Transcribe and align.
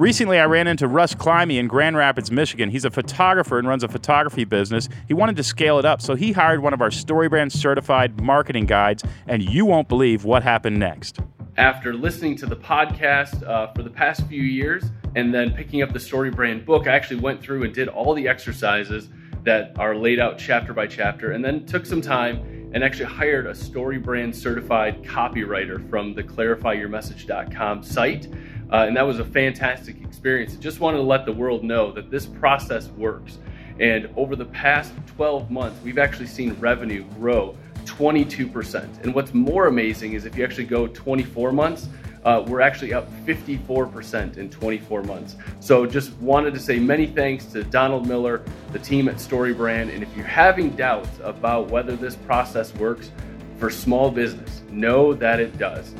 Recently, 0.00 0.38
I 0.38 0.46
ran 0.46 0.66
into 0.66 0.88
Russ 0.88 1.14
Climby 1.14 1.58
in 1.58 1.66
Grand 1.66 1.94
Rapids, 1.94 2.30
Michigan. 2.30 2.70
He's 2.70 2.86
a 2.86 2.90
photographer 2.90 3.58
and 3.58 3.68
runs 3.68 3.84
a 3.84 3.88
photography 3.88 4.44
business. 4.44 4.88
He 5.06 5.12
wanted 5.12 5.36
to 5.36 5.42
scale 5.42 5.78
it 5.78 5.84
up, 5.84 6.00
so 6.00 6.14
he 6.14 6.32
hired 6.32 6.62
one 6.62 6.72
of 6.72 6.80
our 6.80 6.88
StoryBrand 6.88 7.52
certified 7.52 8.18
marketing 8.18 8.64
guides, 8.64 9.04
and 9.26 9.42
you 9.42 9.66
won't 9.66 9.90
believe 9.90 10.24
what 10.24 10.42
happened 10.42 10.78
next. 10.78 11.18
After 11.58 11.92
listening 11.92 12.34
to 12.36 12.46
the 12.46 12.56
podcast 12.56 13.46
uh, 13.46 13.74
for 13.74 13.82
the 13.82 13.90
past 13.90 14.26
few 14.26 14.40
years 14.40 14.84
and 15.16 15.34
then 15.34 15.52
picking 15.52 15.82
up 15.82 15.92
the 15.92 15.98
StoryBrand 15.98 16.64
book, 16.64 16.86
I 16.86 16.92
actually 16.92 17.20
went 17.20 17.42
through 17.42 17.64
and 17.64 17.74
did 17.74 17.88
all 17.88 18.14
the 18.14 18.26
exercises 18.26 19.10
that 19.42 19.78
are 19.78 19.94
laid 19.94 20.18
out 20.18 20.38
chapter 20.38 20.72
by 20.72 20.86
chapter 20.86 21.32
and 21.32 21.44
then 21.44 21.66
took 21.66 21.84
some 21.84 22.00
time 22.00 22.70
and 22.72 22.82
actually 22.82 23.04
hired 23.04 23.46
a 23.46 23.52
StoryBrand 23.52 24.34
certified 24.34 25.02
copywriter 25.02 25.90
from 25.90 26.14
the 26.14 26.22
clarifyyourmessage.com 26.22 27.82
site 27.82 28.28
uh, 28.72 28.84
and 28.86 28.96
that 28.96 29.06
was 29.06 29.18
a 29.18 29.24
fantastic 29.24 30.00
experience. 30.02 30.56
Just 30.56 30.80
wanted 30.80 30.98
to 30.98 31.02
let 31.02 31.26
the 31.26 31.32
world 31.32 31.64
know 31.64 31.90
that 31.92 32.10
this 32.10 32.26
process 32.26 32.88
works. 32.90 33.38
And 33.80 34.10
over 34.16 34.36
the 34.36 34.44
past 34.44 34.92
12 35.16 35.50
months, 35.50 35.80
we've 35.82 35.98
actually 35.98 36.26
seen 36.26 36.52
revenue 36.60 37.04
grow 37.18 37.56
22%. 37.84 39.02
And 39.02 39.14
what's 39.14 39.34
more 39.34 39.66
amazing 39.66 40.12
is 40.12 40.24
if 40.24 40.36
you 40.36 40.44
actually 40.44 40.66
go 40.66 40.86
24 40.88 41.52
months, 41.52 41.88
uh, 42.24 42.44
we're 42.46 42.60
actually 42.60 42.92
up 42.92 43.10
54% 43.24 44.36
in 44.36 44.50
24 44.50 45.02
months. 45.04 45.36
So 45.60 45.86
just 45.86 46.12
wanted 46.18 46.52
to 46.54 46.60
say 46.60 46.78
many 46.78 47.06
thanks 47.06 47.46
to 47.46 47.64
Donald 47.64 48.06
Miller, 48.06 48.42
the 48.72 48.78
team 48.78 49.08
at 49.08 49.16
StoryBrand. 49.16 49.92
And 49.92 50.02
if 50.02 50.14
you're 50.14 50.26
having 50.26 50.70
doubts 50.76 51.18
about 51.22 51.70
whether 51.70 51.96
this 51.96 52.16
process 52.16 52.74
works 52.74 53.10
for 53.58 53.70
small 53.70 54.10
business, 54.10 54.62
know 54.70 55.14
that 55.14 55.40
it 55.40 55.56
does. 55.58 55.94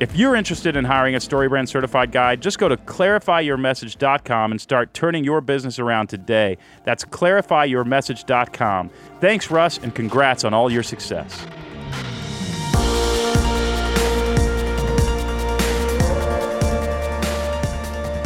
If 0.00 0.14
you're 0.14 0.36
interested 0.36 0.76
in 0.76 0.84
hiring 0.84 1.16
a 1.16 1.18
StoryBrand 1.18 1.68
certified 1.68 2.12
guide, 2.12 2.40
just 2.40 2.60
go 2.60 2.68
to 2.68 2.76
clarifyyourmessage.com 2.76 4.52
and 4.52 4.60
start 4.60 4.94
turning 4.94 5.24
your 5.24 5.40
business 5.40 5.80
around 5.80 6.06
today. 6.06 6.56
That's 6.84 7.04
clarifyyourmessage.com. 7.04 8.90
Thanks, 9.20 9.50
Russ, 9.50 9.78
and 9.78 9.92
congrats 9.92 10.44
on 10.44 10.54
all 10.54 10.70
your 10.70 10.84
success. 10.84 11.44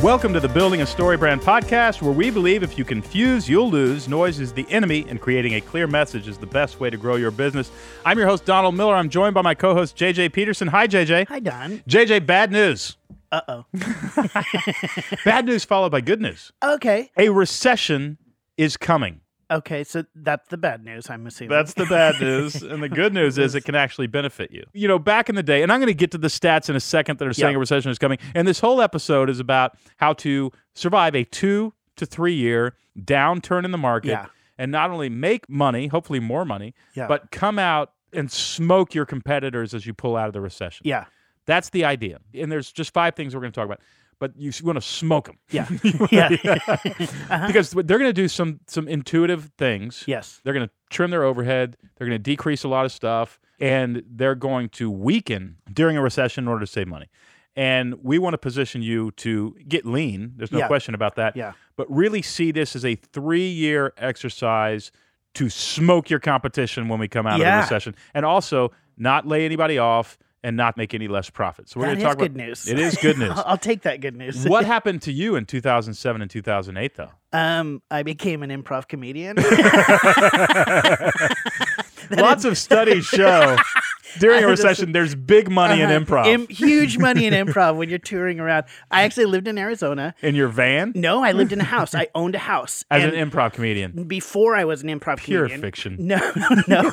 Welcome 0.03 0.33
to 0.33 0.41
the 0.41 0.49
Building 0.49 0.81
a 0.81 0.85
StoryBrand 0.85 1.43
podcast, 1.43 2.03
where 2.03 2.11
we 2.11 2.29
believe 2.29 2.65
if 2.65 2.77
you 2.77 2.85
confuse, 2.85 3.49
you'll 3.49 3.71
lose. 3.71 4.09
Noise 4.09 4.41
is 4.41 4.53
the 4.53 4.69
enemy, 4.69 5.07
and 5.09 5.21
creating 5.21 5.55
a 5.55 5.61
clear 5.61 5.87
message 5.87 6.27
is 6.27 6.37
the 6.37 6.47
best 6.47 6.81
way 6.81 6.91
to 6.91 6.97
grow 6.97 7.15
your 7.15 7.31
business. 7.31 7.71
I'm 8.05 8.19
your 8.19 8.27
host, 8.27 8.45
Donald 8.45 8.75
Miller. 8.75 8.97
I'm 8.97 9.09
joined 9.09 9.33
by 9.33 9.43
my 9.43 9.55
co 9.55 9.75
host, 9.75 9.97
JJ 9.97 10.33
Peterson. 10.33 10.67
Hi, 10.67 10.89
JJ. 10.89 11.29
Hi, 11.29 11.39
Don. 11.39 11.79
JJ, 11.89 12.27
bad 12.27 12.51
news. 12.51 12.97
Uh 13.31 13.43
oh. 13.47 13.65
bad 15.25 15.47
news 15.47 15.65
followed 15.65 15.93
by 15.93 16.01
good 16.01 16.21
news. 16.21 16.51
Okay. 16.65 17.13
A 17.17 17.29
recession 17.29 18.19
is 18.57 18.77
coming. 18.77 19.22
Okay, 19.53 19.85
so 19.85 20.05
that's 20.15 20.49
the 20.49 20.57
bad 20.57 20.85
news, 20.85 21.11
I'm 21.11 21.27
assuming. 21.27 21.51
That's 21.51 21.75
the 21.75 21.85
bad 21.87 22.21
news. 22.21 22.63
and 22.63 22.83
the 22.83 22.89
good 22.89 23.13
news 23.13 23.37
is 23.37 23.55
it 23.55 23.65
can 23.65 23.75
actually 23.75 24.07
benefit 24.07 24.51
you. 24.51 24.65
You 24.73 24.89
know, 24.89 24.99
back 24.99 25.29
in 25.29 25.35
the 25.35 25.43
day, 25.43 25.63
and 25.63 25.71
I'm 25.71 25.79
going 25.79 25.89
to 25.89 25.95
get 25.95 26.11
to 26.13 26.19
the 26.19 26.29
stats 26.29 26.71
in 26.71 26.77
a 26.77 26.81
second 26.81 27.19
that 27.19 27.29
are 27.29 27.33
saying 27.33 27.53
yep. 27.53 27.57
a 27.57 27.61
recession 27.61 27.91
is 27.91 27.99
coming. 27.99 28.19
And 28.35 28.49
this 28.49 28.61
whole 28.61 28.81
episode 28.81 29.29
is 29.29 29.41
about 29.41 29.77
how 29.99 30.15
to 30.15 30.51
survive 30.75 31.15
a 31.15 31.25
two 31.25 31.75
to 31.97 32.07
three 32.07 32.35
year 32.35 32.75
downturn 32.99 33.65
in 33.65 33.71
the 33.71 33.79
market 33.79 34.09
yeah. 34.09 34.27
and 34.59 34.73
not 34.73 34.91
only 34.91 35.09
make 35.09 35.49
money, 35.49 35.89
hopefully 35.89 36.21
more 36.21 36.45
money, 36.45 36.75
yeah. 36.95 37.07
but 37.07 37.31
come 37.31 37.59
out 37.59 37.93
and 38.13 38.31
smoke 38.31 38.95
your 38.95 39.07
competitors 39.07 39.75
as 39.75 39.87
you 39.87 39.95
pull 39.95 40.17
out 40.17 40.27
of 40.29 40.33
the 40.33 40.41
recession. 40.41 40.83
Yeah. 40.87 41.05
That's 41.47 41.71
the 41.71 41.85
idea. 41.85 42.21
And 42.35 42.53
there's 42.53 42.71
just 42.71 42.95
five 42.95 43.15
things 43.15 43.35
we're 43.35 43.41
going 43.41 43.53
to 43.53 43.61
talk 43.61 43.67
about 43.67 43.81
but 44.23 44.37
you 44.37 44.53
want 44.63 44.77
to 44.77 44.81
smoke 44.81 45.27
them. 45.27 45.37
Yeah, 45.51 45.67
yeah, 46.13 46.29
uh-huh. 46.45 47.47
because 47.49 47.73
they're 47.73 47.99
going 47.99 48.03
to 48.03 48.13
do 48.13 48.29
some 48.29 48.61
some 48.69 48.87
intuitive 48.87 49.51
things. 49.59 50.05
Yes, 50.07 50.41
they're 50.45 50.55
going 50.55 50.69
to 50.69 50.73
trim 50.91 51.11
their 51.11 51.25
overhead. 51.25 51.77
They're 51.97 52.07
going 52.07 52.17
to 52.17 52.23
decrease 52.23 52.63
a 52.63 52.69
lot 52.69 52.85
of 52.85 52.93
stuff, 52.93 53.41
and 53.59 54.05
they're 54.09 54.37
going 54.37 54.69
to 54.69 54.93
weaken 54.93 55.57
during 55.73 55.97
a 55.97 56.03
recession 56.03 56.45
in 56.45 56.49
order 56.49 56.61
to 56.61 56.71
save 56.71 56.87
money. 56.87 57.11
And 57.57 57.97
we 58.01 58.21
want 58.21 58.35
to 58.35 58.39
position 58.39 58.81
you 58.81 59.11
to 59.17 59.57
get 59.67 59.85
lean. 59.85 60.35
There's 60.37 60.53
no 60.53 60.61
yeah. 60.61 60.69
question 60.69 60.95
about 60.95 61.17
that. 61.17 61.35
Yeah. 61.35 61.55
But 61.75 61.91
really 61.91 62.23
see 62.23 62.53
this 62.53 62.77
as 62.77 62.85
a 62.85 62.95
three 62.95 63.49
year 63.49 63.93
exercise 63.97 64.93
to 65.35 65.51
smoke 65.51 66.11
your 66.11 66.21
competition 66.21 66.87
when 66.87 67.01
we 67.01 67.09
come 67.09 67.27
out 67.27 67.41
yeah. 67.41 67.59
of 67.59 67.69
the 67.69 67.75
recession, 67.75 67.97
and 68.15 68.25
also 68.25 68.71
not 68.97 69.27
lay 69.27 69.45
anybody 69.45 69.79
off 69.79 70.17
and 70.45 70.57
not 70.57 70.77
make 70.77 70.95
any 70.95 71.09
less 71.09 71.31
profit. 71.31 71.69
So 71.69 71.79
we're 71.79 71.87
going 71.87 71.99
to 71.99 72.05
talk 72.05 72.19
good 72.19 72.33
about 72.33 72.47
news. 72.47 72.69
It 72.69 72.79
is 72.79 72.97
good 72.97 73.19
news. 73.19 73.39
I'll 73.47 73.57
take 73.57 73.83
that 73.83 74.01
good 74.01 74.17
news. 74.17 74.47
what 74.47 74.67
happened 74.67 75.03
to 75.03 75.13
you 75.13 75.37
in 75.37 75.47
2007 75.47 76.23
and 76.23 76.31
2008 76.31 76.95
though? 76.97 77.11
Um, 77.33 77.83
I 77.91 78.03
became 78.03 78.43
an 78.43 78.51
improv 78.51 78.89
comedian. 78.89 79.37
Lots 82.17 82.45
of 82.45 82.59
studies 82.59 83.05
show 83.05 83.57
during 84.19 84.45
a 84.45 84.47
recession, 84.47 84.93
there's 84.93 85.15
big 85.15 85.51
money 85.51 85.83
uh-huh. 85.83 85.93
in 85.93 86.05
improv. 86.05 86.27
Im- 86.27 86.49
huge 86.49 86.99
money 86.99 87.27
in 87.27 87.33
improv 87.47 87.77
when 87.77 87.89
you're 87.89 87.99
touring 87.99 88.41
around. 88.41 88.65
I 88.91 89.03
actually 89.03 89.27
lived 89.27 89.49
in 89.49 89.59
Arizona. 89.59 90.15
In 90.23 90.35
your 90.35 90.49
van? 90.49 90.93
No, 90.95 91.23
I 91.23 91.33
lived 91.33 91.53
in 91.53 91.61
a 91.61 91.65
house. 91.73 91.95
I 91.95 92.09
owned 92.15 92.35
a 92.35 92.39
house. 92.41 92.85
As 92.91 93.05
an 93.05 93.13
improv 93.13 93.53
comedian? 93.53 94.05
Before 94.05 94.57
I 94.57 94.65
was 94.65 94.83
an 94.83 94.89
improv 94.89 95.19
Pure 95.19 95.49
comedian. 95.49 95.61
fiction. 95.61 95.97
No, 95.99 96.33
no. 96.69 96.91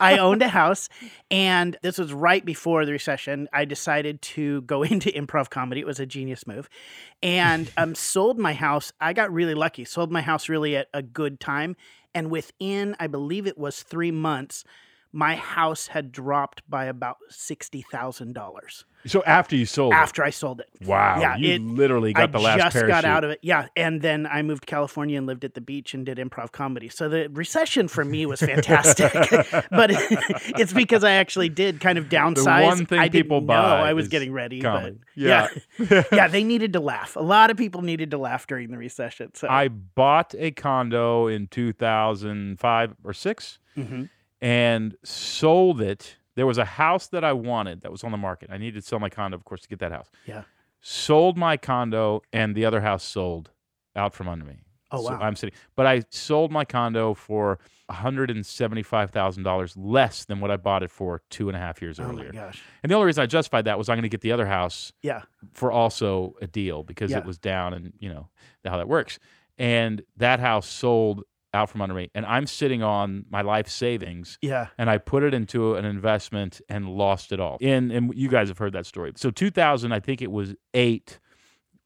I 0.00 0.18
owned 0.18 0.42
a 0.42 0.48
house, 0.48 0.88
and 1.30 1.76
this 1.82 1.98
was 1.98 2.12
right 2.12 2.44
before 2.44 2.86
the 2.86 2.92
recession. 2.92 3.48
I 3.52 3.64
decided 3.64 4.22
to 4.22 4.62
go 4.62 4.82
into 4.82 5.10
improv 5.10 5.50
comedy. 5.50 5.80
It 5.80 5.86
was 5.86 6.00
a 6.00 6.06
genius 6.06 6.46
move. 6.46 6.68
And 7.22 7.70
um, 7.76 7.94
sold 7.94 8.38
my 8.38 8.52
house. 8.52 8.92
I 9.00 9.12
got 9.12 9.32
really 9.32 9.54
lucky. 9.54 9.84
Sold 9.84 10.10
my 10.10 10.22
house 10.22 10.48
really 10.48 10.76
at 10.76 10.88
a 10.92 11.02
good 11.02 11.38
time. 11.40 11.76
And 12.14 12.30
within, 12.30 12.94
I 13.00 13.06
believe 13.06 13.46
it 13.46 13.58
was 13.58 13.82
three 13.82 14.10
months, 14.10 14.64
my 15.12 15.36
house 15.36 15.88
had 15.88 16.12
dropped 16.12 16.62
by 16.68 16.86
about 16.86 17.18
sixty 17.28 17.82
thousand 17.82 18.32
dollars. 18.32 18.84
So 19.06 19.22
after 19.24 19.56
you 19.56 19.66
sold 19.66 19.92
after 19.92 20.22
it. 20.22 20.26
I 20.26 20.30
sold 20.30 20.60
it. 20.60 20.68
Wow. 20.86 21.20
Yeah, 21.20 21.36
you 21.36 21.54
it, 21.54 21.60
literally 21.60 22.12
got 22.12 22.22
I 22.22 22.26
the 22.26 22.38
last 22.38 22.54
I 22.54 22.62
just 22.64 22.74
parachute. 22.74 22.88
got 22.88 23.04
out 23.04 23.24
of 23.24 23.30
it. 23.30 23.40
Yeah. 23.42 23.66
And 23.76 24.00
then 24.00 24.26
I 24.26 24.42
moved 24.42 24.62
to 24.62 24.66
California 24.66 25.18
and 25.18 25.26
lived 25.26 25.44
at 25.44 25.54
the 25.54 25.60
beach 25.60 25.92
and 25.92 26.06
did 26.06 26.18
improv 26.18 26.52
comedy. 26.52 26.88
So 26.88 27.08
the 27.08 27.28
recession 27.30 27.88
for 27.88 28.04
me 28.04 28.26
was 28.26 28.40
fantastic. 28.40 29.12
but 29.70 29.90
it's 30.56 30.72
because 30.72 31.02
I 31.02 31.12
actually 31.12 31.48
did 31.48 31.80
kind 31.80 31.98
of 31.98 32.08
downsize. 32.08 32.60
The 32.60 32.64
one 32.64 32.86
thing 32.86 33.00
I 33.00 33.08
people 33.08 33.40
buy. 33.40 33.80
I 33.80 33.92
was 33.92 34.08
getting 34.08 34.32
ready. 34.32 34.60
Comedy. 34.60 34.98
But 35.00 35.20
yeah. 35.20 35.48
Yeah. 35.78 36.04
yeah, 36.12 36.28
they 36.28 36.44
needed 36.44 36.72
to 36.74 36.80
laugh. 36.80 37.16
A 37.16 37.20
lot 37.20 37.50
of 37.50 37.56
people 37.56 37.82
needed 37.82 38.12
to 38.12 38.18
laugh 38.18 38.46
during 38.46 38.70
the 38.70 38.78
recession. 38.78 39.34
So 39.34 39.48
I 39.48 39.68
bought 39.68 40.34
a 40.38 40.52
condo 40.52 41.26
in 41.26 41.48
2005 41.48 42.96
or 43.02 43.12
6 43.12 43.58
mm-hmm. 43.76 44.04
And 44.42 44.96
sold 45.02 45.80
it 45.80 46.16
there 46.34 46.46
was 46.46 46.58
a 46.58 46.64
house 46.64 47.08
that 47.08 47.24
I 47.24 47.32
wanted 47.32 47.82
that 47.82 47.92
was 47.92 48.04
on 48.04 48.10
the 48.10 48.16
market. 48.16 48.50
I 48.50 48.58
needed 48.58 48.82
to 48.82 48.86
sell 48.86 48.98
my 48.98 49.10
condo, 49.10 49.36
of 49.36 49.44
course, 49.44 49.60
to 49.62 49.68
get 49.68 49.78
that 49.80 49.92
house. 49.92 50.10
Yeah. 50.26 50.42
Sold 50.80 51.36
my 51.36 51.56
condo, 51.56 52.22
and 52.32 52.54
the 52.54 52.64
other 52.64 52.80
house 52.80 53.04
sold 53.04 53.50
out 53.94 54.14
from 54.14 54.28
under 54.28 54.44
me. 54.44 54.64
Oh 54.90 55.02
so 55.02 55.12
wow! 55.12 55.20
I'm 55.20 55.36
sitting, 55.36 55.54
but 55.74 55.86
I 55.86 56.02
sold 56.10 56.50
my 56.50 56.64
condo 56.64 57.14
for 57.14 57.58
one 57.86 57.98
hundred 57.98 58.30
and 58.30 58.44
seventy-five 58.44 59.10
thousand 59.10 59.44
dollars 59.44 59.76
less 59.76 60.24
than 60.24 60.40
what 60.40 60.50
I 60.50 60.56
bought 60.56 60.82
it 60.82 60.90
for 60.90 61.22
two 61.30 61.48
and 61.48 61.56
a 61.56 61.60
half 61.60 61.80
years 61.80 61.98
oh 61.98 62.04
earlier. 62.04 62.32
my 62.32 62.40
gosh! 62.40 62.62
And 62.82 62.90
the 62.90 62.96
only 62.96 63.06
reason 63.06 63.22
I 63.22 63.26
justified 63.26 63.64
that 63.66 63.78
was 63.78 63.88
I'm 63.88 63.94
going 63.94 64.02
to 64.02 64.10
get 64.10 64.20
the 64.20 64.32
other 64.32 64.46
house, 64.46 64.92
yeah, 65.02 65.22
for 65.54 65.72
also 65.72 66.34
a 66.42 66.46
deal 66.46 66.82
because 66.82 67.10
yeah. 67.10 67.18
it 67.18 67.24
was 67.24 67.38
down, 67.38 67.72
and 67.72 67.92
you 68.00 68.12
know 68.12 68.28
how 68.64 68.76
that 68.76 68.88
works. 68.88 69.18
And 69.56 70.02
that 70.16 70.40
house 70.40 70.66
sold 70.66 71.22
out 71.54 71.70
from 71.70 71.82
under 71.82 71.94
me 71.94 72.10
and 72.14 72.24
I'm 72.26 72.46
sitting 72.46 72.82
on 72.82 73.26
my 73.30 73.42
life 73.42 73.68
savings. 73.68 74.38
Yeah. 74.40 74.68
And 74.78 74.88
I 74.88 74.98
put 74.98 75.22
it 75.22 75.34
into 75.34 75.74
an 75.74 75.84
investment 75.84 76.60
and 76.68 76.88
lost 76.88 77.32
it 77.32 77.40
all. 77.40 77.58
And 77.60 77.92
and 77.92 78.12
you 78.14 78.28
guys 78.28 78.48
have 78.48 78.58
heard 78.58 78.72
that 78.72 78.86
story. 78.86 79.12
So 79.16 79.30
2000, 79.30 79.92
I 79.92 80.00
think 80.00 80.22
it 80.22 80.30
was 80.30 80.54
8 80.74 81.18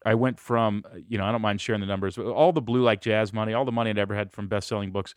I 0.05 0.15
went 0.15 0.39
from, 0.39 0.83
you 1.09 1.17
know, 1.17 1.25
I 1.25 1.31
don't 1.33 1.41
mind 1.41 1.59
sharing 1.59 1.81
the 1.81 1.87
numbers, 1.87 2.17
all 2.17 2.53
the 2.53 2.61
blue 2.61 2.81
like 2.81 3.01
jazz 3.01 3.33
money, 3.33 3.53
all 3.53 3.65
the 3.65 3.73
money 3.73 3.89
I'd 3.89 3.97
ever 3.97 4.15
had 4.15 4.31
from 4.31 4.47
best-selling 4.47 4.91
books. 4.91 5.13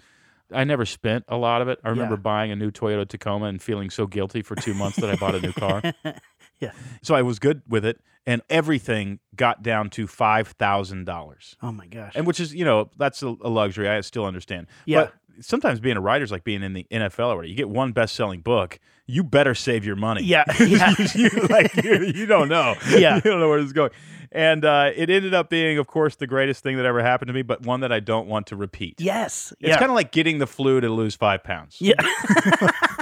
I 0.53 0.65
never 0.65 0.85
spent 0.85 1.25
a 1.29 1.37
lot 1.37 1.63
of 1.63 1.69
it. 1.69 1.79
I 1.85 1.91
remember 1.91 2.15
yeah. 2.15 2.23
buying 2.23 2.51
a 2.51 2.57
new 2.57 2.73
Toyota 2.73 3.07
Tacoma 3.07 3.47
and 3.47 3.63
feeling 3.63 3.89
so 3.89 4.09
guilty 4.09 4.43
for 4.43 4.57
2 4.57 4.75
months 4.75 4.97
that 4.97 5.09
I 5.09 5.15
bought 5.15 5.37
a 5.37 5.41
new 5.41 5.53
car. 5.53 5.81
yeah. 6.61 6.73
So 7.03 7.15
I 7.15 7.23
was 7.23 7.39
good 7.39 7.63
with 7.69 7.85
it 7.85 8.01
and 8.27 8.43
everything 8.51 9.19
got 9.35 9.63
down 9.63 9.91
to 9.91 10.07
$5,000. 10.07 11.55
Oh 11.63 11.73
my 11.73 11.87
gosh. 11.87 12.13
And 12.15 12.27
which 12.27 12.41
is, 12.41 12.55
you 12.55 12.65
know, 12.65 12.91
that's 12.97 13.23
a, 13.23 13.29
luxury. 13.29 13.89
I 13.89 14.01
still 14.03 14.25
understand. 14.25 14.67
Yeah. 14.85 15.05
But 15.05 15.15
sometimes 15.45 15.81
being 15.81 15.97
a 15.97 16.01
writer 16.01 16.25
is 16.25 16.31
like 16.31 16.45
being 16.45 16.63
in 16.63 16.75
the 16.75 16.87
NFL 16.91 17.21
already. 17.21 17.51
You 17.51 17.57
get 17.57 17.69
one 17.69 17.93
best 17.93 18.15
selling 18.15 18.41
book, 18.41 18.79
you 19.07 19.25
better 19.25 19.55
save 19.55 19.85
your 19.85 19.97
money. 19.97 20.23
Yeah. 20.23 20.45
yeah. 20.61 20.95
you, 21.15 21.29
like, 21.49 21.75
you, 21.83 22.13
you, 22.15 22.27
don't 22.27 22.49
know. 22.49 22.75
Yeah. 22.91 23.15
you 23.17 23.21
don't 23.23 23.41
know 23.41 23.49
where 23.49 23.59
it's 23.59 23.73
going. 23.73 23.91
And 24.33 24.65
uh, 24.65 24.91
it 24.95 25.11
ended 25.11 25.35
up 25.35 25.51
being, 25.51 25.79
of 25.79 25.89
course, 25.89 26.15
the 26.15 26.27
greatest 26.29 26.63
thing 26.63 26.77
that 26.77 26.87
ever 26.87 27.03
happened 27.03 27.29
to 27.29 27.33
me, 27.33 27.43
but 27.43 27.63
one 27.67 27.81
that 27.81 27.91
I 27.91 27.99
don't 27.99 28.29
want 28.29 28.47
to 28.49 28.57
repeat. 28.57 29.01
Yes. 29.01 29.53
It's 29.59 29.71
yeah. 29.71 29.79
kind 29.79 29.91
of 29.91 29.97
like 29.97 30.13
getting 30.13 30.39
the 30.39 30.47
flu 30.47 30.81
to 30.81 30.89
lose 30.89 31.17
five 31.17 31.43
pounds. 31.43 31.79
Yeah. 31.81 31.95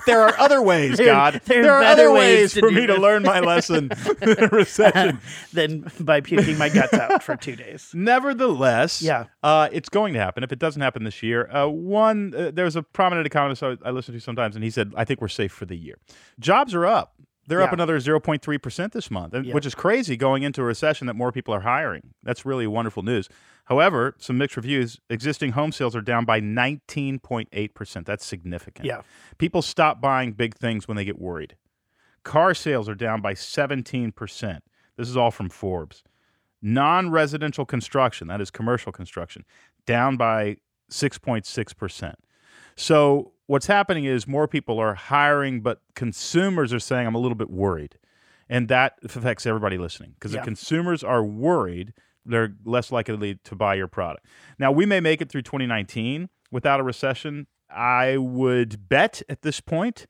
There 0.09 0.23
are 0.23 0.39
other 0.39 0.61
ways, 0.63 0.97
There- 0.97 1.07
God. 1.07 1.41
there 1.45 1.59
are 1.61 1.63
There 1.63 1.75
are 1.75 1.85
other 1.85 2.13
ways 2.13 2.55
ways 2.55 2.59
for 2.59 2.71
me 2.71 2.87
to 2.87 2.97
learn 2.97 3.23
my 3.23 3.41
lesson 3.41 3.91
a 4.23 4.49
recession. 4.53 5.21
than 5.53 5.91
by 6.01 6.21
puking 6.21 6.59
my 6.59 6.69
guts 6.69 6.95
out 6.95 7.23
for 7.23 7.37
two 7.37 7.55
days. 7.57 7.91
Nevertheless, 7.95 9.01
Yeah. 9.03 9.25
uh, 9.43 9.69
it's 9.73 9.89
going 9.89 10.15
to 10.15 10.21
happen. 10.21 10.43
If 10.43 10.53
it 10.53 10.59
doesn't 10.59 10.83
happen 10.83 11.05
this 11.05 11.23
year, 11.23 11.49
uh, 11.55 11.67
one 11.69 12.35
uh, 12.37 12.51
there's 12.53 12.77
a 12.77 12.83
prominent 12.83 13.27
economist 13.27 13.63
I, 13.63 13.77
I 13.85 13.91
listen 13.91 14.15
to 14.15 14.21
sometimes, 14.21 14.55
and 14.57 14.65
he 14.65 14.71
said, 14.71 14.93
"I 14.97 15.05
think 15.05 15.21
we're 15.21 15.29
safe 15.29 15.53
for 15.53 15.65
the 15.67 15.77
year. 15.77 15.97
Jobs 16.41 16.75
are 16.75 16.87
up. 16.87 17.15
They're 17.49 17.63
up 17.63 17.73
another 17.73 17.99
0.3 17.99 18.63
percent 18.63 18.93
this 18.93 19.11
month, 19.11 19.35
Yeah. 19.35 19.55
which 19.55 19.67
is 19.67 19.75
crazy 19.75 20.17
going 20.17 20.43
into 20.43 20.61
a 20.61 20.65
recession 20.65 21.07
that 21.07 21.15
more 21.15 21.33
people 21.33 21.53
are 21.55 21.61
hiring. 21.61 22.15
That's 22.23 22.45
really 22.47 22.67
wonderful 22.67 23.03
news. 23.03 23.29
However, 23.65 24.15
some 24.19 24.39
mixed 24.39 24.57
reviews. 24.57 24.99
Existing 25.11 25.53
home 25.53 25.73
sales 25.73 25.97
are 25.97 26.01
down 26.01 26.25
by 26.25 26.41
19.8 26.41 27.75
percent. 27.75 28.07
That's 28.07 28.25
significant. 28.25 28.87
Yeah. 28.87 29.03
People 29.39 29.63
stop 29.63 30.01
buying 30.01 30.33
big 30.33 30.55
things 30.57 30.87
when 30.87 30.97
they 30.97 31.05
get 31.05 31.19
worried. 31.19 31.57
Car 32.23 32.55
sales 32.55 32.89
are 32.89 32.95
down 32.95 33.21
by 33.23 33.33
17%. 33.35 34.59
This 34.97 35.09
is 35.09 35.17
all 35.17 35.31
from 35.31 35.49
Forbes. 35.49 36.03
Non 36.61 37.11
residential 37.11 37.65
construction, 37.65 38.27
that 38.29 38.41
is 38.41 38.51
commercial 38.51 38.91
construction, 38.93 39.45
down 39.87 40.17
by 40.17 40.57
6.6%. 40.91 42.15
So, 42.77 43.33
what's 43.49 43.67
happening 43.67 44.05
is 44.05 44.29
more 44.29 44.47
people 44.47 44.79
are 44.79 44.95
hiring, 44.95 45.61
but 45.61 45.81
consumers 45.97 46.73
are 46.73 46.79
saying, 46.79 47.07
I'm 47.07 47.15
a 47.17 47.19
little 47.19 47.35
bit 47.35 47.51
worried. 47.51 47.99
And 48.49 48.69
that 48.69 48.95
affects 49.03 49.45
everybody 49.47 49.77
listening 49.77 50.13
because 50.15 50.33
Yeah. 50.33 50.39
if 50.41 50.45
consumers 50.45 51.03
are 51.03 51.25
worried, 51.25 51.93
they're 52.25 52.55
less 52.65 52.93
likely 52.93 53.35
to 53.35 53.55
buy 53.57 53.75
your 53.75 53.89
product. 53.89 54.27
Now, 54.59 54.71
we 54.71 54.87
may 54.87 55.01
make 55.01 55.21
it 55.21 55.31
through 55.31 55.43
2019 55.43 56.29
without 56.51 56.79
a 56.79 56.83
recession. 56.83 57.47
I 57.71 58.17
would 58.19 58.89
bet 58.89 59.23
at 59.29 59.43
this 59.43 59.61
point 59.61 60.07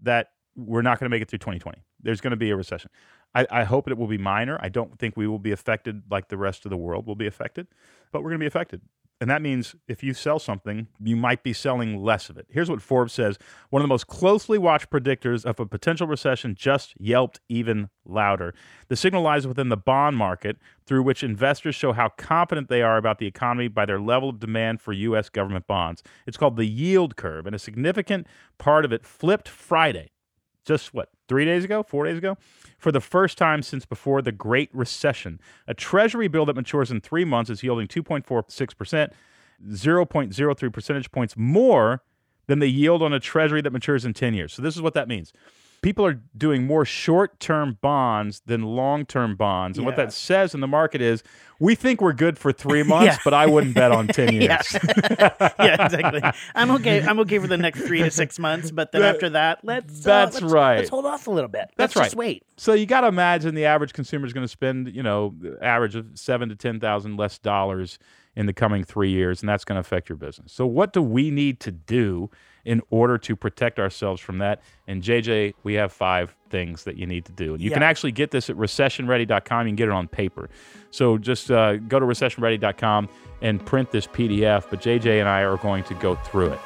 that 0.00 0.32
we're 0.56 0.82
not 0.82 0.98
going 0.98 1.08
to 1.08 1.14
make 1.14 1.22
it 1.22 1.28
through 1.28 1.38
2020. 1.38 1.78
There's 2.02 2.20
going 2.20 2.32
to 2.32 2.36
be 2.36 2.50
a 2.50 2.56
recession. 2.56 2.90
I, 3.34 3.46
I 3.50 3.64
hope 3.64 3.88
it 3.88 3.96
will 3.96 4.08
be 4.08 4.18
minor. 4.18 4.58
I 4.60 4.68
don't 4.68 4.98
think 4.98 5.16
we 5.16 5.26
will 5.28 5.38
be 5.38 5.52
affected 5.52 6.02
like 6.10 6.28
the 6.28 6.36
rest 6.36 6.64
of 6.66 6.70
the 6.70 6.76
world 6.76 7.06
will 7.06 7.14
be 7.14 7.26
affected, 7.28 7.68
but 8.10 8.22
we're 8.22 8.30
going 8.30 8.40
to 8.40 8.44
be 8.44 8.48
affected. 8.48 8.82
And 9.20 9.28
that 9.28 9.42
means 9.42 9.76
if 9.86 10.02
you 10.02 10.14
sell 10.14 10.38
something, 10.38 10.88
you 10.98 11.14
might 11.14 11.42
be 11.42 11.52
selling 11.52 12.02
less 12.02 12.30
of 12.30 12.38
it. 12.38 12.46
Here's 12.48 12.70
what 12.70 12.80
Forbes 12.80 13.12
says 13.12 13.38
one 13.68 13.82
of 13.82 13.84
the 13.84 13.92
most 13.92 14.06
closely 14.06 14.56
watched 14.56 14.88
predictors 14.90 15.44
of 15.44 15.60
a 15.60 15.66
potential 15.66 16.06
recession 16.06 16.54
just 16.54 16.94
yelped 16.98 17.40
even 17.48 17.90
louder. 18.06 18.54
The 18.88 18.96
signal 18.96 19.22
lies 19.22 19.46
within 19.46 19.68
the 19.68 19.76
bond 19.76 20.16
market, 20.16 20.56
through 20.86 21.02
which 21.02 21.22
investors 21.22 21.74
show 21.74 21.92
how 21.92 22.08
confident 22.08 22.68
they 22.68 22.80
are 22.80 22.96
about 22.96 23.18
the 23.18 23.26
economy 23.26 23.68
by 23.68 23.84
their 23.84 24.00
level 24.00 24.30
of 24.30 24.40
demand 24.40 24.80
for 24.80 24.92
U.S. 24.94 25.28
government 25.28 25.66
bonds. 25.66 26.02
It's 26.26 26.38
called 26.38 26.56
the 26.56 26.64
yield 26.64 27.16
curve, 27.16 27.46
and 27.46 27.54
a 27.54 27.58
significant 27.58 28.26
part 28.56 28.86
of 28.86 28.92
it 28.92 29.04
flipped 29.04 29.48
Friday 29.48 30.10
just 30.64 30.94
what, 30.94 31.08
three 31.30 31.44
days 31.44 31.64
ago, 31.64 31.84
four 31.84 32.06
days 32.06 32.18
ago, 32.18 32.36
for 32.76 32.90
the 32.90 33.00
first 33.00 33.38
time 33.38 33.62
since 33.62 33.86
before 33.86 34.20
the 34.20 34.32
Great 34.32 34.68
Recession. 34.72 35.38
A 35.68 35.74
Treasury 35.74 36.26
bill 36.26 36.44
that 36.46 36.56
matures 36.56 36.90
in 36.90 37.00
three 37.00 37.24
months 37.24 37.48
is 37.48 37.62
yielding 37.62 37.86
2.46%, 37.86 39.12
0.03 39.68 40.72
percentage 40.72 41.12
points 41.12 41.36
more 41.36 42.02
than 42.48 42.58
the 42.58 42.66
yield 42.66 43.00
on 43.00 43.12
a 43.12 43.20
Treasury 43.20 43.62
that 43.62 43.72
matures 43.72 44.04
in 44.04 44.12
10 44.12 44.34
years. 44.34 44.52
So, 44.52 44.60
this 44.60 44.74
is 44.74 44.82
what 44.82 44.92
that 44.94 45.06
means. 45.06 45.32
People 45.82 46.04
are 46.04 46.20
doing 46.36 46.66
more 46.66 46.84
short 46.84 47.40
term 47.40 47.78
bonds 47.80 48.42
than 48.44 48.62
long 48.62 49.06
term 49.06 49.34
bonds. 49.34 49.78
And 49.78 49.86
what 49.86 49.96
that 49.96 50.12
says 50.12 50.54
in 50.54 50.60
the 50.60 50.66
market 50.66 51.00
is 51.00 51.22
we 51.58 51.74
think 51.74 52.00
we're 52.02 52.12
good 52.12 52.38
for 52.38 52.52
three 52.52 52.82
months, 52.84 53.06
Yeah. 53.06 53.18
but 53.24 53.32
I 53.32 53.46
wouldn't 53.46 53.74
bet 53.74 53.90
on 53.90 54.06
10 54.08 54.32
years. 54.34 54.42
Yeah. 54.74 55.30
yeah, 55.58 55.84
exactly. 55.86 56.20
I'm 56.54 56.70
okay. 56.72 57.02
I'm 57.02 57.18
okay 57.20 57.38
for 57.38 57.46
the 57.46 57.56
next 57.56 57.80
three 57.80 58.02
to 58.02 58.10
six 58.10 58.38
months, 58.38 58.70
but 58.70 58.92
then 58.92 59.00
That- 59.00 59.14
after 59.14 59.30
that, 59.30 59.60
let's. 59.64 60.06
uh, 60.06 60.08
that's 60.26 60.40
let's- 60.42 60.52
right. 60.52 60.76
Let's 60.78 60.90
hold 60.90 61.06
off 61.06 61.26
a 61.26 61.30
little 61.30 61.48
bit. 61.48 61.70
That's 61.76 61.96
let's 61.96 62.08
Just 62.08 62.16
right. 62.16 62.18
wait. 62.18 62.44
So 62.58 62.74
you 62.74 62.84
got 62.84 63.00
to 63.00 63.06
imagine 63.08 63.54
the 63.54 63.64
average 63.64 63.94
consumer 63.94 64.26
is 64.26 64.34
going 64.34 64.44
to 64.44 64.48
spend, 64.48 64.94
you 64.94 65.02
know, 65.02 65.34
average 65.62 65.96
of 65.96 66.06
seven 66.14 66.50
to 66.50 66.56
ten 66.56 66.78
thousand 66.78 67.16
less 67.16 67.38
dollars 67.38 67.98
in 68.36 68.44
the 68.46 68.52
coming 68.52 68.84
three 68.84 69.10
years, 69.10 69.40
and 69.42 69.48
that's 69.48 69.64
going 69.64 69.76
to 69.76 69.80
affect 69.80 70.08
your 70.10 70.16
business. 70.16 70.52
So 70.52 70.66
what 70.66 70.92
do 70.92 71.00
we 71.02 71.30
need 71.30 71.58
to 71.60 71.72
do 71.72 72.30
in 72.64 72.80
order 72.90 73.18
to 73.18 73.36
protect 73.36 73.78
ourselves 73.78 74.20
from 74.20 74.38
that? 74.38 74.62
And 74.86 75.02
JJ, 75.02 75.54
we 75.62 75.74
have 75.74 75.92
five 75.92 76.36
things 76.50 76.84
that 76.84 76.96
you 76.96 77.06
need 77.06 77.24
to 77.26 77.32
do, 77.32 77.54
and 77.54 77.62
you 77.62 77.70
can 77.70 77.82
actually 77.82 78.12
get 78.12 78.30
this 78.30 78.50
at 78.50 78.56
recessionready.com. 78.56 79.66
You 79.66 79.70
can 79.70 79.76
get 79.76 79.88
it 79.88 79.94
on 79.94 80.08
paper. 80.08 80.50
So 80.90 81.18
just 81.18 81.50
uh, 81.50 81.76
go 81.76 81.98
to 81.98 82.06
recessionready.com 82.06 83.08
and 83.42 83.64
print 83.64 83.90
this 83.90 84.06
PDF. 84.06 84.68
But 84.68 84.80
JJ 84.80 85.20
and 85.20 85.28
I 85.28 85.42
are 85.42 85.56
going 85.56 85.84
to 85.84 85.94
go 85.94 86.16
through 86.16 86.52
it. 86.52 86.60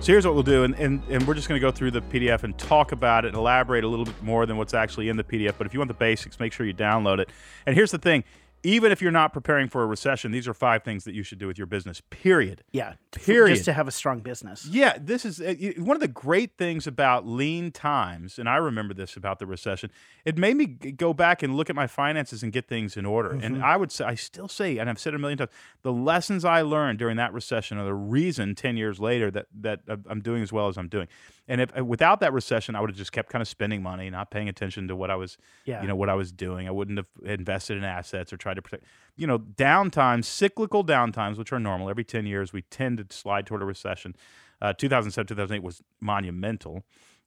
So 0.00 0.12
here's 0.12 0.24
what 0.24 0.32
we'll 0.32 0.42
do, 0.42 0.64
and, 0.64 0.74
and, 0.76 1.02
and 1.10 1.26
we're 1.28 1.34
just 1.34 1.46
going 1.46 1.60
to 1.60 1.64
go 1.64 1.70
through 1.70 1.90
the 1.90 2.00
PDF 2.00 2.42
and 2.42 2.56
talk 2.56 2.92
about 2.92 3.26
it 3.26 3.28
and 3.28 3.36
elaborate 3.36 3.84
a 3.84 3.86
little 3.86 4.06
bit 4.06 4.22
more 4.22 4.46
than 4.46 4.56
what's 4.56 4.72
actually 4.72 5.10
in 5.10 5.18
the 5.18 5.22
PDF. 5.22 5.56
But 5.58 5.66
if 5.66 5.74
you 5.74 5.80
want 5.80 5.88
the 5.88 5.94
basics, 5.94 6.40
make 6.40 6.54
sure 6.54 6.64
you 6.64 6.72
download 6.72 7.18
it. 7.18 7.28
And 7.66 7.76
here's 7.76 7.90
the 7.90 7.98
thing 7.98 8.24
even 8.62 8.92
if 8.92 9.00
you're 9.00 9.10
not 9.10 9.32
preparing 9.32 9.68
for 9.68 9.82
a 9.82 9.86
recession, 9.86 10.32
these 10.32 10.46
are 10.46 10.54
five 10.54 10.82
things 10.82 11.04
that 11.04 11.14
you 11.14 11.22
should 11.22 11.38
do 11.38 11.46
with 11.46 11.56
your 11.56 11.66
business, 11.66 12.02
period. 12.10 12.62
Yeah. 12.72 12.94
Period. 13.12 13.54
Just 13.54 13.64
to 13.64 13.72
have 13.72 13.88
a 13.88 13.90
strong 13.90 14.20
business. 14.20 14.66
Yeah, 14.66 14.96
this 15.00 15.24
is 15.24 15.40
uh, 15.40 15.54
one 15.78 15.96
of 15.96 16.00
the 16.00 16.08
great 16.08 16.56
things 16.56 16.86
about 16.86 17.26
lean 17.26 17.72
times, 17.72 18.38
and 18.38 18.48
I 18.48 18.56
remember 18.56 18.94
this 18.94 19.16
about 19.16 19.38
the 19.38 19.46
recession. 19.46 19.90
It 20.24 20.38
made 20.38 20.56
me 20.56 20.66
go 20.66 21.12
back 21.12 21.42
and 21.42 21.56
look 21.56 21.70
at 21.70 21.76
my 21.76 21.86
finances 21.86 22.42
and 22.42 22.52
get 22.52 22.68
things 22.68 22.96
in 22.96 23.06
order. 23.06 23.30
And 23.30 23.64
I 23.64 23.76
would 23.76 23.90
say, 23.90 24.04
I 24.04 24.14
still 24.14 24.48
say, 24.48 24.78
and 24.78 24.88
I've 24.88 24.98
said 24.98 25.14
it 25.14 25.16
a 25.16 25.18
million 25.18 25.38
times, 25.38 25.50
the 25.82 25.92
lessons 25.92 26.44
I 26.44 26.62
learned 26.62 26.98
during 26.98 27.16
that 27.16 27.32
recession 27.32 27.78
are 27.78 27.84
the 27.84 27.94
reason 27.94 28.54
ten 28.54 28.76
years 28.76 29.00
later 29.00 29.30
that 29.30 29.46
that 29.60 29.80
uh, 29.88 29.96
I'm 30.08 30.20
doing 30.20 30.42
as 30.42 30.52
well 30.52 30.68
as 30.68 30.76
I'm 30.76 30.88
doing. 30.88 31.08
And 31.50 31.60
if 31.60 31.76
uh, 31.76 31.84
without 31.84 32.20
that 32.20 32.32
recession, 32.32 32.76
I 32.76 32.80
would 32.80 32.88
have 32.90 32.96
just 32.96 33.12
kept 33.12 33.28
kind 33.28 33.42
of 33.42 33.48
spending 33.48 33.82
money, 33.82 34.08
not 34.08 34.30
paying 34.30 34.48
attention 34.48 34.86
to 34.88 34.94
what 34.94 35.10
I 35.10 35.16
was, 35.16 35.36
Yeah. 35.66 35.82
you 35.82 35.88
know, 35.88 35.96
what 35.96 36.08
I 36.08 36.14
was 36.14 36.30
doing. 36.32 36.68
I 36.68 36.70
wouldn't 36.70 36.96
have 36.96 37.08
invested 37.24 37.76
in 37.76 37.84
assets 37.84 38.32
or 38.32 38.36
tried 38.36 38.54
to 38.54 38.62
protect. 38.62 38.84
You 39.16 39.26
know, 39.26 39.38
downtimes, 39.38 40.24
cyclical 40.26 40.84
downtimes, 40.84 41.36
which 41.36 41.52
are 41.52 41.58
normal 41.58 41.90
every 41.90 42.04
ten 42.04 42.24
years, 42.24 42.52
we 42.52 42.62
tend 42.62 42.98
to 42.98 43.06
slide 43.14 43.46
toward 43.46 43.62
a 43.62 43.64
recession. 43.66 44.14
Uh, 44.62 44.72
2007, 44.72 45.26
2008 45.26 45.62
was 45.62 45.82
monumental, 46.00 46.84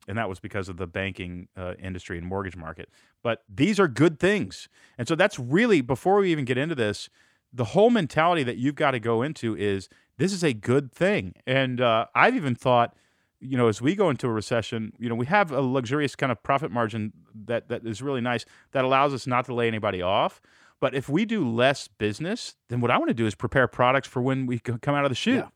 and 0.07 0.17
that 0.17 0.29
was 0.29 0.39
because 0.39 0.69
of 0.69 0.77
the 0.77 0.87
banking 0.87 1.49
uh, 1.57 1.73
industry 1.77 2.17
and 2.17 2.25
mortgage 2.25 2.55
market. 2.55 2.89
But 3.23 3.43
these 3.53 3.79
are 3.79 3.87
good 3.89 4.19
things, 4.19 4.69
and 4.97 5.07
so 5.07 5.15
that's 5.15 5.37
really 5.37 5.81
before 5.81 6.17
we 6.17 6.31
even 6.31 6.45
get 6.45 6.57
into 6.57 6.75
this, 6.75 7.09
the 7.51 7.65
whole 7.65 7.89
mentality 7.89 8.43
that 8.43 8.57
you've 8.57 8.75
got 8.75 8.91
to 8.91 8.99
go 8.99 9.21
into 9.21 9.55
is 9.57 9.89
this 10.17 10.31
is 10.31 10.43
a 10.43 10.53
good 10.53 10.91
thing. 10.91 11.33
And 11.45 11.81
uh, 11.81 12.05
I've 12.15 12.35
even 12.35 12.55
thought, 12.55 12.95
you 13.43 13.57
know, 13.57 13.67
as 13.67 13.81
we 13.81 13.95
go 13.95 14.09
into 14.09 14.27
a 14.27 14.31
recession, 14.31 14.93
you 14.97 15.09
know, 15.09 15.15
we 15.15 15.25
have 15.25 15.51
a 15.51 15.61
luxurious 15.61 16.15
kind 16.15 16.31
of 16.31 16.41
profit 16.43 16.71
margin 16.71 17.13
that 17.45 17.67
that 17.69 17.85
is 17.85 18.01
really 18.01 18.21
nice 18.21 18.45
that 18.71 18.85
allows 18.85 19.13
us 19.13 19.27
not 19.27 19.45
to 19.45 19.53
lay 19.53 19.67
anybody 19.67 20.01
off. 20.01 20.41
But 20.79 20.95
if 20.95 21.07
we 21.07 21.25
do 21.25 21.47
less 21.47 21.87
business, 21.87 22.55
then 22.69 22.81
what 22.81 22.91
I 22.91 22.97
want 22.97 23.09
to 23.09 23.13
do 23.13 23.25
is 23.25 23.35
prepare 23.35 23.67
products 23.67 24.07
for 24.07 24.21
when 24.21 24.45
we 24.45 24.59
come 24.59 24.95
out 24.95 25.05
of 25.05 25.11
the 25.11 25.15
chute. 25.15 25.37
Yeah. 25.37 25.47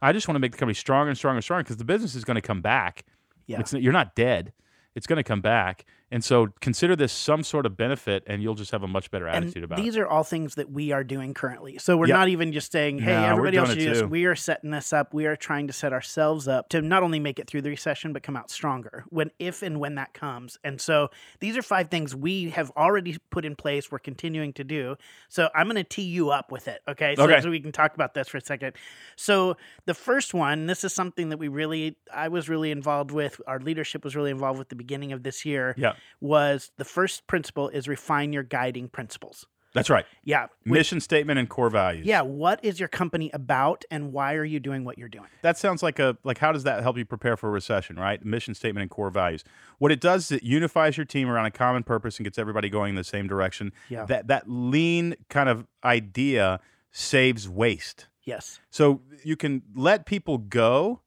I 0.00 0.12
just 0.12 0.28
want 0.28 0.36
to 0.36 0.40
make 0.40 0.52
the 0.52 0.58
company 0.58 0.74
stronger 0.74 1.08
and 1.08 1.16
stronger 1.18 1.36
and 1.36 1.44
stronger 1.44 1.64
because 1.64 1.78
the 1.78 1.84
business 1.84 2.14
is 2.14 2.24
going 2.24 2.36
to 2.36 2.42
come 2.42 2.60
back. 2.60 3.04
Yeah. 3.46 3.60
It's, 3.60 3.72
you're 3.72 3.92
not 3.92 4.14
dead. 4.14 4.52
It's 4.94 5.06
going 5.06 5.16
to 5.16 5.24
come 5.24 5.40
back. 5.40 5.84
And 6.12 6.22
so 6.22 6.48
consider 6.60 6.94
this 6.94 7.12
some 7.12 7.42
sort 7.42 7.66
of 7.66 7.76
benefit 7.76 8.22
and 8.28 8.40
you'll 8.40 8.54
just 8.54 8.70
have 8.70 8.84
a 8.84 8.86
much 8.86 9.10
better 9.10 9.26
And 9.26 9.44
attitude 9.44 9.64
about 9.64 9.78
these 9.78 9.82
it. 9.84 9.90
These 9.90 9.96
are 9.98 10.06
all 10.06 10.22
things 10.22 10.54
that 10.54 10.70
we 10.70 10.92
are 10.92 11.02
doing 11.02 11.34
currently. 11.34 11.78
So 11.78 11.96
we're 11.96 12.06
Yep. 12.06 12.14
not 12.16 12.28
even 12.28 12.52
just 12.52 12.70
saying, 12.70 13.00
hey, 13.00 13.12
No, 13.12 13.24
everybody 13.30 13.56
else 13.56 13.70
should 13.70 13.78
do 13.80 13.92
this. 13.92 14.02
We 14.04 14.24
are 14.26 14.36
setting 14.36 14.70
this 14.70 14.92
up. 14.92 15.12
We 15.12 15.26
are 15.26 15.34
trying 15.34 15.66
to 15.66 15.72
set 15.72 15.92
ourselves 15.92 16.46
up 16.46 16.68
to 16.68 16.80
not 16.80 17.02
only 17.02 17.18
make 17.18 17.40
it 17.40 17.48
through 17.48 17.62
the 17.62 17.70
recession, 17.70 18.12
but 18.12 18.22
come 18.22 18.36
out 18.36 18.52
stronger 18.52 19.04
when, 19.08 19.32
if 19.40 19.62
and 19.62 19.80
when 19.80 19.96
that 19.96 20.14
comes. 20.14 20.58
And 20.62 20.80
so 20.80 21.10
these 21.40 21.56
are 21.56 21.62
five 21.62 21.88
things 21.90 22.14
we 22.14 22.50
have 22.50 22.70
already 22.76 23.18
put 23.30 23.44
in 23.44 23.56
place. 23.56 23.90
We're 23.90 23.98
continuing 23.98 24.52
to 24.54 24.64
do. 24.64 24.94
So 25.28 25.50
I'm 25.56 25.66
going 25.66 25.74
to 25.74 25.82
tee 25.84 26.02
you 26.02 26.30
up 26.30 26.52
with 26.52 26.68
it. 26.68 26.82
Okay. 26.86 27.16
So, 27.16 27.24
Okay. 27.24 27.40
so 27.40 27.50
we 27.50 27.58
can 27.58 27.72
talk 27.72 27.94
about 27.96 28.14
this 28.14 28.28
for 28.28 28.36
a 28.38 28.40
second. 28.40 28.74
So 29.16 29.56
the 29.86 29.94
first 29.94 30.34
one, 30.34 30.66
this 30.66 30.84
is 30.84 30.92
something 30.92 31.30
that 31.30 31.38
we 31.38 31.48
really, 31.48 31.96
I 32.14 32.28
was 32.28 32.48
really 32.48 32.70
involved 32.70 33.10
with. 33.10 33.40
Our 33.48 33.58
leadership 33.58 34.04
was 34.04 34.14
really 34.14 34.30
involved 34.30 34.60
with 34.60 34.68
the 34.68 34.76
beginning 34.76 35.10
of 35.12 35.24
this 35.24 35.44
year. 35.44 35.74
Yeah. 35.76 35.94
Was 36.20 36.70
the 36.76 36.84
first 36.84 37.26
principle 37.26 37.68
is 37.68 37.88
refine 37.88 38.32
your 38.32 38.42
guiding 38.42 38.88
principles. 38.88 39.46
That's 39.76 39.90
right. 39.90 40.06
Yeah. 40.24 40.46
Mission 40.64 41.00
statement 41.00 41.38
and 41.38 41.50
core 41.50 41.68
values. 41.68 42.06
Yeah, 42.06 42.22
what 42.22 42.64
is 42.64 42.80
your 42.80 42.88
company 42.88 43.30
about 43.34 43.84
and 43.90 44.10
why 44.10 44.34
are 44.34 44.44
you 44.44 44.58
doing 44.58 44.84
what 44.84 44.96
you're 44.96 45.10
doing? 45.10 45.26
That 45.42 45.58
sounds 45.58 45.82
like 45.82 45.98
a 45.98 46.16
like 46.24 46.38
how 46.38 46.50
does 46.50 46.64
that 46.64 46.82
help 46.82 46.96
you 46.96 47.04
prepare 47.04 47.36
for 47.36 47.48
a 47.48 47.50
recession, 47.50 47.96
right? 47.96 48.24
Mission 48.24 48.54
statement 48.54 48.80
and 48.80 48.90
core 48.90 49.10
values. 49.10 49.44
What 49.76 49.92
it 49.92 50.00
does 50.00 50.30
is 50.30 50.38
it 50.38 50.42
unifies 50.42 50.96
your 50.96 51.04
team 51.04 51.28
around 51.28 51.44
a 51.44 51.50
common 51.50 51.82
purpose 51.82 52.16
and 52.16 52.24
gets 52.24 52.38
everybody 52.38 52.70
going 52.70 52.90
in 52.90 52.94
the 52.96 53.04
same 53.04 53.28
direction. 53.28 53.70
Yeah. 53.90 54.06
That 54.06 54.28
that 54.28 54.44
lean 54.48 55.14
kind 55.28 55.50
of 55.50 55.66
idea 55.84 56.58
saves 56.90 57.46
waste. 57.46 58.06
Yes. 58.24 58.60
So 58.70 59.02
you 59.24 59.36
can 59.36 59.62
let 59.74 60.06
people 60.06 60.38
go 60.38 61.02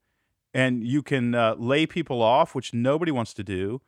and 0.54 0.84
you 0.84 1.02
can 1.02 1.34
uh, 1.34 1.56
lay 1.58 1.86
people 1.86 2.22
off, 2.22 2.54
which 2.54 2.72
nobody 2.72 3.10
wants 3.10 3.34
to 3.34 3.42
do, 3.42 3.80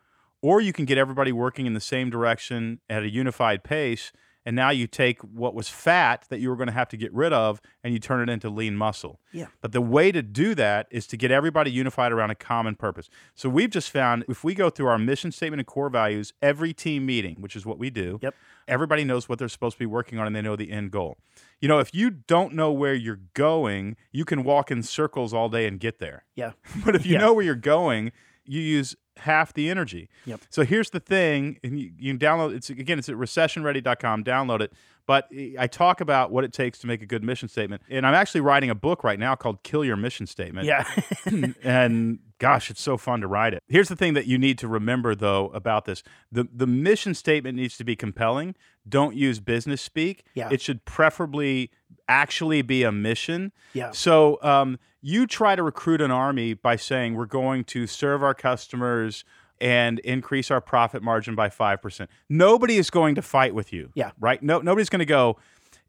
or 0.43 0.61
you 0.61 0.73
can 0.73 0.85
get 0.85 0.99
everybody 0.99 1.33
working 1.33 1.67
in 1.67 1.73
the 1.75 1.81
same 1.81 2.11
direction 2.11 2.81
at 2.91 3.03
a 3.03 3.09
unified 3.11 3.65
pace 3.65 4.13
and 4.45 4.57
now 4.57 4.71
you 4.71 4.89
take 4.89 5.21
what 5.21 5.55
was 5.55 5.69
fat 5.69 6.25
that 6.29 6.41
you 6.41 6.49
were 6.51 6.57
going 6.57 6.67
to 6.67 6.73
have 6.73 6.89
to 6.89 6.97
get 6.97 7.15
rid 7.15 7.33
of 7.33 7.61
and 7.85 7.93
you 7.95 8.01
turn 8.01 8.29
it 8.29 8.33
into 8.33 8.51
lean 8.51 8.75
muscle. 8.75 9.21
Yeah. 9.31 9.47
But 9.61 9.71
the 9.71 9.81
way 9.81 10.11
to 10.11 10.21
do 10.21 10.57
that 10.57 10.89
is 10.91 11.07
to 11.07 11.17
get 11.17 11.31
everybody 11.31 11.71
unified 11.71 12.11
around 12.11 12.31
a 12.31 12.35
common 12.35 12.75
purpose. 12.75 13.09
So 13.37 13.49
we've 13.49 13.71
just 13.71 13.89
found 13.91 14.25
if 14.29 14.43
we 14.43 14.55
go 14.57 14.69
through 14.69 14.89
our 14.89 14.99
mission 14.99 15.31
statement 15.31 15.61
and 15.61 15.67
core 15.69 15.89
values 15.91 16.33
every 16.43 16.75
team 16.75 17.07
meeting, 17.07 17.37
which 17.39 17.55
is 17.55 17.65
what 17.65 17.79
we 17.79 17.89
do, 17.89 18.19
Yep. 18.21 18.35
everybody 18.67 19.05
knows 19.05 19.29
what 19.29 19.39
they're 19.39 19.49
supposed 19.49 19.77
to 19.77 19.79
be 19.79 19.87
working 19.87 20.19
on 20.19 20.27
and 20.27 20.35
they 20.35 20.43
know 20.43 20.57
the 20.57 20.73
end 20.73 20.91
goal. 20.91 21.19
You 21.61 21.69
know, 21.69 21.79
if 21.79 21.95
you 21.95 22.11
don't 22.11 22.53
know 22.53 22.73
where 22.73 22.95
you're 22.95 23.21
going, 23.35 23.95
you 24.11 24.25
can 24.25 24.43
walk 24.43 24.73
in 24.73 24.83
circles 24.83 25.33
all 25.33 25.51
day 25.51 25.69
and 25.69 25.79
get 25.79 26.01
there. 26.01 26.25
Yeah. 26.35 26.53
But 26.85 26.97
if 26.97 27.07
you 27.07 27.13
Yeah. 27.13 27.19
know 27.21 27.33
where 27.33 27.45
you're 27.45 27.55
going, 27.55 28.11
you 28.45 28.61
use 28.61 28.97
half 29.19 29.53
the 29.53 29.71
energy. 29.71 30.09
Yep. 30.27 30.41
So 30.51 30.65
here's 30.65 30.91
the 30.91 31.01
thing, 31.01 31.59
and 31.63 31.79
you, 31.79 31.93
you 31.99 32.17
can 32.17 32.19
download 32.19 32.55
it's 32.55 32.71
again, 32.71 32.99
it's 32.99 33.09
at 33.09 33.17
recessionready.com, 33.17 34.25
download 34.25 34.61
it. 34.61 34.73
But 35.13 35.29
I 35.59 35.67
talk 35.67 36.01
about 36.01 36.31
what 36.31 36.43
it 36.43 36.55
takes 36.55 36.79
to 36.79 36.87
make 36.87 37.03
a 37.03 37.07
good 37.07 37.23
mission 37.23 37.47
statement. 37.47 37.83
And 37.91 38.07
I'm 38.07 38.15
actually 38.15 38.41
writing 38.41 38.71
a 38.71 38.75
book 38.75 39.05
right 39.05 39.19
now 39.19 39.35
called 39.35 39.63
Kill 39.63 39.85
Your 39.85 39.95
Mission 39.95 40.27
Statement. 40.27 40.67
Yeah. 40.67 40.89
and 41.63 42.19
gosh, 42.39 42.71
it's 42.71 42.81
so 42.81 42.97
fun 42.97 43.21
to 43.21 43.27
write 43.27 43.53
it. 43.53 43.63
Here's 43.69 43.89
the 43.89 43.95
thing 43.95 44.15
that 44.15 44.27
you 44.27 44.39
need 44.39 44.57
to 44.61 44.69
remember 44.69 45.15
though 45.15 45.49
about 45.49 45.85
this. 45.85 46.03
The 46.31 46.49
the 46.51 46.67
mission 46.67 47.13
statement 47.13 47.59
needs 47.59 47.77
to 47.77 47.85
be 47.85 47.95
compelling. 47.95 48.55
Don't 48.89 49.15
use 49.15 49.39
business 49.39 49.83
speak. 49.83 50.25
Yeah. 50.33 50.49
It 50.51 50.63
should 50.63 50.83
preferably 50.87 51.71
actually 52.09 52.63
be 52.63 52.83
a 52.83 52.91
mission. 52.91 53.53
Yeah. 53.75 53.91
So 53.91 54.39
um, 54.41 54.79
you 55.03 55.27
try 55.27 55.57
to 55.57 55.63
recruit 55.63 56.01
an 56.01 56.11
army 56.11 56.55
by 56.55 56.77
saying 56.77 57.17
we're 57.17 57.27
going 57.27 57.65
to 57.65 57.87
serve 57.87 58.23
our 58.23 58.33
customers 58.33 59.27
and 59.63 60.01
increase 60.01 60.51
our 60.51 60.61
profit 60.61 61.03
margin 61.03 61.37
by 61.37 61.49
5%. 61.49 62.09
Nobody 62.29 62.77
is 62.77 62.91
going 62.91 63.15
to 63.15 63.23
fight 63.23 63.55
with 63.55 63.73
you. 63.73 63.91
Yeah. 63.95 64.11
Right? 64.21 64.43
No 64.43 64.59
nobody's 64.59 64.91
going 64.91 64.99
to 64.99 65.07
go, 65.07 65.39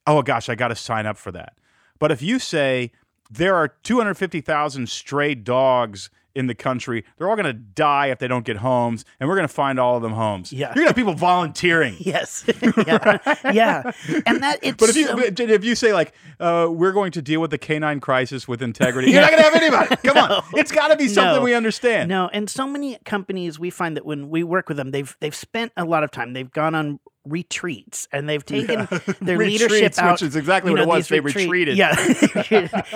"Oh 0.08 0.22
gosh, 0.22 0.48
I 0.48 0.56
got 0.56 0.68
to 0.70 0.76
sign 0.76 1.06
up 1.06 1.18
for 1.18 1.32
that." 1.32 1.58
But 2.00 2.12
if 2.12 2.22
you 2.22 2.38
say 2.38 2.92
there 3.30 3.56
are 3.56 3.68
250,000 3.68 4.88
stray 4.88 5.34
dogs 5.34 6.12
in 6.36 6.48
the 6.48 6.56
country, 6.56 7.04
they're 7.18 7.30
all 7.30 7.36
going 7.36 7.46
to 7.46 7.54
die 7.54 8.08
if 8.08 8.20
they 8.20 8.28
don't 8.28 8.46
get 8.46 8.58
homes, 8.58 9.06
and 9.20 9.30
we're 9.30 9.36
going 9.36 9.48
to 9.48 9.54
find 9.54 9.80
all 9.80 9.96
of 9.98 10.02
them 10.02 10.14
homes. 10.14 10.52
Yeah. 10.52 10.68
You're 10.70 10.86
going 10.86 10.86
to 10.86 10.90
have 10.90 10.96
people 10.96 11.14
volunteering. 11.14 11.96
yes. 12.00 12.44
yeah. 12.88 13.18
yeah. 13.52 13.92
And 14.26 14.42
that 14.44 14.60
it's 14.62 14.78
But 14.78 14.90
if 14.90 14.96
you 14.96 15.08
so- 15.08 15.18
if 15.20 15.64
you 15.64 15.76
say 15.76 15.94
like 15.94 16.14
uh, 16.40 16.68
we're 16.72 16.92
going 16.92 17.12
to 17.14 17.22
deal 17.22 17.40
with 17.42 17.52
the 17.52 17.58
canine 17.58 18.00
crisis 18.00 18.48
with 18.48 18.62
integrity, 18.62 19.12
you're 19.12 19.22
not 19.22 19.32
going 19.32 19.44
to 19.44 19.50
have 19.50 19.56
anybody. 19.56 19.96
Come 20.08 20.18
on, 20.18 20.44
it's 20.54 20.72
got 20.72 20.88
to 20.90 20.96
be 20.96 21.08
something 21.08 21.36
No. 21.38 21.42
we 21.44 21.54
understand. 21.54 22.10
No, 22.10 22.30
and 22.34 22.50
so 22.50 22.66
many 22.68 22.98
companies 23.06 23.60
we 23.60 23.70
find 23.70 23.96
that 23.98 24.06
when 24.06 24.30
we 24.30 24.44
work 24.44 24.68
with 24.68 24.78
them, 24.78 24.92
they've 24.92 25.16
they've 25.20 25.36
spent 25.36 25.72
a 25.78 25.86
lot 25.86 26.04
of 26.04 26.12
time. 26.12 26.34
They've 26.34 26.52
gone 26.52 26.76
on 26.76 27.00
retreats 27.26 28.08
and 28.12 28.28
they've 28.28 28.46
taken 28.46 28.88
their 29.22 29.38
leadership 29.38 29.72
Retreats, 29.72 30.00
out. 30.00 30.14
which 30.14 30.24
is 30.24 30.36
exactly 30.36 30.72
you 30.72 30.78
what 30.78 30.82
it 30.84 30.88
was. 30.88 31.08
They 31.08 31.20
retreat- 31.20 31.46
retreated. 31.50 31.78
Yeah, 31.78 31.96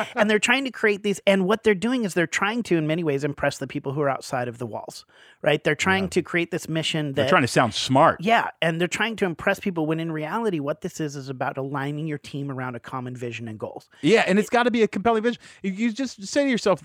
and 0.16 0.30
they're 0.30 0.40
trying 0.40 0.66
to 0.66 0.72
create 0.72 1.04
these. 1.04 1.20
And 1.26 1.46
what 1.46 1.64
they're 1.64 1.76
doing 1.76 2.04
is 2.04 2.14
they're 2.14 2.28
trying 2.28 2.64
to, 2.64 2.78
in 2.78 2.88
many 2.88 3.04
ways, 3.04 3.24
impress 3.24 3.58
the 3.58 3.68
people 3.68 3.94
who 3.94 4.02
are 4.02 4.10
outside 4.10 4.48
of 4.48 4.58
the 4.58 4.66
walls. 4.66 5.06
Right? 5.42 5.64
They're 5.64 5.76
trying 5.76 6.10
to 6.10 6.22
create 6.22 6.52
this 6.52 6.68
mission 6.68 7.10
that 7.10 7.16
They're 7.16 7.30
trying 7.30 7.44
to 7.44 7.48
sound 7.48 7.74
smart. 7.74 8.22
yeah, 8.22 8.50
and 8.62 8.82
they're 8.82 8.88
trying 8.88 9.16
to 9.18 9.26
impress 9.26 9.60
people 9.60 9.86
when 9.86 10.00
in 10.00 10.12
reality, 10.12 10.60
what 10.60 10.82
this 10.82 11.00
is 11.00 11.16
is 11.16 11.30
about 11.30 11.58
aligning 11.58 12.08
your 12.08 12.18
team 12.18 12.52
around 12.52 12.76
a 12.76 12.80
common 12.80 13.16
vision 13.16 13.48
and 13.48 13.60
goals. 13.60 13.88
Yeah, 14.02 14.24
and 14.28 14.40
it's 14.40 14.50
got 14.50 14.64
to 14.64 14.72
be 14.72 14.82
a 14.84 14.88
compelling 14.88 15.24
vision. 15.24 15.42
You 15.64 15.92
just 15.92 16.26
say 16.28 16.44
to 16.46 16.50
yourself, 16.50 16.84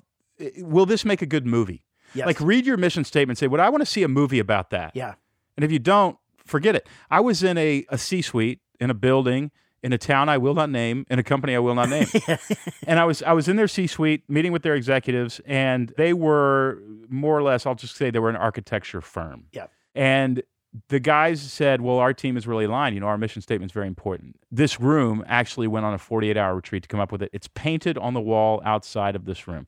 "Will 0.59 0.87
this 0.87 1.05
make 1.05 1.23
a 1.23 1.27
good 1.27 1.47
movie?" 1.47 1.85
Yes. 2.15 2.27
Like 2.27 2.41
read 2.41 2.67
your 2.67 2.77
mission 2.77 3.05
statement. 3.05 3.39
Say, 3.39 3.47
"Would 3.49 3.61
I 3.61 3.71
want 3.71 3.81
to 3.81 3.87
see 3.87 4.03
a 4.03 4.09
movie 4.09 4.39
about 4.39 4.71
that?" 4.71 4.93
Yeah. 4.95 5.15
And 5.57 5.65
if 5.65 5.73
you 5.73 5.79
don't, 5.79 6.17
forget 6.53 6.77
it. 6.77 6.89
I 7.11 7.19
was 7.21 7.43
in 7.43 7.59
a, 7.59 7.85
a 7.89 7.99
C 7.99 8.23
suite 8.23 8.61
in 8.79 8.91
a 8.91 8.95
building 8.95 9.51
in 9.83 9.93
a 9.93 9.99
town 9.99 10.29
I 10.29 10.39
will 10.39 10.55
not 10.55 10.71
name, 10.71 11.07
in 11.11 11.19
a 11.19 11.23
company 11.23 11.57
I 11.57 11.59
will 11.59 11.75
not 11.75 11.89
name. 11.89 12.07
and 12.87 13.01
I 13.01 13.05
was 13.05 13.23
I 13.23 13.33
was 13.33 13.49
in 13.49 13.57
their 13.57 13.69
C 13.69 13.87
suite 13.87 14.23
meeting 14.29 14.53
with 14.53 14.63
their 14.63 14.77
executives, 14.77 15.41
and 15.45 15.93
they 15.97 16.13
were 16.13 16.79
more 17.09 17.37
or 17.37 17.43
less, 17.43 17.67
I'll 17.67 17.75
just 17.75 17.97
say 17.97 18.11
they 18.11 18.19
were 18.19 18.31
an 18.31 18.37
architecture 18.37 19.01
firm. 19.01 19.47
Yeah. 19.53 19.67
And 19.95 20.43
the 20.89 21.01
guys 21.01 21.43
said, 21.43 21.81
Well, 21.81 21.99
our 21.99 22.15
team 22.15 22.37
is 22.37 22.47
really 22.47 22.65
aligned. 22.65 22.95
You 22.95 23.01
know, 23.01 23.09
our 23.09 23.19
mission 23.19 23.43
statement 23.43 23.71
is 23.71 23.75
very 23.75 23.89
important. 23.89 24.37
This 24.51 24.81
room 24.81 25.25
actually 25.27 25.67
went 25.67 25.85
on 25.85 25.95
a 25.95 25.99
48 25.99 26.37
hour 26.37 26.55
retreat 26.55 26.85
to 26.85 26.89
come 26.89 27.01
up 27.01 27.11
with 27.11 27.23
it. 27.23 27.31
It's 27.33 27.49
painted 27.49 27.99
on 27.99 28.15
the 28.15 28.21
wall 28.21 28.63
outside 28.65 29.17
of 29.17 29.25
this 29.25 29.49
room. 29.49 29.67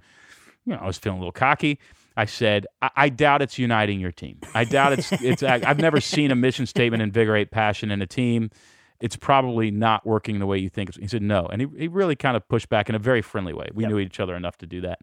You 0.64 0.74
know, 0.74 0.80
I 0.80 0.86
was 0.86 0.96
feeling 0.96 1.18
a 1.18 1.20
little 1.20 1.32
cocky. 1.32 1.78
I 2.16 2.26
said, 2.26 2.66
I, 2.80 2.90
I 2.96 3.08
doubt 3.08 3.42
it's 3.42 3.58
uniting 3.58 4.00
your 4.00 4.12
team. 4.12 4.38
I 4.54 4.64
doubt 4.64 4.92
it's 4.94 5.10
it's. 5.12 5.42
I've 5.42 5.78
never 5.78 6.00
seen 6.00 6.30
a 6.30 6.36
mission 6.36 6.66
statement 6.66 7.02
invigorate 7.02 7.50
passion 7.50 7.90
in 7.90 8.00
a 8.02 8.06
team. 8.06 8.50
It's 9.00 9.16
probably 9.16 9.70
not 9.70 10.06
working 10.06 10.38
the 10.38 10.46
way 10.46 10.58
you 10.58 10.68
think. 10.70 10.96
He 10.96 11.08
said 11.08 11.22
no, 11.22 11.46
and 11.46 11.60
he, 11.60 11.68
he 11.76 11.88
really 11.88 12.16
kind 12.16 12.36
of 12.36 12.48
pushed 12.48 12.68
back 12.68 12.88
in 12.88 12.94
a 12.94 12.98
very 12.98 13.20
friendly 13.22 13.52
way. 13.52 13.68
We 13.74 13.82
Yep. 13.82 13.90
knew 13.90 13.98
each 13.98 14.20
other 14.20 14.34
enough 14.36 14.56
to 14.58 14.66
do 14.66 14.80
that. 14.82 15.00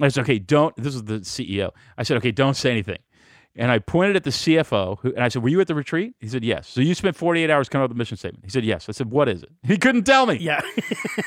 I 0.00 0.08
said, 0.08 0.22
okay, 0.22 0.38
don't. 0.38 0.74
This 0.76 0.94
is 0.94 1.04
the 1.04 1.20
CEO. 1.20 1.70
I 1.98 2.04
said, 2.04 2.16
okay, 2.18 2.30
don't 2.30 2.54
say 2.54 2.70
anything. 2.70 2.98
And 3.56 3.70
I 3.70 3.78
pointed 3.78 4.16
at 4.16 4.24
the 4.24 4.30
CFO, 4.30 4.98
who, 5.00 5.14
and 5.14 5.22
I 5.22 5.28
said, 5.28 5.42
"Were 5.42 5.48
you 5.48 5.60
at 5.60 5.68
the 5.68 5.74
retreat?" 5.76 6.14
He 6.20 6.26
said, 6.28 6.42
"Yes." 6.44 6.68
So 6.68 6.80
you 6.80 6.94
spent 6.94 7.14
48 7.14 7.50
hours 7.50 7.68
coming 7.68 7.84
up 7.84 7.90
with 7.90 7.96
the 7.96 8.00
mission 8.00 8.16
statement. 8.16 8.44
He 8.44 8.50
said, 8.50 8.64
"Yes." 8.64 8.88
I 8.88 8.92
said, 8.92 9.10
"What 9.12 9.28
is 9.28 9.42
it?" 9.44 9.50
He 9.62 9.76
couldn't 9.78 10.04
tell 10.04 10.26
me. 10.26 10.36
Yeah. 10.36 10.60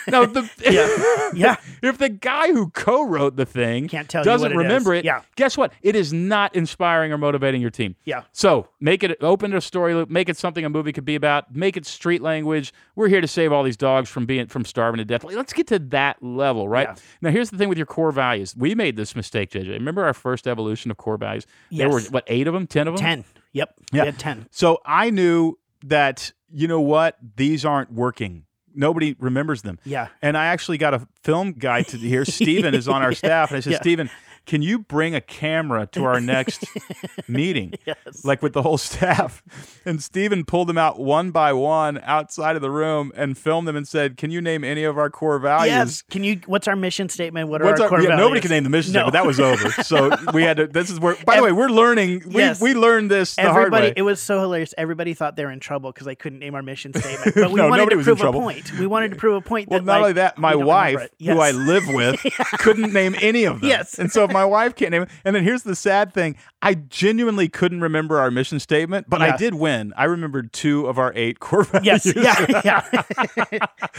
No, 0.10 0.26
the, 0.26 0.50
Yeah. 0.70 1.32
Yeah. 1.34 1.56
if 1.90 1.98
the 1.98 2.08
guy 2.10 2.52
who 2.54 2.70
co-wrote 2.70 3.36
the 3.36 3.46
thing 3.46 3.90
Can't 3.90 4.08
tell 4.08 4.22
you 4.22 4.26
doesn't 4.26 4.54
it 4.54 4.56
remember 4.56 4.94
is. 4.94 5.00
it, 5.00 5.06
Yeah. 5.06 5.22
guess 5.36 5.58
what? 5.58 5.74
It 5.82 5.96
is 5.98 6.14
not 6.14 6.56
inspiring 6.56 7.12
or 7.12 7.18
motivating 7.18 7.60
your 7.62 7.70
team. 7.72 7.96
Yeah. 8.06 8.24
So 8.32 8.70
make 8.80 9.04
it 9.04 9.18
open 9.22 9.52
to 9.52 9.58
a 9.58 9.62
story 9.62 9.94
loop. 9.96 10.10
Make 10.10 10.30
it 10.30 10.38
something 10.38 10.64
a 10.64 10.70
movie 10.70 10.94
could 10.94 11.04
be 11.04 11.16
about. 11.16 11.54
Make 11.54 11.76
it 11.76 11.86
street 11.86 12.22
language. 12.22 12.72
We're 12.96 13.10
here 13.10 13.20
to 13.20 13.28
save 13.28 13.52
all 13.52 13.64
these 13.64 13.76
dogs 13.78 14.10
from 14.10 14.26
being 14.26 14.48
from 14.48 14.64
starving 14.64 14.98
to 15.00 15.06
death. 15.06 15.24
Let's 15.26 15.52
get 15.54 15.68
to 15.68 15.80
that 15.80 16.24
level, 16.24 16.70
right? 16.70 16.88
Yeah. 16.88 16.96
Now 17.22 17.32
here's 17.32 17.50
the 17.50 17.58
thing 17.58 17.68
with 17.70 17.78
your 17.78 17.88
core 17.88 18.12
values. 18.14 18.56
We 18.58 18.74
made 18.76 18.96
this 18.96 19.14
mistake, 19.16 19.52
JJ. 19.52 19.70
Remember 19.72 20.06
our 20.06 20.14
first 20.14 20.48
evolution 20.48 20.90
of 20.90 20.98
core 20.98 21.18
values? 21.18 21.46
There 21.72 21.90
were 21.90 22.00
Yes. 22.00 22.12
What 22.18 22.24
eight 22.28 22.48
of 22.48 22.54
them, 22.54 22.66
ten 22.66 22.88
of 22.88 22.96
them. 22.96 23.02
10. 23.04 23.26
Yep. 23.54 23.74
Yeah. 23.92 24.02
We 24.02 24.06
had 24.08 24.20
10. 24.20 24.48
So 24.52 24.80
I 24.86 25.12
knew 25.12 25.58
that 25.86 26.32
you 26.50 26.68
know 26.68 26.82
what 26.82 27.16
these 27.36 27.64
aren't 27.64 27.94
working. 27.94 28.46
Nobody 28.74 29.16
remembers 29.20 29.62
them. 29.62 29.80
Yeah. 29.86 30.08
And 30.22 30.36
I 30.36 30.48
actually 30.48 30.78
got 30.80 30.94
a 30.96 31.08
film 31.24 31.54
guy 31.54 31.84
to 31.84 31.98
here. 31.98 32.26
Steven 32.40 32.74
is 32.74 32.88
on 32.88 33.04
our 33.04 33.14
staff. 33.14 33.52
And 33.52 33.58
I 33.58 33.60
said, 33.60 33.74
Yeah. 33.74 33.80
Steven, 33.82 34.10
can 34.48 34.62
you 34.64 34.80
bring 34.80 35.14
a 35.14 35.22
camera 35.22 35.86
to 35.92 36.04
our 36.06 36.20
next 36.20 36.64
meeting? 37.28 37.74
Yes. 37.86 38.26
Like 38.26 38.42
with 38.42 38.54
the 38.54 38.62
whole 38.64 38.78
staff. 38.80 39.44
And 39.86 40.02
Steven 40.02 40.44
pulled 40.46 40.68
them 40.70 40.78
out 40.78 41.00
one 41.00 41.32
by 41.32 41.54
one 41.54 42.00
outside 42.04 42.56
of 42.56 42.62
the 42.62 42.72
room 42.72 43.12
and 43.16 43.38
filmed 43.38 43.68
them 43.68 43.76
and 43.76 43.88
said, 43.88 44.18
Can 44.18 44.32
you 44.32 44.42
name 44.42 44.64
any 44.64 44.84
of 44.84 44.98
our 44.98 45.10
core 45.10 45.38
values? 45.40 45.68
Yes. 45.74 46.02
Can 46.10 46.24
you? 46.24 46.40
What's 46.48 46.68
our 46.68 46.76
mission 46.76 47.10
statement? 47.10 47.50
What 47.50 47.62
are 47.62 47.66
What's 47.66 47.80
our 47.82 47.86
our, 47.86 47.90
core 47.90 48.00
yeah, 48.02 48.08
values? 48.10 48.20
nobody 48.26 48.42
can 48.42 48.50
name 48.52 48.64
the 48.64 48.70
mission 48.70 48.94
No. 48.94 49.10
statement. 49.10 49.14
That 49.14 49.26
was 49.26 49.40
over. 49.40 49.70
So 49.84 50.10
we 50.34 50.44
had 50.44 50.58
to. 50.58 50.68
This 50.68 50.90
is 50.90 51.00
where. 51.00 51.16
By 51.26 51.38
the 51.38 51.44
way, 51.44 51.52
we're 51.52 51.70
learning. 51.70 52.24
We, 52.28 52.38
Yes. 52.38 52.62
we 52.62 52.74
learned 52.74 53.12
this 53.12 53.36
the 53.36 53.52
hard 53.52 53.72
way. 53.72 53.94
it 53.96 54.02
was 54.04 54.22
so 54.22 54.40
hilarious. 54.40 54.74
Everybody 54.78 55.14
thought 55.14 55.36
they 55.36 55.44
were 55.46 55.52
in 55.52 55.60
trouble 55.60 55.92
because 55.92 56.06
they 56.06 56.16
couldn't 56.16 56.40
name 56.40 56.56
our 56.56 56.64
mission 56.64 56.94
statement. 56.94 57.36
But 57.36 57.52
we 57.52 57.56
No, 57.60 57.68
wanted 57.70 57.90
to 57.90 58.02
prove 58.04 58.22
a 58.22 58.32
point. 58.32 58.72
We 58.80 58.88
wanted 58.88 59.12
to 59.12 59.18
prove 59.18 59.36
a 59.36 59.42
point. 59.42 59.70
Well, 59.70 59.80
that, 59.80 59.86
not 59.86 59.92
like, 59.94 60.02
only 60.02 60.14
that, 60.14 60.38
my 60.38 60.56
we 60.56 60.62
don't 60.64 60.70
remember 60.70 61.00
wife, 61.00 61.10
it. 61.20 61.26
who 61.26 61.40
I 61.40 61.52
live 61.52 61.88
with, 61.88 62.26
couldn't 62.60 62.94
name 62.94 63.16
any 63.22 63.44
of 63.44 63.60
them. 63.62 63.70
Yes. 63.70 63.98
And 64.00 64.12
so 64.12 64.28
my 64.38 64.46
wife 64.46 64.76
can't 64.76 64.92
name 64.92 65.04
it, 65.04 65.10
and 65.26 65.36
then 65.36 65.44
here's 65.44 65.64
the 65.64 65.76
sad 65.76 66.14
thing: 66.14 66.36
I 66.62 66.76
genuinely 66.76 67.50
couldn't 67.50 67.82
remember 67.82 68.20
our 68.20 68.30
mission 68.32 68.60
statement, 68.60 69.10
but 69.10 69.22
I 69.22 69.36
did 69.38 69.54
win. 69.56 69.94
I 69.98 70.04
remembered 70.06 70.54
two 70.54 70.86
of 70.88 70.98
our 71.00 71.12
eight 71.16 71.40
core 71.40 71.64
values. 71.64 72.06
Yes. 72.16 72.46
Yeah. 72.64 73.04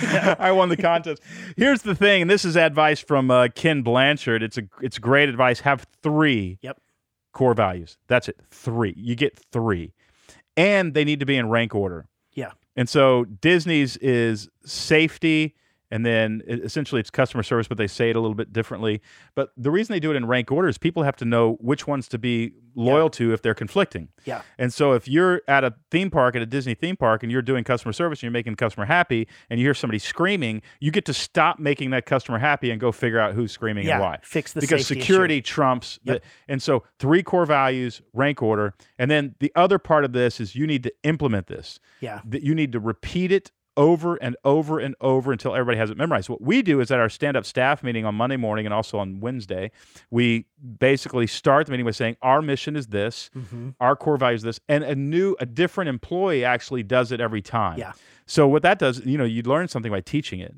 Yeah. 0.03 0.35
I 0.39 0.53
won 0.53 0.69
the 0.69 0.77
contest. 0.77 1.23
Here's 1.57 1.83
the 1.83 1.95
thing, 1.95 2.23
and 2.23 2.31
this 2.31 2.45
is 2.45 2.57
advice 2.57 3.01
from 3.01 3.31
uh, 3.31 3.49
Ken 3.55 3.83
Blanchard. 3.83 4.43
It's 4.43 4.59
a 4.59 4.63
it's 4.81 4.99
great 4.99 5.29
advice. 5.29 5.61
Have 5.61 5.87
three 6.03 6.59
Yep. 6.63 6.81
core 7.33 7.55
values. 7.55 7.99
That's 8.07 8.29
it. 8.29 8.39
Three. 8.51 8.95
You 8.97 9.15
get 9.15 9.39
three, 9.53 9.93
and 10.57 10.95
they 10.95 11.05
need 11.05 11.21
to 11.21 11.27
be 11.27 11.37
in 11.37 11.49
rank 11.49 11.75
order. 11.75 12.07
Yeah. 12.35 12.53
And 12.77 12.89
so 12.89 13.25
Disney's 13.25 13.97
is 13.97 14.49
safety, 14.65 15.55
and 15.91 16.05
then 16.05 16.43
essentially 16.47 17.01
it's 17.01 17.11
customer 17.11 17.43
service, 17.43 17.67
but 17.69 17.79
they 17.79 17.87
say 17.87 18.11
it 18.11 18.17
a 18.17 18.21
little 18.21 18.35
bit 18.35 18.53
differently. 18.53 19.01
But 19.35 19.51
the 19.57 19.71
reason 19.71 19.93
they 19.93 20.01
do 20.01 20.11
it 20.11 20.17
in 20.17 20.27
rank 20.27 20.51
order 20.53 20.69
is 20.69 20.79
people 20.79 21.03
have 21.03 21.17
to 21.17 21.25
know 21.25 21.55
which 21.61 21.87
ones 21.87 22.09
to 22.09 22.19
be 22.19 22.53
loyal 22.75 23.11
to 23.11 23.33
if 23.33 23.43
they're 23.43 23.55
conflicting. 23.55 24.09
Yeah. 24.25 24.43
And 24.59 24.73
so 24.73 24.93
if 24.93 25.09
you're 25.09 25.43
at 25.49 25.65
a 25.65 25.75
theme 25.91 26.11
park, 26.11 26.37
at 26.37 26.43
a 26.43 26.47
Disney 26.47 26.75
theme 26.75 26.97
park, 26.97 27.23
and 27.23 27.33
you're 27.33 27.43
doing 27.43 27.65
customer 27.65 27.93
service 27.93 28.19
and 28.19 28.25
you're 28.25 28.31
making 28.33 28.53
the 28.53 28.57
customer 28.57 28.87
happy, 28.87 29.27
and 29.51 29.59
you 29.59 29.67
hear 29.67 29.75
somebody 29.75 29.99
screaming, 29.99 30.63
you 30.81 30.91
get 30.91 31.05
to 31.07 31.15
stop 31.15 31.59
making 31.59 31.91
that 31.91 32.07
customer 32.07 32.39
happy 32.39 32.71
and 32.71 32.81
go 32.81 32.93
figure 32.93 33.19
out 33.19 33.35
who's 33.35 33.51
screaming 33.51 33.83
and 33.83 33.89
Yeah, 33.89 34.01
why. 34.01 34.19
fix 34.23 34.53
the 34.53 34.61
because 34.61 34.87
safety 34.87 35.01
issue. 35.01 35.07
security 35.13 35.43
trumps. 35.43 35.99
Yep. 36.05 36.23
The, 36.23 36.53
and 36.53 36.63
so 36.63 36.85
three 36.99 37.23
core 37.23 37.47
values, 37.47 38.01
rank 38.13 38.43
order, 38.43 38.75
and 38.99 39.11
then 39.11 39.35
the 39.41 39.51
other 39.57 39.79
part 39.79 40.05
of 40.05 40.13
this 40.13 40.39
is 40.41 40.55
you 40.55 40.67
need 40.67 40.83
to 40.85 40.93
implement 41.03 41.47
this 41.49 41.81
Yeah. 42.01 42.21
that 42.27 42.43
you 42.43 42.55
need 42.55 42.73
to 42.73 42.81
repeat 42.81 43.33
it 43.33 43.51
over 43.79 44.17
and 44.17 44.37
over 44.45 44.79
and 44.81 44.95
over 45.01 45.33
until 45.33 45.55
everybody 45.55 45.79
has 45.79 45.89
it 45.89 45.97
memorized. 45.97 46.29
What 46.29 46.43
we 46.43 46.61
do 46.63 46.81
is 46.81 46.91
at 46.91 46.99
our 46.99 47.09
stand 47.09 47.37
up 47.37 47.47
staff 47.47 47.83
meeting 47.83 48.05
on 48.05 48.15
Monday 48.15 48.37
morning 48.37 48.67
and 48.67 48.75
also 48.75 48.99
on 48.99 49.21
Wednesday, 49.21 49.71
we 50.11 50.45
basically 50.79 51.27
start 51.27 51.67
the 51.67 51.71
meeting 51.73 51.87
by 51.87 51.93
saying, 51.93 52.17
Our 52.21 52.43
mission 52.43 52.77
is 52.77 52.89
this, 52.89 53.31
Mm-hmm. 53.37 53.71
our 53.81 53.97
core 53.97 54.17
value 54.19 54.35
is 54.37 54.43
this, 54.43 54.61
and 54.69 54.83
a 54.85 54.95
new, 54.95 55.37
a 55.41 55.47
different 55.47 55.89
employee 55.89 56.45
actually 56.45 56.83
does 56.83 57.13
it 57.13 57.21
every 57.21 57.41
time. 57.41 57.79
Yeah. 57.79 57.93
So 58.27 58.47
what 58.49 58.63
that 58.63 58.79
does, 58.79 59.01
you 59.07 59.17
know, 59.17 59.25
you 59.25 59.43
learn 59.43 59.69
something 59.69 59.91
by 59.93 60.01
teaching 60.03 60.41
it. 60.41 60.55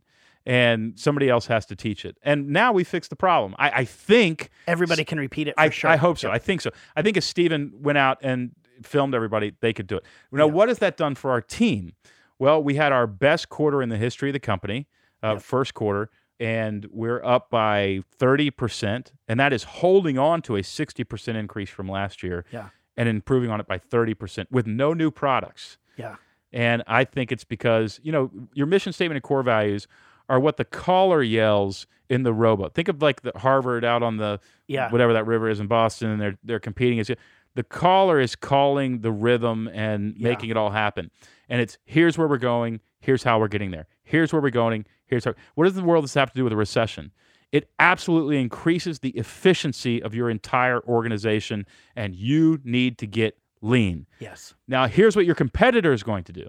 And 0.47 0.99
somebody 0.99 1.29
else 1.29 1.47
has 1.49 1.67
to 1.67 1.77
teach 1.77 2.07
it. 2.07 2.17
And 2.23 2.49
now 2.49 2.73
we 2.73 2.83
fix 2.83 3.09
the 3.09 3.15
problem. 3.15 3.55
I, 3.59 3.71
I 3.71 3.85
think 3.85 4.49
Everybody 4.67 5.05
can 5.05 5.19
repeat 5.21 5.49
it 5.49 5.55
for 5.55 5.61
I, 5.61 5.69
sure. 5.69 5.91
I 5.91 5.97
hope 5.97 6.17
so. 6.19 6.31
I 6.31 6.39
think 6.39 6.63
so. 6.63 6.71
I 6.97 7.03
think 7.03 7.19
if 7.19 7.25
Steven 7.25 7.73
went 7.83 7.99
out 7.99 8.17
and 8.23 8.53
filmed 8.83 9.15
everybody, 9.15 9.53
they 9.61 9.75
could 9.75 9.87
do 9.87 9.97
it. 9.99 10.05
Now, 10.33 10.47
Yeah. 10.47 10.53
what 10.53 10.69
has 10.71 10.79
that 10.79 10.97
done 10.97 11.15
for 11.15 11.31
our 11.31 11.43
team? 11.43 11.93
Well, 12.41 12.63
we 12.63 12.75
had 12.75 12.91
our 12.91 13.07
best 13.07 13.51
quarter 13.51 13.83
in 13.83 13.91
the 13.91 13.99
history 13.99 14.31
of 14.31 14.33
the 14.33 14.41
company, 14.41 14.89
uh, 15.23 15.33
Yep. 15.35 15.43
first 15.43 15.75
quarter, 15.75 16.11
and 16.41 16.87
we're 16.91 17.23
up 17.23 17.51
by 17.51 18.01
30%. 18.19 19.13
And 19.29 19.39
that 19.39 19.53
is 19.53 19.65
holding 19.65 20.19
on 20.19 20.41
to 20.43 20.57
a 20.57 20.63
60% 20.63 21.37
increase 21.37 21.69
from 21.69 21.87
last 21.87 22.23
year 22.23 22.47
Yeah. 22.51 22.71
and 22.97 23.11
improving 23.11 23.51
on 23.51 23.61
it 23.61 23.67
by 23.69 23.77
30% 23.79 24.51
with 24.51 24.67
no 24.67 24.95
new 24.95 25.11
products. 25.11 25.77
Yeah. 25.97 26.17
And 26.51 26.83
I 26.87 27.05
think 27.05 27.31
it's 27.31 27.45
because, 27.45 28.01
you 28.03 28.11
know, 28.11 28.31
your 28.55 28.67
mission 28.67 28.93
statement 28.95 29.17
and 29.17 29.23
core 29.23 29.43
values 29.43 29.87
are 30.31 30.41
what 30.41 30.57
the 30.57 30.65
caller 30.65 31.23
yells 31.23 31.87
in 32.09 32.23
the 32.23 32.33
rowboat. 32.33 32.73
Think 32.73 32.89
of 32.89 33.03
like 33.03 33.21
the 33.21 33.33
Harvard 33.37 33.85
out 33.85 34.03
on 34.03 34.17
the 34.17 34.41
Yeah. 34.67 34.91
whatever 34.91 35.13
that 35.13 35.27
river 35.27 35.51
is 35.51 35.61
in 35.61 35.67
Boston, 35.67 36.09
and 36.09 36.21
they're 36.21 36.39
they're 36.43 36.59
competing. 36.61 36.99
Is 36.99 37.13
the 37.55 37.63
caller 37.65 38.19
is 38.19 38.35
calling 38.35 39.01
the 39.01 39.13
rhythm 39.13 39.69
and 39.75 40.17
Yeah. 40.17 40.29
making 40.31 40.49
it 40.51 40.57
all 40.57 40.71
happen. 40.71 41.11
And 41.51 41.61
it's 41.61 41.77
here's 41.85 42.17
where 42.17 42.29
we're 42.29 42.39
going. 42.39 42.81
Here's 43.01 43.23
how 43.23 43.39
we're 43.39 43.49
getting 43.49 43.73
there. 43.73 43.87
Here's 44.03 44.33
where 44.33 44.41
we're 44.41 44.51
going. 44.51 44.87
Here's 45.07 45.25
how. 45.25 45.35
What 45.57 45.65
does 45.65 45.75
the 45.75 45.85
world 45.85 46.05
this 46.05 46.15
have 46.15 46.31
to 46.31 46.37
do 46.37 46.45
with 46.45 46.53
a 46.55 46.57
recession? 46.57 47.13
It 47.53 47.69
absolutely 47.79 48.41
increases 48.41 49.01
the 49.01 49.11
efficiency 49.11 50.03
of 50.03 50.15
your 50.15 50.31
entire 50.31 50.81
organization, 50.85 51.67
and 51.97 52.15
you 52.15 52.61
need 52.65 52.97
to 52.99 53.07
get 53.07 53.37
lean. 53.61 54.07
Yes. 54.21 54.55
Now, 54.69 54.87
here's 54.87 55.17
what 55.17 55.27
your 55.27 55.35
competitor 55.35 55.93
is 55.93 56.03
going 56.03 56.25
to 56.25 56.33
do. 56.33 56.47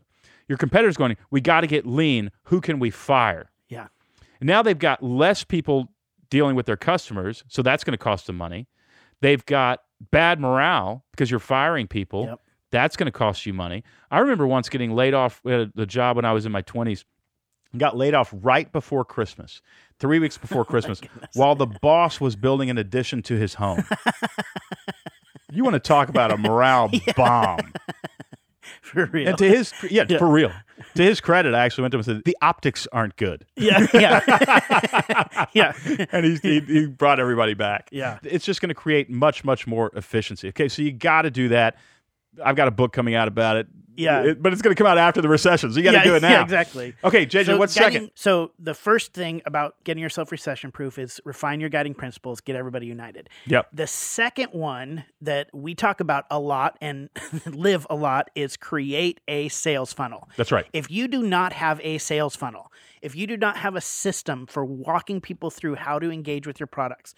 Your 0.47 0.59
competitor 0.59 0.89
is 0.89 0.97
going, 0.97 1.17
we 1.31 1.41
got 1.41 1.61
to 1.61 1.67
get 1.67 1.87
lean. 1.87 2.29
Who 2.43 2.61
can 2.61 2.77
we 2.77 2.91
fire? 2.91 3.49
Yeah. 3.67 3.87
And 4.39 4.47
now 4.47 4.61
they've 4.61 4.77
got 4.77 5.01
less 5.01 5.43
people 5.43 5.91
dealing 6.29 6.55
with 6.55 6.67
their 6.67 6.77
customers, 6.77 7.43
so 7.47 7.61
that's 7.61 7.83
going 7.83 7.93
to 7.93 8.03
cost 8.03 8.27
them 8.27 8.37
money. 8.37 8.67
They've 9.21 9.45
got 9.45 9.81
bad 10.11 10.39
morale 10.39 11.03
because 11.11 11.31
you're 11.31 11.39
firing 11.39 11.87
people. 11.87 12.25
Yep. 12.25 12.39
That's 12.71 12.95
going 12.95 13.05
to 13.05 13.11
cost 13.11 13.45
you 13.45 13.53
money. 13.53 13.83
I 14.09 14.19
remember 14.19 14.47
once 14.47 14.69
getting 14.69 14.95
laid 14.95 15.13
off 15.13 15.41
at 15.45 15.75
the 15.75 15.85
job 15.85 16.15
when 16.15 16.25
I 16.25 16.31
was 16.33 16.45
in 16.45 16.51
my 16.51 16.61
20s. 16.61 17.03
Got 17.77 17.95
laid 17.95 18.13
off 18.13 18.33
right 18.41 18.69
before 18.71 19.05
Christmas, 19.05 19.61
three 19.97 20.19
weeks 20.19 20.37
before 20.37 20.61
oh 20.61 20.65
Christmas, 20.65 20.99
while 21.35 21.55
the 21.55 21.67
boss 21.67 22.19
was 22.19 22.35
building 22.35 22.69
an 22.69 22.77
addition 22.77 23.21
to 23.23 23.35
his 23.37 23.53
home. 23.53 23.83
you 25.51 25.63
want 25.63 25.75
to 25.75 25.79
talk 25.79 26.09
about 26.09 26.31
a 26.31 26.37
morale 26.37 26.89
bomb? 27.15 27.71
For 28.81 29.05
real. 29.05 29.29
And 29.29 29.37
to 29.37 29.47
his, 29.47 29.73
yeah, 29.89 30.03
Yeah. 30.07 30.17
for 30.17 30.27
real. 30.27 30.51
To 30.95 31.03
his 31.03 31.21
credit, 31.21 31.53
I 31.53 31.63
actually 31.65 31.83
went 31.83 31.91
to 31.93 31.95
him 31.97 31.99
and 31.99 32.05
said, 32.05 32.21
the 32.25 32.37
optics 32.41 32.87
aren't 32.91 33.15
good. 33.15 33.45
yeah. 33.55 33.87
Yeah. 33.93 35.45
yeah. 35.53 35.73
and 36.11 36.25
he's, 36.25 36.41
he, 36.41 36.59
he 36.61 36.85
brought 36.87 37.19
everybody 37.19 37.53
back. 37.53 37.89
Yeah. 37.91 38.19
It's 38.23 38.45
just 38.45 38.61
going 38.61 38.69
to 38.69 38.75
create 38.75 39.09
much, 39.09 39.43
much 39.43 39.65
more 39.67 39.91
efficiency. 39.95 40.49
Okay, 40.49 40.67
so 40.67 40.81
you 40.81 40.91
got 40.91 41.21
to 41.23 41.31
do 41.31 41.49
that. 41.49 41.77
I've 42.43 42.55
got 42.55 42.67
a 42.67 42.71
book 42.71 42.93
coming 42.93 43.15
out 43.15 43.27
about 43.27 43.57
it. 43.57 43.67
Yeah. 43.97 44.21
It- 44.23 44.41
but 44.41 44.53
it's 44.53 44.61
going 44.61 44.73
to 44.73 44.77
come 44.81 44.87
out 44.87 44.97
after 44.97 45.21
the 45.21 45.27
recession, 45.27 45.71
so 45.71 45.77
you 45.77 45.83
got 45.83 45.91
to 45.91 45.97
yeah, 45.97 46.03
do 46.05 46.15
it 46.15 46.21
now. 46.21 46.29
Yeah, 46.29 46.43
exactly. 46.43 46.93
Okay, 47.03 47.25
JJ, 47.25 47.45
So 47.45 47.57
what's 47.57 47.75
guiding- 47.77 47.93
second? 47.93 48.11
So 48.15 48.51
the 48.57 48.73
first 48.73 49.13
thing 49.13 49.41
about 49.45 49.75
getting 49.83 50.01
yourself 50.01 50.31
recession 50.31 50.71
proof 50.71 50.97
is 50.97 51.19
refine 51.25 51.59
your 51.59 51.69
guiding 51.69 51.93
principles, 51.93 52.39
get 52.41 52.55
everybody 52.55 52.85
united. 52.85 53.29
Yep. 53.47 53.67
The 53.73 53.87
second 53.87 54.53
one 54.53 55.03
that 55.21 55.49
we 55.53 55.75
talk 55.75 55.99
about 55.99 56.23
a 56.31 56.39
lot 56.39 56.77
and 56.81 57.09
live 57.45 57.85
a 57.89 57.95
lot 57.95 58.29
is 58.33 58.55
create 58.55 59.19
a 59.27 59.49
sales 59.49 59.91
funnel. 59.91 60.29
That's 60.37 60.51
right. 60.53 60.65
If 60.73 60.89
you 60.89 61.07
do 61.09 61.21
not 61.23 61.51
have 61.53 61.81
a 61.83 61.97
sales 61.97 62.35
funnel, 62.35 62.71
if 63.01 63.13
you 63.15 63.27
do 63.27 63.35
not 63.35 63.57
have 63.57 63.75
a 63.75 63.81
system 63.81 64.47
for 64.47 64.63
walking 64.63 65.19
people 65.19 65.49
through 65.51 65.75
how 65.75 65.99
to 65.99 66.09
engage 66.09 66.47
with 66.47 66.59
your 66.59 66.67
products, 66.67 67.13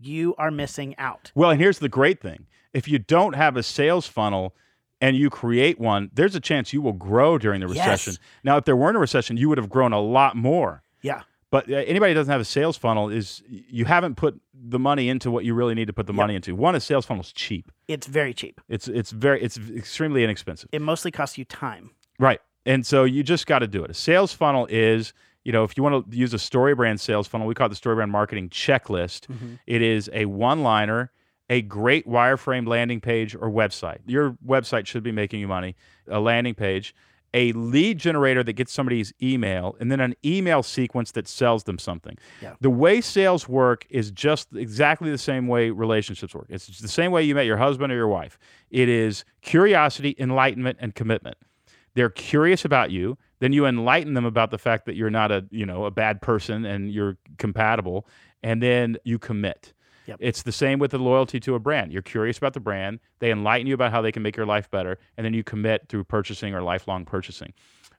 you 0.00 0.34
are 0.38 0.50
missing 0.50 0.94
out. 0.98 1.30
Well, 1.34 1.50
and 1.50 1.60
here's 1.60 1.78
the 1.78 1.88
great 1.88 2.20
thing 2.20 2.46
if 2.72 2.86
you 2.88 2.98
don't 2.98 3.34
have 3.34 3.56
a 3.56 3.62
sales 3.62 4.06
funnel, 4.06 4.54
and 5.00 5.16
you 5.16 5.30
create 5.30 5.80
one, 5.80 6.10
there's 6.12 6.34
a 6.34 6.40
chance 6.40 6.72
you 6.72 6.82
will 6.82 6.92
grow 6.92 7.38
during 7.38 7.60
the 7.60 7.66
Yes. 7.68 8.06
recession. 8.06 8.22
Now, 8.44 8.58
if 8.58 8.64
there 8.64 8.76
weren't 8.76 8.96
a 8.96 9.00
recession, 9.00 9.36
you 9.36 9.48
would 9.48 9.56
have 9.58 9.70
grown 9.70 9.92
a 9.92 10.00
lot 10.00 10.36
more. 10.36 10.82
Yeah. 11.02 11.22
But 11.50 11.68
uh, 11.70 11.76
anybody 11.76 12.12
who 12.12 12.14
doesn't 12.14 12.30
have 12.30 12.40
a 12.40 12.44
sales 12.44 12.76
funnel 12.76 13.08
is 13.08 13.42
you 13.48 13.86
haven't 13.86 14.14
put 14.16 14.38
the 14.54 14.78
money 14.78 15.08
into 15.08 15.30
what 15.30 15.44
you 15.44 15.54
really 15.54 15.74
need 15.74 15.86
to 15.86 15.92
put 15.92 16.06
the 16.06 16.12
money 16.12 16.34
into. 16.36 16.54
One, 16.54 16.74
a 16.76 16.80
sales 16.80 17.06
funnel 17.06 17.22
is 17.22 17.32
cheap. 17.32 17.72
It's 17.88 18.06
very 18.06 18.32
cheap. 18.34 18.60
It's 18.68 18.86
it's 18.86 19.10
very 19.10 19.42
it's 19.42 19.58
extremely 19.74 20.22
inexpensive. 20.22 20.68
It 20.70 20.80
mostly 20.82 21.10
costs 21.10 21.38
you 21.38 21.44
time. 21.44 21.90
Right. 22.20 22.40
And 22.66 22.86
so 22.86 23.02
you 23.04 23.22
just 23.24 23.46
got 23.46 23.60
to 23.60 23.66
do 23.66 23.82
it. 23.82 23.90
A 23.90 23.94
sales 23.94 24.32
funnel 24.34 24.66
is, 24.70 25.12
you 25.44 25.52
know, 25.52 25.64
if 25.64 25.76
you 25.76 25.82
want 25.82 26.10
to 26.10 26.16
use 26.16 26.34
a 26.34 26.38
StoryBrand 26.38 27.00
sales 27.00 27.26
funnel, 27.26 27.46
we 27.46 27.54
call 27.54 27.66
it 27.66 27.70
the 27.70 27.74
StoryBrand 27.76 28.10
marketing 28.10 28.48
checklist. 28.50 29.26
Mm-hmm. 29.26 29.54
It 29.66 29.82
is 29.82 30.10
a 30.12 30.26
one 30.26 30.62
liner, 30.62 31.10
a 31.48 31.62
great 31.62 32.06
wireframe 32.06 32.66
landing 32.66 33.00
page 33.00 33.34
or 33.34 33.50
website. 33.50 33.98
Your 34.06 34.36
website 34.46 34.86
should 34.86 35.02
be 35.02 35.12
making 35.12 35.40
you 35.40 35.48
money, 35.48 35.76
a 36.08 36.20
landing 36.20 36.54
page, 36.54 36.94
a 37.32 37.52
lead 37.52 37.96
generator 37.96 38.42
that 38.42 38.54
gets 38.54 38.72
somebody's 38.72 39.12
email, 39.22 39.76
and 39.80 39.90
then 39.90 40.00
an 40.00 40.14
email 40.24 40.62
sequence 40.62 41.12
that 41.12 41.28
sells 41.28 41.64
them 41.64 41.78
something. 41.78 42.18
Yeah. 42.42 42.54
The 42.60 42.70
way 42.70 43.00
sales 43.00 43.48
work 43.48 43.86
is 43.88 44.10
just 44.10 44.48
exactly 44.54 45.10
the 45.10 45.18
same 45.18 45.46
way 45.46 45.70
relationships 45.70 46.34
work. 46.34 46.46
It's 46.48 46.80
the 46.80 46.88
same 46.88 47.12
way 47.12 47.22
you 47.22 47.34
met 47.34 47.46
your 47.46 47.56
husband 47.56 47.92
or 47.92 47.96
your 47.96 48.08
wife. 48.08 48.38
It 48.70 48.88
is 48.88 49.24
curiosity, 49.42 50.16
enlightenment, 50.18 50.78
and 50.80 50.94
commitment 50.94 51.36
they're 51.94 52.10
curious 52.10 52.64
about 52.64 52.90
you 52.90 53.18
then 53.40 53.52
you 53.52 53.66
enlighten 53.66 54.14
them 54.14 54.24
about 54.24 54.50
the 54.50 54.58
fact 54.58 54.86
that 54.86 54.94
you're 54.94 55.10
not 55.10 55.32
a 55.32 55.44
you 55.50 55.66
know 55.66 55.84
a 55.84 55.90
bad 55.90 56.22
person 56.22 56.64
and 56.64 56.92
you're 56.92 57.16
compatible 57.38 58.06
and 58.42 58.62
then 58.62 58.96
you 59.04 59.18
commit. 59.18 59.72
Yep. 60.06 60.18
it's 60.20 60.42
the 60.42 60.50
same 60.50 60.80
with 60.80 60.90
the 60.90 60.98
loyalty 60.98 61.38
to 61.40 61.54
a 61.54 61.60
brand. 61.60 61.92
You're 61.92 62.02
curious 62.02 62.36
about 62.36 62.54
the 62.54 62.60
brand. 62.60 62.98
They 63.20 63.30
enlighten 63.30 63.68
you 63.68 63.74
about 63.74 63.92
how 63.92 64.02
they 64.02 64.10
can 64.10 64.22
make 64.24 64.36
your 64.36 64.46
life 64.46 64.68
better 64.70 64.98
and 65.16 65.24
then 65.24 65.34
you 65.34 65.44
commit 65.44 65.88
through 65.88 66.04
purchasing 66.04 66.52
or 66.52 66.62
lifelong 66.62 67.04
purchasing. 67.04 67.52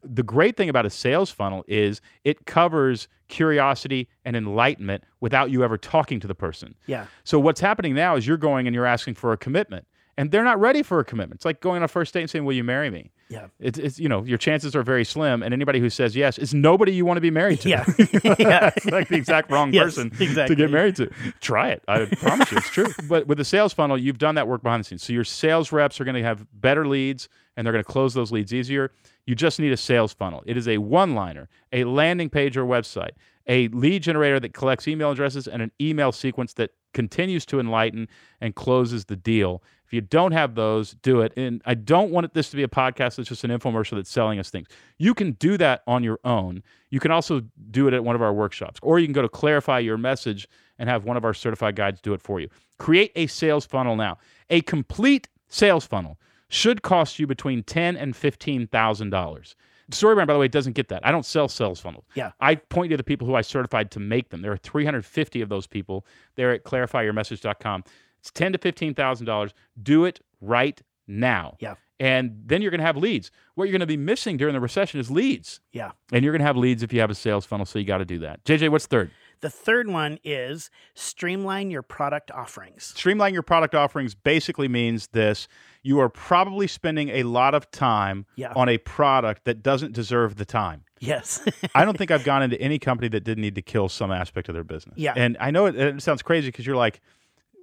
The 0.04 0.23
great 0.23 0.58
thing 0.58 0.67
about 0.67 0.86
a 0.86 0.89
sales 0.89 1.30
funnel 1.30 1.63
is 1.67 2.01
it 2.25 2.45
covers 2.45 3.08
curiosity 3.30 4.10
and 4.25 4.36
enlightenment 4.36 5.06
without 5.21 5.51
you 5.51 5.63
ever 5.63 5.77
talking 5.77 6.19
to 6.19 6.27
the 6.27 6.36
person. 6.36 6.75
Yeah. 6.86 7.06
so 7.23 7.39
what's 7.39 7.62
happening 7.62 7.93
now 7.93 8.15
is 8.17 8.27
you're 8.27 8.36
going 8.36 8.67
and 8.67 8.75
you're 8.75 8.86
asking 8.86 9.13
for 9.13 9.32
a 9.32 9.38
commitment, 9.38 9.86
and 10.17 10.32
they're 10.32 10.43
not 10.43 10.60
ready 10.60 10.84
for 10.84 11.00
a 11.00 11.06
commitment. 11.06 11.39
It's 11.39 11.45
like 11.45 11.62
going 11.62 11.78
on 11.78 11.84
a 11.84 11.88
first 11.88 12.13
date 12.13 12.21
and 12.21 12.30
saying, 12.30 12.45
"Will 12.45 12.54
you 12.54 12.63
marry 12.63 12.89
me?" 12.89 13.12
Yeah. 13.30 13.47
It's, 13.60 13.80
it's 13.80 14.00
you 14.00 14.10
know 14.10 14.24
your 14.24 14.38
chances 14.38 14.76
are 14.76 14.84
very 14.84 15.06
slim, 15.06 15.41
and 15.41 15.54
anybody 15.54 15.80
who 15.80 15.89
says 15.89 16.15
yes 16.15 16.38
is 16.38 16.54
nobody 16.54 16.93
you 16.93 17.06
want 17.06 17.17
to 17.17 17.21
be 17.21 17.32
married 17.32 17.62
to. 17.62 17.69
Yeah. 17.69 17.86
yeah. 18.24 18.71
it's 18.76 18.86
like 18.86 19.08
the 19.08 19.15
exact 19.15 19.50
wrong 19.52 19.74
Yes, 19.74 19.95
person 19.95 20.10
to 20.12 20.56
get 20.56 20.69
married 20.71 20.95
to. 20.97 21.10
Try 21.39 21.69
it. 21.69 21.84
I 21.88 22.06
promise 22.06 22.52
you, 22.52 22.58
it's 22.58 22.69
true. 22.69 22.88
But 23.08 23.28
with 23.28 23.38
the 23.38 23.45
sales 23.45 23.74
funnel, 23.74 23.97
you've 23.97 24.17
done 24.17 24.36
that 24.36 24.47
work 24.47 24.63
behind 24.63 24.84
the 24.84 24.88
scenes. 24.88 25.04
So 25.04 25.13
your 25.13 25.24
sales 25.24 25.71
reps 25.71 26.02
are 26.02 26.04
going 26.04 26.15
to 26.15 26.24
have 26.24 26.45
better 26.54 26.86
leads, 26.88 27.30
and 27.56 27.65
they're 27.65 27.74
going 27.74 27.84
to 27.84 27.89
close 27.89 28.13
those 28.13 28.32
leads 28.32 28.54
easier. 28.54 28.91
You 29.26 29.36
just 29.36 29.60
need 29.60 29.71
a 29.71 29.78
sales 29.78 30.13
funnel. 30.13 30.43
It 30.45 30.58
is 30.58 30.67
a 30.67 30.80
one-liner, 30.80 31.47
a 31.71 31.84
landing 31.86 32.30
page 32.30 32.58
or 32.58 32.65
website, 32.65 33.12
a 33.47 33.67
lead 33.69 34.04
generator 34.04 34.39
that 34.39 34.54
collects 34.54 34.88
email 34.88 35.12
addresses, 35.12 35.47
and 35.47 35.62
an 35.62 35.71
email 35.80 36.12
sequence 36.12 36.54
that 36.54 36.71
continues 36.93 37.45
to 37.45 37.60
enlighten 37.60 38.08
and 38.41 38.56
closes 38.56 39.06
the 39.06 39.15
deal. 39.15 39.63
If 39.91 39.95
you 39.95 39.99
don't 39.99 40.32
have 40.32 40.56
those, 40.56 40.93
do 41.01 41.19
it. 41.19 41.34
And 41.36 41.62
I 41.65 41.73
don't 41.73 42.12
want 42.12 42.34
this 42.34 42.49
to 42.51 42.56
be 42.56 42.63
a 42.63 42.69
podcast 42.69 43.17
that's 43.17 43.27
just 43.27 43.43
an 43.43 43.51
infomercial 43.51 43.97
that's 43.97 44.10
selling 44.10 44.39
us 44.39 44.49
things. 44.49 44.69
You 44.97 45.13
can 45.13 45.34
do 45.34 45.58
that 45.58 45.84
on 45.86 46.01
your 46.01 46.17
own. 46.23 46.63
You 46.91 47.01
can 47.01 47.12
also 47.12 47.41
do 47.71 47.89
it 47.89 47.93
at 47.93 48.01
one 48.01 48.15
of 48.15 48.21
our 48.21 48.32
workshops, 48.32 48.80
or 48.82 48.99
you 48.99 49.06
can 49.06 49.12
go 49.12 49.21
to 49.21 49.27
clarify 49.27 49.80
your 49.80 49.97
message 49.97 50.47
and 50.80 50.88
have 50.88 51.04
one 51.04 51.17
of 51.17 51.25
our 51.25 51.34
certified 51.34 51.75
guides 51.75 51.99
do 51.99 52.13
it 52.13 52.21
for 52.21 52.39
you. 52.39 52.47
Create 52.80 53.12
a 53.17 53.27
sales 53.27 53.65
funnel 53.65 53.97
now. 53.97 54.17
A 54.49 54.62
complete 54.62 55.27
sales 55.49 55.86
funnel 55.86 56.17
should 56.47 56.84
cost 56.84 57.19
you 57.19 57.27
between 57.27 57.62
ten 57.62 57.97
and 57.97 58.15
fifteen 58.15 58.67
thousand 58.67 59.10
dollars. 59.10 59.58
Storybrand, 59.89 60.27
by 60.27 60.34
the 60.34 60.39
way, 60.39 60.47
doesn't 60.47 60.71
get 60.71 60.88
that. 60.88 61.06
I 61.06 61.12
don't 61.12 61.25
sell 61.25 61.49
sales 61.49 61.82
funnels. 61.82 62.06
Yeah. 62.15 62.32
I 62.39 62.56
point 62.56 62.89
you 62.89 62.93
to 62.93 62.97
the 62.97 63.04
people 63.04 63.27
who 63.27 63.36
I 63.36 63.41
certified 63.41 63.91
to 63.91 63.99
make 63.99 64.30
them. 64.30 64.41
There 64.41 64.54
are 64.54 64.58
350 64.58 65.41
of 65.41 65.49
those 65.49 65.67
people. 65.67 66.06
They're 66.36 66.54
at 66.54 66.63
clarifyyourmessage.com. 66.63 67.84
It's 68.21 68.31
ten 68.31 68.51
to 68.53 68.57
fifteen 68.57 68.93
thousand 68.93 69.25
dollars. 69.25 69.53
Do 69.81 70.05
it 70.05 70.21
right 70.39 70.81
now. 71.07 71.57
Yeah. 71.60 71.75
And 71.99 72.41
then 72.47 72.63
you're 72.63 72.71
going 72.71 72.79
to 72.79 72.86
have 72.86 72.97
leads. 72.97 73.29
What 73.53 73.65
you're 73.65 73.73
going 73.73 73.81
to 73.81 73.86
be 73.86 73.95
missing 73.97 74.36
during 74.36 74.55
the 74.55 74.60
recession 74.60 74.99
is 74.99 75.12
leads. 75.12 75.60
Yeah. 75.71 75.91
And 76.12 76.23
you're 76.23 76.31
going 76.34 76.39
to 76.39 76.45
have 76.47 76.57
leads 76.57 76.81
if 76.81 76.91
you 76.91 76.99
have 76.99 77.12
a 77.12 77.15
sales 77.15 77.45
funnel. 77.45 77.63
So 77.65 77.77
you 77.77 77.86
got 77.86 77.99
to 77.99 78.05
do 78.05 78.17
that. 78.19 78.43
JJ, 78.43 78.69
what's 78.69 78.88
third? 78.88 79.12
The 79.41 79.51
third 79.51 79.88
one 79.88 80.17
is 80.23 80.71
streamline 80.95 81.69
your 81.69 81.81
product 81.84 82.31
offerings. 82.31 82.86
Streamline 82.95 83.34
your 83.34 83.43
product 83.43 83.75
offerings 83.75 84.15
basically 84.15 84.67
means 84.67 85.07
this 85.10 85.47
you 85.84 85.99
are 85.99 86.10
probably 86.10 86.65
spending 86.67 87.10
a 87.10 87.23
lot 87.23 87.53
of 87.55 87.69
time 87.71 88.25
Yeah. 88.36 88.53
on 88.55 88.69
a 88.69 88.77
product 88.79 89.45
that 89.45 89.62
doesn't 89.63 89.93
deserve 89.93 90.36
the 90.38 90.45
time. 90.45 90.84
Yes. 90.99 91.43
I 91.75 91.86
don't 91.86 91.97
think 91.97 92.10
I've 92.12 92.23
gone 92.23 92.41
into 92.43 92.60
any 92.62 92.77
company 92.79 93.10
that 93.10 93.23
didn't 93.23 93.41
need 93.41 93.55
to 93.55 93.62
kill 93.63 93.89
some 93.89 94.12
aspect 94.12 94.47
of 94.49 94.53
their 94.55 94.63
business. 94.63 94.95
Yeah. 94.97 95.13
And 95.15 95.38
I 95.39 95.49
know 95.51 95.65
it, 95.67 95.75
it 95.75 96.01
sounds 96.01 96.21
crazy 96.21 96.47
because 96.49 96.65
you're 96.67 96.75
like, 96.75 97.01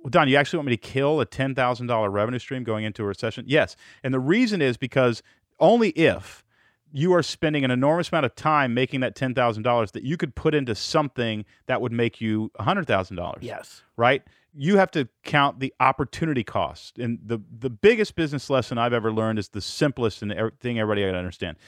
well, 0.09 0.23
Don, 0.23 0.29
you 0.29 0.37
actually 0.37 0.57
want 0.57 0.69
me 0.69 0.77
to 0.77 0.81
kill 0.81 1.21
a 1.21 1.27
ten 1.27 1.55
thousand 1.55 1.87
dollar 1.87 2.11
revenue 2.11 2.39
stream 2.39 2.65
going 2.65 2.85
into 2.85 3.03
a 3.03 3.07
recession? 3.07 3.45
Yes. 3.47 3.77
And 4.03 4.15
the 4.15 4.19
reason 4.19 4.63
is 4.63 4.79
because 4.79 5.23
only 5.61 5.91
if 5.91 6.43
you 6.91 7.13
are 7.13 7.23
spending 7.23 7.63
an 7.63 7.71
enormous 7.71 8.11
amount 8.11 8.25
of 8.25 8.35
time 8.35 8.73
making 8.73 9.01
that 9.01 9.15
ten 9.15 9.35
thousand 9.35 9.65
dollars 9.65 9.91
that 9.91 10.05
you 10.05 10.17
could 10.17 10.35
put 10.35 10.55
into 10.55 10.75
something 10.75 11.45
that 11.67 11.83
would 11.83 11.93
make 11.93 12.23
you 12.23 12.51
a 12.59 12.63
hundred 12.63 12.87
thousand 12.87 13.17
dollars. 13.17 13.43
yes. 13.43 13.83
Right? 13.99 14.23
You 14.55 14.79
have 14.79 14.91
to 14.93 15.11
count 15.25 15.61
the 15.61 15.75
opportunity 15.79 16.43
cost. 16.43 16.99
And 16.99 17.19
the 17.23 17.39
the 17.59 17.69
biggest 17.69 18.15
business 18.17 18.49
lesson 18.49 18.79
I've 18.79 18.95
ever 18.95 19.13
learned 19.13 19.39
is 19.39 19.51
the 19.51 19.61
simplest 19.61 20.23
and 20.23 20.33
thing 20.59 20.79
everybody 20.79 21.05
got 21.05 21.13
to 21.13 21.19
understand. 21.19 21.59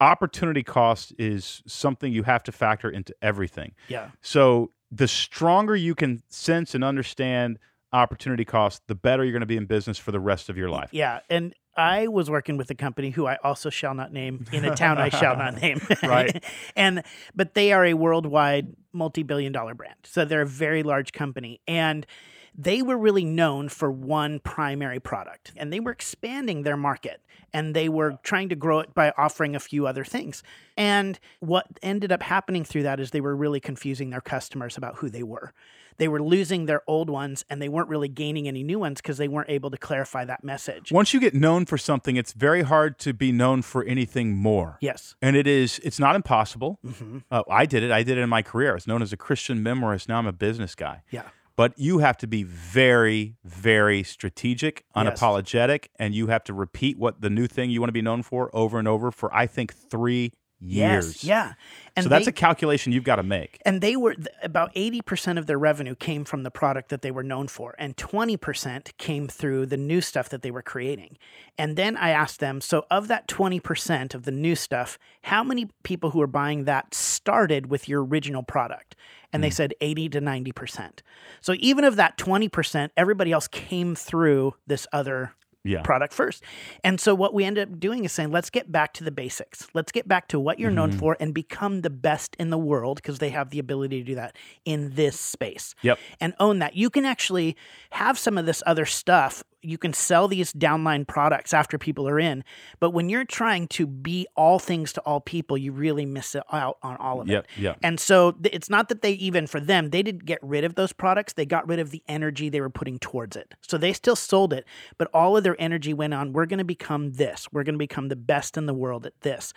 Opportunity 0.00 0.62
cost 0.62 1.12
is 1.18 1.64
something 1.66 2.12
you 2.12 2.22
have 2.22 2.44
to 2.44 2.52
factor 2.52 2.88
into 2.88 3.12
everything. 3.22 3.72
Yeah. 3.88 4.10
So 4.20 4.70
the 4.92 5.08
stronger 5.08 5.74
you 5.74 5.96
can 5.96 6.22
sense 6.28 6.76
and 6.76 6.84
understand 6.84 7.58
opportunity 7.92 8.44
cost, 8.44 8.82
the 8.86 8.94
better 8.94 9.24
you're 9.24 9.32
going 9.32 9.40
to 9.40 9.46
be 9.46 9.56
in 9.56 9.66
business 9.66 9.98
for 9.98 10.12
the 10.12 10.20
rest 10.20 10.48
of 10.48 10.56
your 10.56 10.70
life. 10.70 10.90
Yeah. 10.92 11.20
And 11.28 11.54
I 11.76 12.06
was 12.08 12.28
working 12.28 12.56
with 12.56 12.70
a 12.70 12.74
company 12.74 13.10
who 13.10 13.26
I 13.26 13.38
also 13.42 13.70
shall 13.70 13.94
not 13.94 14.12
name 14.12 14.46
in 14.52 14.64
a 14.64 14.74
town 14.74 14.98
I 14.98 15.08
shall 15.08 15.36
not 15.36 15.60
name. 15.60 15.80
Right. 16.02 16.42
and 16.76 17.02
but 17.34 17.54
they 17.54 17.72
are 17.72 17.84
a 17.84 17.94
worldwide 17.94 18.74
multi-billion 18.92 19.52
dollar 19.52 19.74
brand. 19.74 19.96
So 20.04 20.24
they're 20.24 20.42
a 20.42 20.46
very 20.46 20.82
large 20.82 21.12
company 21.12 21.60
and 21.66 22.06
they 22.54 22.82
were 22.82 22.98
really 22.98 23.24
known 23.24 23.68
for 23.68 23.90
one 23.90 24.40
primary 24.40 25.00
product 25.00 25.52
and 25.56 25.72
they 25.72 25.80
were 25.80 25.92
expanding 25.92 26.62
their 26.62 26.76
market 26.76 27.22
and 27.54 27.74
they 27.74 27.88
were 27.88 28.18
trying 28.22 28.48
to 28.50 28.56
grow 28.56 28.80
it 28.80 28.94
by 28.94 29.12
offering 29.16 29.54
a 29.54 29.60
few 29.60 29.86
other 29.86 30.04
things. 30.04 30.42
And 30.76 31.18
what 31.40 31.66
ended 31.82 32.12
up 32.12 32.22
happening 32.22 32.64
through 32.64 32.82
that 32.82 33.00
is 33.00 33.10
they 33.10 33.20
were 33.20 33.36
really 33.36 33.60
confusing 33.60 34.10
their 34.10 34.20
customers 34.20 34.76
about 34.76 34.96
who 34.96 35.08
they 35.08 35.22
were. 35.22 35.52
They 35.98 36.08
were 36.08 36.22
losing 36.22 36.66
their 36.66 36.82
old 36.86 37.08
ones 37.10 37.44
and 37.50 37.60
they 37.60 37.68
weren't 37.68 37.88
really 37.88 38.08
gaining 38.08 38.48
any 38.48 38.62
new 38.62 38.78
ones 38.78 39.00
because 39.00 39.18
they 39.18 39.28
weren't 39.28 39.50
able 39.50 39.70
to 39.70 39.76
clarify 39.76 40.24
that 40.24 40.42
message. 40.44 40.90
Once 40.92 41.12
you 41.14 41.20
get 41.20 41.34
known 41.34 41.66
for 41.66 41.78
something, 41.78 42.16
it's 42.16 42.32
very 42.32 42.62
hard 42.62 42.98
to 43.00 43.12
be 43.12 43.32
known 43.32 43.62
for 43.62 43.84
anything 43.84 44.36
more. 44.36 44.78
Yes. 44.80 45.14
And 45.22 45.36
it 45.36 45.46
is, 45.46 45.80
it's 45.84 45.98
not 45.98 46.16
impossible. 46.16 46.78
hmm 46.84 47.18
Uh, 47.30 47.42
I 47.50 47.66
did 47.66 47.82
it. 47.82 47.90
I 47.90 48.02
did 48.02 48.18
it 48.18 48.22
in 48.22 48.28
my 48.28 48.42
career. 48.42 48.70
I 48.72 48.74
was 48.74 48.86
known 48.86 49.02
as 49.02 49.12
a 49.12 49.16
Christian 49.16 49.62
memoirist. 49.62 50.08
Now 50.08 50.18
I'm 50.18 50.26
a 50.26 50.32
business 50.32 50.74
guy. 50.74 51.02
Yeah. 51.10 51.22
But 51.54 51.78
you 51.78 51.98
have 51.98 52.16
to 52.18 52.26
be 52.26 52.44
very, 52.44 53.36
very 53.44 54.02
strategic, 54.02 54.84
Yes. 54.96 55.20
unapologetic, 55.20 55.88
and 55.98 56.14
you 56.14 56.28
have 56.28 56.42
to 56.44 56.54
repeat 56.54 56.98
what 56.98 57.20
the 57.20 57.28
new 57.28 57.46
thing 57.46 57.70
you 57.70 57.78
want 57.80 57.88
to 57.88 57.92
be 57.92 58.00
known 58.02 58.22
for 58.22 58.50
over 58.56 58.78
and 58.78 58.88
over 58.88 59.10
for, 59.10 59.32
I 59.34 59.46
think, 59.46 59.74
three 59.74 60.32
years. 60.62 61.22
Yes. 61.22 61.24
Yeah. 61.24 61.54
And 61.96 62.04
so 62.04 62.08
that's 62.08 62.24
they, 62.24 62.30
a 62.30 62.32
calculation 62.32 62.92
you've 62.92 63.04
got 63.04 63.16
to 63.16 63.22
make. 63.22 63.60
and 63.66 63.80
they 63.80 63.96
were 63.96 64.14
about 64.42 64.74
80% 64.74 65.38
of 65.38 65.46
their 65.46 65.58
revenue 65.58 65.94
came 65.94 66.24
from 66.24 66.42
the 66.42 66.50
product 66.50 66.88
that 66.88 67.02
they 67.02 67.10
were 67.10 67.22
known 67.22 67.48
for 67.48 67.74
and 67.78 67.96
20% 67.96 68.96
came 68.96 69.28
through 69.28 69.66
the 69.66 69.76
new 69.76 70.00
stuff 70.00 70.28
that 70.30 70.42
they 70.42 70.50
were 70.50 70.62
creating 70.62 71.18
and 71.58 71.76
then 71.76 71.96
i 71.96 72.10
asked 72.10 72.40
them 72.40 72.60
so 72.60 72.86
of 72.90 73.08
that 73.08 73.28
20% 73.28 74.14
of 74.14 74.24
the 74.24 74.30
new 74.30 74.54
stuff 74.54 74.98
how 75.22 75.44
many 75.44 75.68
people 75.82 76.10
who 76.10 76.22
are 76.22 76.26
buying 76.26 76.64
that 76.64 76.94
started 76.94 77.66
with 77.66 77.88
your 77.88 78.04
original 78.04 78.42
product 78.42 78.96
and 79.32 79.42
they 79.42 79.48
hmm. 79.48 79.54
said 79.54 79.74
80 79.80 80.08
to 80.10 80.20
90% 80.20 81.00
so 81.40 81.54
even 81.58 81.84
of 81.84 81.96
that 81.96 82.16
20% 82.16 82.90
everybody 82.96 83.32
else 83.32 83.48
came 83.48 83.94
through 83.94 84.54
this 84.66 84.86
other 84.92 85.34
Yeah. 85.64 85.82
product 85.82 86.12
first. 86.12 86.42
And 86.82 87.00
so 87.00 87.14
what 87.14 87.32
we 87.34 87.44
ended 87.44 87.68
up 87.72 87.78
doing 87.78 88.04
is 88.04 88.12
saying, 88.12 88.30
let's 88.32 88.50
get 88.50 88.72
back 88.72 88.92
to 88.94 89.04
the 89.04 89.12
basics. 89.12 89.68
Let's 89.74 89.92
get 89.92 90.08
back 90.08 90.26
to 90.28 90.40
what 90.40 90.58
you're 90.58 90.70
known 90.72 90.90
Mhm. 90.92 90.98
for 90.98 91.16
and 91.20 91.32
become 91.32 91.82
the 91.82 91.90
best 91.90 92.34
in 92.38 92.50
the 92.50 92.58
world 92.58 92.96
because 92.96 93.20
they 93.20 93.30
have 93.30 93.50
the 93.50 93.58
ability 93.60 94.00
to 94.00 94.04
do 94.04 94.14
that 94.16 94.36
in 94.64 94.94
this 94.94 95.18
space 95.20 95.74
Yep. 95.82 95.98
and 96.20 96.34
own 96.40 96.58
that. 96.58 96.74
You 96.74 96.90
can 96.90 97.04
actually 97.04 97.56
have 97.90 98.18
some 98.18 98.36
of 98.38 98.44
this 98.46 98.62
other 98.66 98.84
stuff. 98.86 99.44
You 99.62 99.78
can 99.78 99.92
sell 99.92 100.28
these 100.28 100.52
downline 100.52 101.06
products 101.06 101.54
after 101.54 101.78
people 101.78 102.08
are 102.08 102.18
in, 102.18 102.44
but 102.80 102.90
when 102.90 103.08
you're 103.08 103.24
trying 103.24 103.68
to 103.68 103.86
be 103.86 104.26
all 104.36 104.58
things 104.58 104.92
to 104.94 105.00
all 105.02 105.20
people, 105.20 105.56
you 105.56 105.72
really 105.72 106.04
miss 106.04 106.34
out 106.52 106.78
on 106.82 106.96
all 106.96 107.20
of 107.20 107.28
Yep. 107.28 107.44
it. 107.56 107.62
Yep. 107.62 107.78
And 107.82 108.00
so 108.00 108.32
th- 108.32 108.54
it's 108.54 108.68
not 108.68 108.88
that 108.88 109.02
they 109.02 109.12
even 109.12 109.46
for 109.46 109.60
them, 109.60 109.90
they 109.90 110.02
didn't 110.02 110.24
get 110.24 110.38
rid 110.42 110.64
of 110.64 110.74
those 110.74 110.92
products. 110.92 111.32
They 111.34 111.46
got 111.46 111.66
rid 111.68 111.78
of 111.78 111.90
the 111.90 112.02
energy 112.08 112.48
they 112.48 112.60
were 112.60 112.70
putting 112.70 112.98
towards 112.98 113.36
it. 113.36 113.54
So 113.60 113.78
they 113.78 113.92
still 113.92 114.16
sold 114.16 114.52
it, 114.52 114.66
but 114.98 115.08
all 115.14 115.36
of 115.36 115.44
their 115.44 115.56
energy 115.60 115.94
went 115.94 116.12
on, 116.14 116.32
we're 116.32 116.46
going 116.46 116.58
to 116.58 116.64
become 116.64 117.12
this. 117.12 117.46
We're 117.52 117.62
going 117.64 117.74
to 117.74 117.78
become 117.78 118.08
the 118.08 118.16
best 118.16 118.56
in 118.56 118.66
the 118.66 118.74
world 118.74 119.06
at 119.06 119.20
this. 119.20 119.52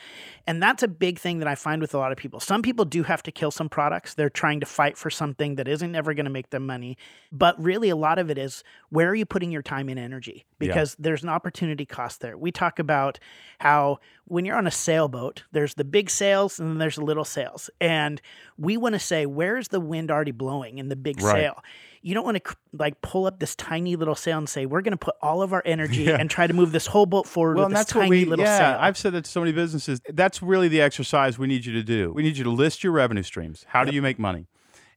And 0.46 0.62
that's 0.62 0.84
a 0.84 0.88
big 0.88 1.18
thing 1.20 1.40
that 1.40 1.48
I 1.48 1.56
find 1.56 1.82
with 1.82 1.94
a 1.94 1.98
lot 1.98 2.12
of 2.12 2.18
people. 2.18 2.40
Some 2.40 2.62
people 2.62 2.86
do 2.86 3.04
have 3.04 3.24
to 3.24 3.32
kill 3.32 3.52
some 3.52 3.70
products. 3.70 4.14
They're 4.14 4.30
trying 4.30 4.60
to 4.60 4.66
fight 4.66 4.98
for 4.98 5.10
something 5.10 5.56
that 5.56 5.68
isn't 5.68 5.96
ever 5.96 6.14
going 6.14 6.26
to 6.26 6.32
make 6.32 6.52
them 6.52 6.66
money. 6.66 6.98
But 7.32 7.62
really, 7.62 7.90
a 7.90 7.96
lot 7.96 8.20
of 8.20 8.30
it 8.30 8.38
is 8.38 8.64
where 8.90 9.10
are 9.10 9.16
you 9.16 9.26
putting 9.26 9.52
your 9.52 9.62
time 9.64 9.90
and 9.98 10.06
energy? 10.06 10.46
Yeah. 10.60 10.68
Because 10.68 10.96
there's 11.00 11.24
an 11.24 11.30
opportunity 11.30 11.86
cost 11.86 12.22
there. 12.22 12.38
We 12.38 12.52
talk 12.52 12.80
about 12.80 13.20
how 13.60 14.00
when 14.26 14.46
you're 14.46 14.58
on 14.58 14.68
a 14.68 14.72
sailboat, 14.72 15.44
there's 15.52 15.76
the 15.76 15.84
big 15.84 16.10
sails 16.10 16.60
and 16.60 16.70
then 16.70 16.78
there's 16.78 16.96
the 16.96 17.04
little 17.06 17.26
sails. 17.26 17.70
And 17.80 18.22
we 18.58 18.78
want 18.78 18.94
to 18.94 19.00
say, 19.00 19.26
where's 19.26 19.68
the 19.70 19.80
wind 19.80 20.12
already 20.12 20.32
blowing 20.32 20.78
in 20.80 20.90
the 20.90 20.96
big 20.96 21.22
Right. 21.22 21.32
sail? 21.44 21.64
You 22.02 22.14
don't 22.14 22.24
want 22.26 22.44
to 22.44 22.56
like 22.74 23.02
pull 23.02 23.26
up 23.26 23.40
this 23.40 23.56
tiny 23.56 23.96
little 23.96 24.14
sail 24.16 24.38
and 24.38 24.48
say, 24.48 24.66
we're 24.68 24.82
going 24.82 24.92
to 24.92 24.98
put 24.98 25.16
all 25.22 25.42
of 25.42 25.54
our 25.54 25.64
energy 25.66 26.04
Yeah. 26.04 26.18
and 26.20 26.30
try 26.30 26.46
to 26.46 26.54
move 26.54 26.72
this 26.72 26.86
whole 26.86 27.06
boat 27.08 27.26
forward 27.28 27.58
Well, 27.58 27.68
with 27.68 27.78
this 27.78 27.86
tiny 27.88 28.10
we. 28.10 28.26
little 28.26 28.46
yeah, 28.46 28.58
sail. 28.74 28.78
I've 28.80 28.98
said 28.98 29.14
that 29.14 29.24
to 29.26 29.32
so 29.32 29.40
many 29.40 29.52
businesses. 29.54 30.00
That's 30.14 30.42
really 30.44 30.68
the 30.68 30.82
exercise 30.82 31.40
we 31.40 31.48
need 31.48 31.66
you 31.66 31.74
to 31.74 31.84
do. 31.84 32.12
We 32.14 32.22
need 32.22 32.38
you 32.38 32.44
to 32.44 32.52
list 32.52 32.84
your 32.84 32.94
revenue 32.94 33.24
streams. 33.24 33.66
How 33.70 33.84
do 33.84 33.92
you 33.94 34.02
make 34.04 34.20
money? 34.20 34.48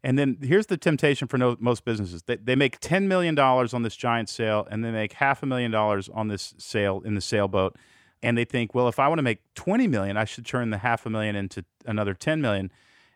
And 0.05 0.19
then 0.19 0.39
here's 0.41 0.67
the 0.67 0.77
temptation 0.77 1.27
for 1.29 1.39
no, 1.39 1.57
most 1.59 1.85
businesses: 1.85 2.23
they, 2.23 2.37
they 2.37 2.55
make 2.55 2.79
ten 2.81 3.09
million 3.09 3.35
dollars 3.35 3.75
on 3.75 3.83
this 3.83 3.97
giant 3.97 4.29
sale, 4.29 4.67
and 4.71 4.85
they 4.85 4.91
make 4.91 5.15
half 5.15 5.43
a 5.43 5.47
million 5.47 5.71
dollars 5.71 6.09
on 6.09 6.29
this 6.29 6.55
sale 6.59 7.03
in 7.05 7.15
the 7.15 7.21
sailboat, 7.21 7.77
and 8.23 8.39
they 8.39 8.45
think, 8.45 8.75
well, 8.75 8.89
if 8.89 8.99
I 8.99 9.09
want 9.09 9.19
to 9.19 9.25
make 9.25 9.41
twenty 9.55 9.87
million, 9.89 10.17
I 10.17 10.25
should 10.25 10.47
turn 10.47 10.71
the 10.71 10.79
half 10.79 11.05
a 11.05 11.11
million 11.11 11.35
into 11.35 11.65
another 11.85 12.15
ten 12.15 12.41
million. 12.41 12.71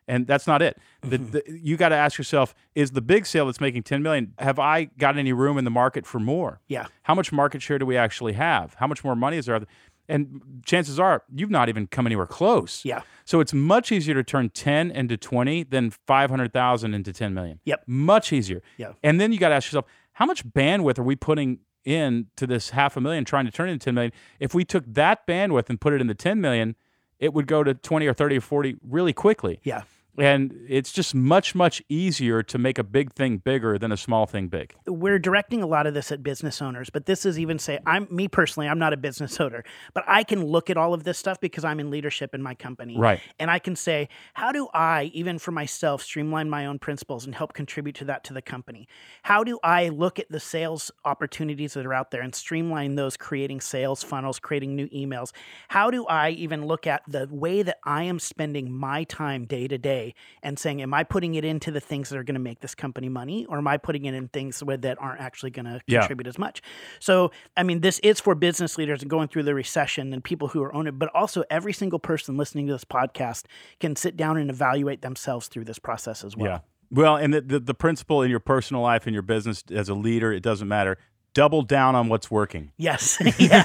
And 0.05 0.27
that's 0.27 0.45
not 0.45 0.61
it. 0.61 0.77
The, 0.99 1.17
mm-hmm. 1.17 1.31
the, 1.31 1.43
you 1.47 1.77
got 1.77 1.89
to 1.89 1.95
ask 1.95 2.17
yourself: 2.17 2.53
Is 2.75 2.91
the 2.91 3.01
big 3.01 3.25
sale 3.25 3.45
that's 3.45 3.61
making 3.61 3.83
ten 3.83 4.03
million? 4.03 4.33
Have 4.37 4.59
I 4.59 4.85
got 4.97 5.17
any 5.17 5.31
room 5.31 5.57
in 5.57 5.63
the 5.63 5.71
market 5.71 6.05
for 6.05 6.19
more? 6.19 6.59
yeah. 6.67 6.87
How 7.03 7.15
much 7.15 7.31
market 7.31 7.61
share 7.61 7.79
do 7.79 7.85
we 7.85 7.95
actually 7.95 8.33
have? 8.33 8.75
How 8.75 8.87
much 8.87 9.03
more 9.03 9.15
money 9.15 9.37
is 9.37 9.45
there? 9.45 9.61
And 10.09 10.61
chances 10.65 10.99
are 10.99 11.23
you've 11.33 11.49
not 11.49 11.69
even 11.69 11.87
come 11.87 12.05
anywhere 12.05 12.25
close. 12.25 12.83
Yeah. 12.83 13.03
So 13.25 13.39
it's 13.39 13.53
much 13.53 13.91
easier 13.91 14.15
to 14.15 14.23
turn 14.23 14.49
10 14.49 14.91
into 14.91 15.15
20 15.15 15.63
than 15.63 15.91
500,000 15.91 16.93
into 16.93 17.13
10 17.13 17.33
million. 17.33 17.59
Yep. 17.65 17.83
Much 17.87 18.33
easier. 18.33 18.61
Yeah. 18.77 18.93
And 19.01 19.21
then 19.21 19.31
you 19.31 19.39
got 19.39 19.49
to 19.49 19.55
ask 19.55 19.67
yourself, 19.67 19.85
how 20.13 20.25
much 20.25 20.45
bandwidth 20.45 20.99
are 20.99 21.03
we 21.03 21.15
putting 21.15 21.59
in 21.85 22.27
to 22.35 22.45
this 22.45 22.71
half 22.71 22.97
a 22.97 23.01
million 23.01 23.25
trying 23.25 23.45
to 23.45 23.51
turn 23.51 23.69
it 23.69 23.73
into 23.73 23.85
10 23.85 23.95
million? 23.95 24.11
If 24.39 24.53
we 24.53 24.65
took 24.65 24.83
that 24.87 25.25
bandwidth 25.25 25.69
and 25.69 25.79
put 25.79 25.93
it 25.93 26.01
into 26.01 26.13
10 26.13 26.41
million, 26.41 26.75
it 27.19 27.33
would 27.33 27.47
go 27.47 27.63
to 27.63 27.73
20 27.73 28.05
or 28.05 28.13
30 28.13 28.37
or 28.37 28.41
40 28.41 28.77
really 28.83 29.13
quickly. 29.13 29.59
Yeah. 29.63 29.83
And 30.17 30.65
it's 30.69 30.91
just 30.91 31.15
much, 31.15 31.55
much 31.55 31.81
easier 31.89 32.43
to 32.43 32.57
make 32.57 32.77
a 32.77 32.83
big 32.83 33.13
thing 33.13 33.37
bigger 33.37 33.79
than 33.79 33.91
a 33.91 33.97
small 33.97 34.25
thing 34.27 34.47
big. 34.47 34.75
we're 34.85 35.17
directing 35.17 35.63
a 35.63 35.65
lot 35.65 35.87
of 35.87 35.93
this 35.93 36.11
at 36.11 36.21
business 36.21 36.61
owners, 36.61 36.89
but 36.89 37.05
this 37.05 37.25
is 37.25 37.39
even 37.39 37.57
say 37.57 37.79
I'm 37.85 38.07
me 38.11 38.27
personally, 38.27 38.67
I'm 38.67 38.77
not 38.77 38.93
a 38.93 38.97
business 38.97 39.39
owner, 39.39 39.63
but 39.93 40.03
I 40.07 40.23
can 40.23 40.45
look 40.45 40.69
at 40.69 40.77
all 40.77 40.93
of 40.93 41.03
this 41.03 41.17
stuff 41.17 41.39
because 41.39 41.65
I'm 41.65 41.79
in 41.79 41.89
leadership 41.89 42.35
in 42.35 42.43
my 42.43 42.53
company. 42.53 42.97
Right. 42.97 43.21
And 43.39 43.49
I 43.49 43.57
can 43.57 43.75
say, 43.75 44.09
how 44.35 44.51
do 44.51 44.67
I, 44.73 45.11
even 45.13 45.39
for 45.39 45.51
myself, 45.51 46.03
streamline 46.03 46.49
my 46.49 46.65
own 46.67 46.77
principles 46.77 47.25
and 47.25 47.33
help 47.33 47.53
contribute 47.53 47.95
to 47.95 48.05
that 48.05 48.23
to 48.25 48.33
the 48.33 48.41
company? 48.41 48.87
How 49.23 49.43
do 49.43 49.59
I 49.63 49.89
look 49.89 50.19
at 50.19 50.29
the 50.29 50.39
sales 50.39 50.91
opportunities 51.05 51.73
that 51.73 51.85
are 51.85 51.93
out 51.93 52.11
there 52.11 52.21
and 52.21 52.35
streamline 52.35 52.95
those, 52.95 53.17
creating 53.17 53.61
sales 53.61 54.03
funnels, 54.03 54.39
creating 54.39 54.75
new 54.75 54.87
emails? 54.89 55.31
How 55.69 55.89
do 55.89 56.05
I 56.05 56.29
even 56.31 56.65
look 56.65 56.85
at 56.85 57.01
the 57.07 57.27
way 57.31 57.63
that 57.63 57.79
I 57.83 58.03
am 58.03 58.19
spending 58.19 58.71
my 58.71 59.05
time 59.05 59.45
day 59.45 59.67
to 59.67 59.77
day 59.77 60.02
and 60.41 60.57
saying, 60.57 60.81
am 60.81 60.93
I 60.93 61.03
putting 61.03 61.35
it 61.35 61.45
into 61.45 61.71
the 61.71 61.79
things 61.79 62.09
that 62.09 62.17
are 62.17 62.23
going 62.23 62.35
to 62.35 62.39
make 62.39 62.59
this 62.59 62.75
company 62.75 63.09
money 63.09 63.45
or 63.45 63.57
am 63.57 63.67
I 63.67 63.77
putting 63.77 64.05
it 64.05 64.13
in 64.13 64.27
things 64.27 64.63
where, 64.63 64.77
that 64.77 65.01
aren't 65.01 65.21
actually 65.21 65.51
going 65.51 65.65
to 65.65 65.81
Yeah. 65.87 65.99
contribute 65.99 66.27
as 66.27 66.37
much? 66.37 66.61
So, 66.99 67.31
I 67.55 67.63
mean, 67.63 67.81
this 67.81 67.99
is 67.99 68.19
for 68.19 68.35
business 68.35 68.77
leaders 68.77 69.01
and 69.01 69.09
going 69.09 69.27
through 69.27 69.43
the 69.43 69.55
recession 69.55 70.13
and 70.13 70.23
people 70.23 70.49
who 70.49 70.61
are 70.63 70.73
owning 70.73 70.93
it, 70.93 70.99
but 70.99 71.09
also 71.13 71.43
every 71.49 71.73
single 71.73 71.99
person 71.99 72.37
listening 72.37 72.67
to 72.67 72.73
this 72.73 72.85
podcast 72.85 73.45
can 73.79 73.95
sit 73.95 74.17
down 74.17 74.37
and 74.37 74.49
evaluate 74.49 75.01
themselves 75.01 75.47
through 75.47 75.65
this 75.65 75.79
process 75.79 76.23
as 76.23 76.35
well. 76.35 76.51
Yeah. 76.51 76.59
Well, 76.91 77.15
and 77.15 77.33
the, 77.33 77.41
the, 77.41 77.59
the 77.59 77.73
principle 77.73 78.21
in 78.21 78.29
your 78.29 78.39
personal 78.39 78.83
life, 78.83 79.07
and 79.07 79.13
your 79.15 79.23
business 79.23 79.63
as 79.71 79.89
a 79.89 79.95
leader, 79.95 80.31
it 80.31 80.41
doesn't 80.43 80.67
matter. 80.67 80.97
Double 81.33 81.61
down 81.63 81.95
on 81.95 82.09
what's 82.09 82.29
working. 82.29 82.71
Yes. 82.77 83.17
yeah. 83.39 83.63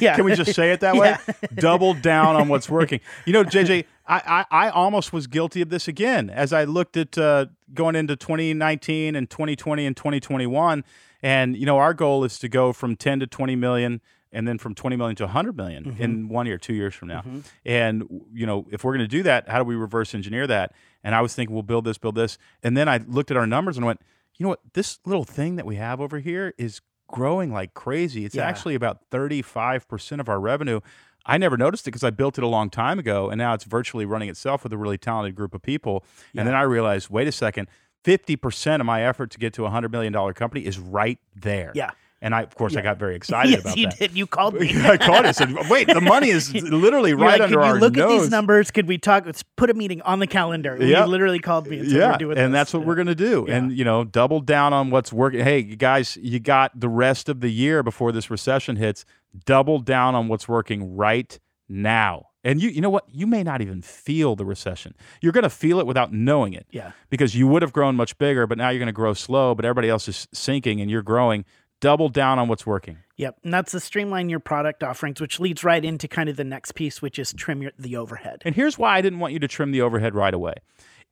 yeah. 0.00 0.16
Can 0.16 0.24
we 0.24 0.34
just 0.34 0.54
say 0.54 0.72
it 0.72 0.80
that 0.80 0.96
way? 0.96 1.16
Yeah. 1.26 1.34
Double 1.54 1.94
down 1.94 2.36
on 2.36 2.48
what's 2.48 2.68
working. 2.70 3.00
You 3.26 3.32
know, 3.32 3.44
JJ, 3.44 3.84
I, 4.06 4.44
I, 4.50 4.66
I 4.66 4.70
almost 4.70 5.12
was 5.12 5.26
guilty 5.26 5.60
of 5.62 5.70
this 5.70 5.86
again 5.88 6.30
as 6.30 6.52
I 6.52 6.64
looked 6.64 6.96
at 6.96 7.16
uh, 7.16 7.46
going 7.72 7.94
into 7.96 8.16
2019 8.16 9.14
and 9.16 9.30
2020 9.30 9.86
and 9.86 9.96
2021. 9.96 10.84
And 11.22 11.56
you 11.56 11.64
know, 11.66 11.78
our 11.78 11.94
goal 11.94 12.24
is 12.24 12.38
to 12.40 12.48
go 12.48 12.72
from 12.72 12.96
10 12.96 13.20
to 13.20 13.26
20 13.26 13.56
million 13.56 14.00
and 14.32 14.48
then 14.48 14.58
from 14.58 14.74
20 14.74 14.96
million 14.96 15.14
to 15.16 15.24
100 15.24 15.56
million 15.56 15.84
Mm-hmm. 15.84 16.02
in 16.02 16.28
one 16.28 16.46
year, 16.46 16.58
2 16.58 16.74
years 16.74 16.92
from 16.94 17.08
now. 17.08 17.24
And 17.64 18.02
you 18.32 18.46
know, 18.46 18.66
if 18.72 18.82
we're 18.82 18.92
going 18.92 19.04
to 19.04 19.08
do 19.08 19.22
that, 19.22 19.48
how 19.48 19.58
do 19.58 19.64
we 19.64 19.76
reverse 19.76 20.12
engineer 20.14 20.46
that? 20.48 20.72
And 21.04 21.14
I 21.14 21.20
was 21.20 21.34
thinking 21.34 21.54
we'll 21.54 21.62
build 21.62 21.84
this, 21.84 21.98
build 21.98 22.16
this. 22.16 22.36
And 22.62 22.76
then 22.76 22.88
I 22.88 22.98
looked 23.06 23.30
at 23.30 23.36
our 23.36 23.46
numbers 23.46 23.76
and 23.76 23.86
went, 23.86 24.00
"You 24.38 24.44
know 24.44 24.50
what? 24.50 24.60
This 24.74 24.98
little 25.04 25.24
thing 25.24 25.56
that 25.56 25.66
we 25.66 25.76
have 25.76 26.00
over 26.00 26.18
here 26.18 26.54
is 26.58 26.80
growing 27.08 27.52
like 27.52 27.74
crazy. 27.74 28.24
It's 28.24 28.34
Yeah. 28.34 28.46
actually 28.46 28.74
about 28.74 29.00
35% 29.10 30.20
of 30.20 30.28
our 30.28 30.40
revenue." 30.40 30.80
I 31.26 31.38
never 31.38 31.56
noticed 31.56 31.84
it 31.86 31.92
because 31.92 32.04
I 32.04 32.10
built 32.10 32.36
it 32.36 32.44
a 32.44 32.48
long 32.48 32.68
time 32.68 32.98
ago, 32.98 33.30
and 33.30 33.38
now 33.38 33.54
it's 33.54 33.64
virtually 33.64 34.04
running 34.04 34.28
itself 34.28 34.62
with 34.62 34.74
a 34.74 34.76
really 34.76 34.98
talented 34.98 35.34
group 35.34 35.54
of 35.54 35.62
people. 35.62 36.04
And 36.36 36.46
then 36.46 36.54
I 36.54 36.60
realized, 36.62 37.08
wait 37.08 37.26
a 37.26 37.32
second, 37.32 37.68
fifty 38.02 38.36
percent 38.36 38.80
of 38.82 38.86
my 38.86 39.02
effort 39.02 39.30
to 39.30 39.38
get 39.38 39.54
to 39.54 39.64
a 39.64 39.70
hundred 39.70 39.90
million 39.90 40.12
dollar 40.12 40.34
company 40.34 40.66
is 40.66 40.78
right 40.78 41.18
there. 41.34 41.72
Yeah. 41.74 41.92
And 42.24 42.34
I, 42.34 42.40
of 42.40 42.54
course, 42.54 42.74
I 42.74 42.80
got 42.80 42.96
very 42.98 43.16
excited 43.16 43.50
yes, 43.50 43.60
about 43.60 43.76
you 43.76 43.86
that. 43.86 43.98
did. 43.98 44.16
You 44.16 44.26
called 44.26 44.54
me. 44.54 44.72
I 44.82 44.96
caught 44.96 45.26
it. 45.26 45.36
Said, 45.36 45.54
"Wait, 45.68 45.88
the 45.88 46.00
money 46.00 46.30
is 46.30 46.54
literally 46.62 47.10
You're 47.10 47.18
right 47.18 47.38
like, 47.38 47.42
under 47.42 47.60
our 47.60 47.78
look 47.78 47.94
nose." 47.94 48.10
at 48.10 48.20
these 48.22 48.30
numbers? 48.30 48.70
Could 48.70 48.88
we 48.88 48.96
talk? 48.96 49.26
Let's 49.26 49.42
put 49.42 49.68
a 49.68 49.74
meeting 49.74 50.00
on 50.02 50.20
the 50.20 50.26
calendar. 50.26 50.78
Yeah. 50.80 51.04
You 51.04 51.10
literally 51.10 51.38
called 51.38 51.66
me 51.66 51.80
and 51.80 51.90
said 51.90 51.96
yeah, 51.98 52.16
and 52.18 52.30
this. 52.30 52.52
that's 52.52 52.72
what 52.72 52.86
we're 52.86 52.94
gonna 52.94 53.14
do. 53.14 53.44
Yeah. 53.46 53.56
And 53.56 53.76
you 53.76 53.84
know, 53.84 54.04
double 54.04 54.40
down 54.40 54.72
on 54.72 54.88
what's 54.88 55.12
working. 55.12 55.40
Hey, 55.40 55.58
you 55.58 55.76
guys, 55.76 56.16
you 56.16 56.40
got 56.40 56.80
the 56.80 56.88
rest 56.88 57.28
of 57.28 57.40
the 57.40 57.50
year 57.50 57.82
before 57.82 58.10
this 58.10 58.30
recession 58.30 58.76
hits. 58.76 59.04
Double 59.44 59.78
down 59.78 60.14
on 60.14 60.28
what's 60.28 60.48
working 60.48 60.96
right 60.96 61.38
now. 61.68 62.30
And 62.46 62.62
you, 62.62 62.68
you 62.68 62.80
know 62.82 62.90
what? 62.90 63.04
You 63.10 63.26
may 63.26 63.42
not 63.42 63.62
even 63.62 63.80
feel 63.82 64.36
the 64.36 64.44
recession. 64.44 64.94
You're 65.20 65.32
gonna 65.32 65.50
feel 65.50 65.78
it 65.78 65.86
without 65.86 66.12
knowing 66.12 66.54
it. 66.54 66.66
Yeah. 66.70 66.92
because 67.10 67.34
you 67.34 67.46
would 67.48 67.62
have 67.62 67.72
grown 67.72 67.96
much 67.96 68.16
bigger, 68.16 68.46
but 68.46 68.58
now 68.58 68.70
you're 68.70 68.78
going 68.78 68.86
to 68.86 68.92
grow 68.92 69.14
slow, 69.14 69.54
but 69.54 69.64
everybody 69.64 69.88
else 69.88 70.08
is 70.08 70.26
sinking 70.32 70.80
and 70.80 70.90
you're 70.90 71.02
growing. 71.02 71.44
Double 71.84 72.08
down 72.08 72.38
on 72.38 72.48
what's 72.48 72.64
working. 72.64 72.96
Yep. 73.18 73.40
And 73.44 73.52
that's 73.52 73.72
the 73.72 73.78
streamline 73.78 74.30
your 74.30 74.40
product 74.40 74.82
offerings, 74.82 75.20
which 75.20 75.38
leads 75.38 75.62
right 75.62 75.84
into 75.84 76.08
kind 76.08 76.30
of 76.30 76.36
the 76.36 76.42
next 76.42 76.72
piece, 76.72 77.02
which 77.02 77.18
is 77.18 77.34
trim 77.34 77.60
your, 77.60 77.72
the 77.78 77.94
overhead. 77.94 78.40
And 78.46 78.54
here's 78.54 78.78
why 78.78 78.96
I 78.96 79.02
didn't 79.02 79.18
want 79.18 79.34
you 79.34 79.38
to 79.40 79.46
trim 79.46 79.70
the 79.70 79.82
overhead 79.82 80.14
right 80.14 80.32
away. 80.32 80.54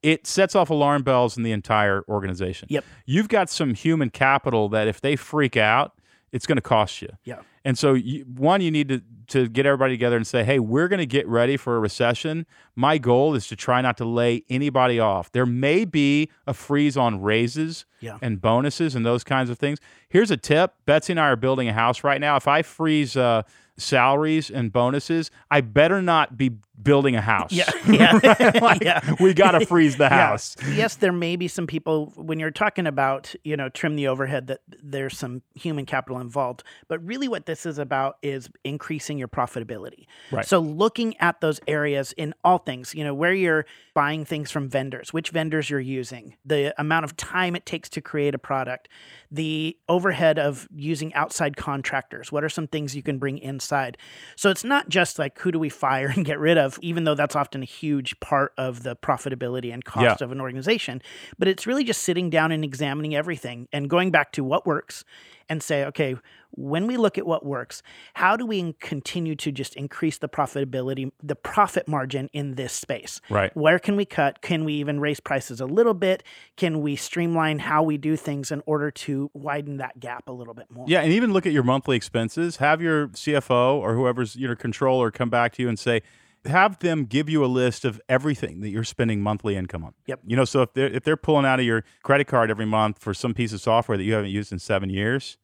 It 0.01 0.25
sets 0.25 0.55
off 0.55 0.71
alarm 0.71 1.03
bells 1.03 1.37
in 1.37 1.43
the 1.43 1.51
entire 1.51 2.03
organization. 2.09 2.69
Yep. 2.71 2.85
You've 3.05 3.29
got 3.29 3.51
some 3.51 3.75
human 3.75 4.09
capital 4.09 4.67
that 4.69 4.87
if 4.87 4.99
they 4.99 5.15
freak 5.15 5.55
out, 5.55 5.92
it's 6.33 6.45
going 6.45 6.57
to 6.57 6.61
cost 6.61 7.01
you. 7.01 7.07
Yeah. 7.23 7.39
And 7.63 7.77
so, 7.77 7.93
you, 7.93 8.25
one, 8.25 8.59
you 8.59 8.69
need 8.71 8.89
to, 8.89 9.01
to 9.27 9.47
get 9.47 9.65
everybody 9.65 9.93
together 9.93 10.17
and 10.17 10.27
say, 10.27 10.43
hey, 10.43 10.59
we're 10.59 10.89
going 10.89 10.99
to 10.99 11.05
get 11.05 11.25
ready 11.29 11.55
for 11.55 11.77
a 11.77 11.79
recession. 11.79 12.45
My 12.75 12.97
goal 12.97 13.35
is 13.35 13.47
to 13.47 13.55
try 13.55 13.79
not 13.81 13.95
to 13.97 14.05
lay 14.05 14.43
anybody 14.49 14.99
off. 14.99 15.31
There 15.31 15.45
may 15.45 15.85
be 15.85 16.29
a 16.45 16.53
freeze 16.53 16.97
on 16.97 17.21
raises 17.21 17.85
Yeah. 18.01 18.17
and 18.21 18.41
bonuses 18.41 18.95
and 18.95 19.05
those 19.05 19.23
kinds 19.23 19.49
of 19.49 19.57
things. 19.57 19.79
Here's 20.09 20.29
a 20.31 20.35
tip 20.37 20.73
Betsy 20.85 21.13
and 21.13 21.19
I 21.21 21.27
are 21.29 21.35
building 21.37 21.69
a 21.69 21.73
house 21.73 22.03
right 22.03 22.19
now. 22.19 22.35
If 22.35 22.47
I 22.49 22.63
freeze 22.63 23.15
uh, 23.15 23.43
salaries 23.77 24.49
and 24.49 24.71
bonuses, 24.71 25.31
I 25.51 25.61
better 25.61 26.01
not 26.01 26.37
be 26.37 26.51
building 26.81 27.15
a 27.15 27.21
house. 27.21 27.51
Yeah. 27.51 27.69
Yeah. 27.93 28.19
Like, 28.61 28.83
yeah. 28.83 29.15
We 29.19 29.33
got 29.33 29.51
to 29.51 29.65
freeze 29.65 29.97
the 29.97 30.03
Yeah. 30.11 30.27
house. 30.27 30.55
Yes, 30.73 30.95
there 30.95 31.11
may 31.11 31.35
be 31.35 31.47
some 31.47 31.67
people 31.67 32.11
when 32.15 32.39
you're 32.39 32.49
talking 32.51 32.87
about, 32.87 33.33
you 33.43 33.55
know, 33.55 33.69
trim 33.69 33.95
the 33.95 34.07
overhead 34.07 34.47
that 34.47 34.61
there's 34.81 35.17
some 35.17 35.43
human 35.53 35.85
capital 35.85 36.19
involved. 36.19 36.63
But 36.87 37.05
really 37.05 37.27
what 37.27 37.45
this 37.45 37.65
is 37.65 37.77
about 37.77 38.17
is 38.23 38.49
increasing 38.63 39.17
your 39.19 39.27
profitability. 39.27 40.07
Right. 40.31 40.45
So 40.45 40.59
looking 40.59 41.15
at 41.17 41.41
those 41.41 41.59
areas 41.67 42.13
in 42.17 42.33
all 42.43 42.57
things, 42.57 42.95
you 42.95 43.03
know, 43.03 43.13
where 43.13 43.33
you're 43.33 43.65
buying 43.93 44.25
things 44.25 44.49
from 44.49 44.67
vendors, 44.67 45.13
which 45.13 45.29
vendors 45.29 45.69
you're 45.69 45.79
using, 45.79 46.35
the 46.43 46.73
amount 46.81 47.05
of 47.05 47.15
time 47.15 47.55
it 47.55 47.65
takes 47.65 47.87
to 47.89 48.01
create 48.01 48.33
a 48.33 48.39
product, 48.39 48.89
the 49.29 49.77
overhead 49.87 50.39
of 50.39 50.67
using 50.73 51.13
outside 51.13 51.55
contractors. 51.57 52.31
What 52.31 52.43
are 52.43 52.49
some 52.49 52.67
things 52.67 52.95
you 52.95 53.03
can 53.03 53.19
bring 53.19 53.37
inside? 53.63 53.97
So 54.35 54.49
it's 54.49 54.63
not 54.63 54.89
just 54.89 55.17
like 55.19 55.39
who 55.39 55.51
do 55.51 55.59
we 55.59 55.69
fire 55.69 56.07
and 56.15 56.25
get 56.25 56.39
rid 56.39 56.57
of, 56.57 56.77
even 56.81 57.03
though 57.05 57.15
that's 57.15 57.35
often 57.35 57.61
a 57.61 57.65
huge 57.65 58.19
part 58.19 58.53
of 58.57 58.83
the 58.83 58.95
profitability 58.95 59.73
and 59.73 59.83
cost 59.83 60.21
Yeah. 60.21 60.25
of 60.25 60.31
an 60.31 60.41
organization, 60.41 61.01
but 61.39 61.47
it's 61.47 61.65
really 61.65 61.83
just 61.83 62.03
sitting 62.03 62.29
down 62.29 62.51
and 62.51 62.63
examining 62.63 63.15
everything 63.15 63.67
and 63.71 63.89
going 63.89 64.11
back 64.11 64.31
to 64.33 64.43
what 64.43 64.65
works 64.65 65.03
and 65.49 65.61
say, 65.61 65.85
okay, 65.85 66.15
when 66.51 66.85
we 66.85 66.97
look 66.97 67.17
at 67.17 67.25
what 67.25 67.45
works, 67.45 67.81
how 68.13 68.37
do 68.37 68.45
we 68.45 68.73
continue 68.79 69.35
to 69.35 69.51
just 69.51 69.75
increase 69.75 70.19
the 70.19 70.29
profitability, 70.29 71.11
the 71.21 71.35
profit 71.35 71.87
margin 71.87 72.29
in 72.31 72.55
this 72.55 72.73
space? 72.73 73.21
Right. 73.29 73.55
Where 73.55 73.79
can 73.79 73.95
we 73.95 74.05
cut? 74.05 74.41
Can 74.41 74.63
we 74.63 74.73
even 74.73 74.99
raise 74.99 75.19
prices 75.19 75.59
a 75.59 75.65
little 75.65 75.95
bit? 75.95 76.23
Can 76.55 76.81
we 76.81 76.95
streamline 76.95 77.59
how 77.59 77.81
we 77.83 77.97
do 77.97 78.15
things 78.15 78.51
in 78.51 78.61
order 78.65 78.91
to 78.91 79.31
widen 79.33 79.77
that 79.77 79.99
gap 79.99 80.27
a 80.27 80.31
little 80.31 80.53
bit 80.53 80.69
more? 80.69 80.85
Yeah, 80.87 81.01
and 81.01 81.11
even 81.11 81.33
look 81.33 81.45
at 81.45 81.53
your 81.53 81.63
monthly 81.63 81.97
expenses. 81.97 82.57
Have 82.57 82.81
your 82.81 83.07
CFO 83.09 83.75
or 83.75 83.95
whoever's 83.95 84.35
your 84.35 84.55
controller 84.55 85.09
come 85.09 85.29
back 85.29 85.53
to 85.53 85.63
you 85.63 85.69
and 85.69 85.79
say, 85.79 86.01
have 86.45 86.79
them 86.79 87.05
give 87.05 87.29
you 87.29 87.43
a 87.43 87.47
list 87.47 87.85
of 87.85 88.01
everything 88.09 88.61
that 88.61 88.69
you're 88.69 88.83
spending 88.83 89.21
monthly 89.21 89.55
income 89.55 89.83
on. 89.83 89.93
Yep. 90.07 90.21
You 90.25 90.35
know, 90.35 90.45
so 90.45 90.61
if 90.61 90.73
they're 90.73 90.87
if 90.87 91.03
they're 91.03 91.17
pulling 91.17 91.45
out 91.45 91.59
of 91.59 91.65
your 91.65 91.83
credit 92.03 92.27
card 92.27 92.49
every 92.51 92.65
month 92.65 92.99
for 92.99 93.13
some 93.13 93.33
piece 93.33 93.53
of 93.53 93.61
software 93.61 93.97
that 93.97 94.03
you 94.03 94.13
haven't 94.13 94.31
used 94.31 94.51
in 94.51 94.59
seven 94.59 94.89
years, 94.89 95.37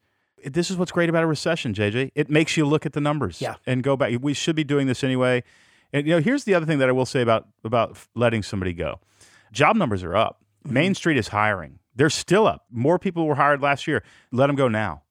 this 0.44 0.70
is 0.70 0.78
what's 0.78 0.92
great 0.92 1.10
about 1.10 1.24
a 1.24 1.28
recession, 1.28 1.74
JJ. 1.74 2.12
It 2.16 2.30
makes 2.30 2.58
you 2.58 2.66
look 2.66 2.86
at 2.86 2.94
the 2.94 3.02
numbers 3.02 3.42
Yeah. 3.42 3.56
and 3.66 3.84
go 3.84 3.96
back. 3.98 4.14
We 4.22 4.34
should 4.34 4.56
be 4.56 4.64
doing 4.64 4.88
this 4.88 5.04
anyway. 5.04 5.44
And 5.94 6.06
you 6.06 6.14
know, 6.16 6.22
here's 6.22 6.44
the 6.44 6.54
other 6.54 6.66
thing 6.66 6.80
that 6.80 6.90
I 6.90 6.92
will 6.92 7.06
say 7.06 7.22
about 7.22 7.48
about 7.64 7.98
letting 8.16 8.44
somebody 8.44 8.74
go. 8.74 9.00
Job 9.52 9.76
numbers 9.76 10.04
are 10.04 10.16
up. 10.16 10.42
Mm-hmm. 10.66 10.74
Main 10.74 10.96
Street 10.96 11.18
is 11.18 11.30
hiring. 11.30 11.80
They're 11.96 12.10
still 12.10 12.46
up. 12.48 12.66
More 12.72 13.00
people 13.00 13.26
were 13.26 13.36
hired 13.36 13.62
last 13.62 13.88
year. 13.88 14.04
Let 14.32 14.48
them 14.48 14.56
go 14.56 14.68
now. 14.68 15.04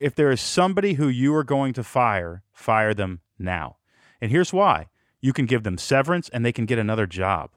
If 0.00 0.14
there 0.14 0.30
is 0.30 0.40
somebody 0.40 0.92
who 0.94 1.08
you 1.08 1.34
are 1.34 1.42
going 1.44 1.72
to 1.74 1.82
fire, 1.82 2.42
fire 2.52 2.94
them 2.94 3.20
now. 3.38 3.76
And 4.20 4.30
here's 4.30 4.52
why. 4.52 4.86
You 5.20 5.32
can 5.32 5.46
give 5.46 5.62
them 5.64 5.78
severance 5.78 6.28
and 6.30 6.44
they 6.44 6.52
can 6.52 6.66
get 6.66 6.78
another 6.78 7.06
job. 7.06 7.50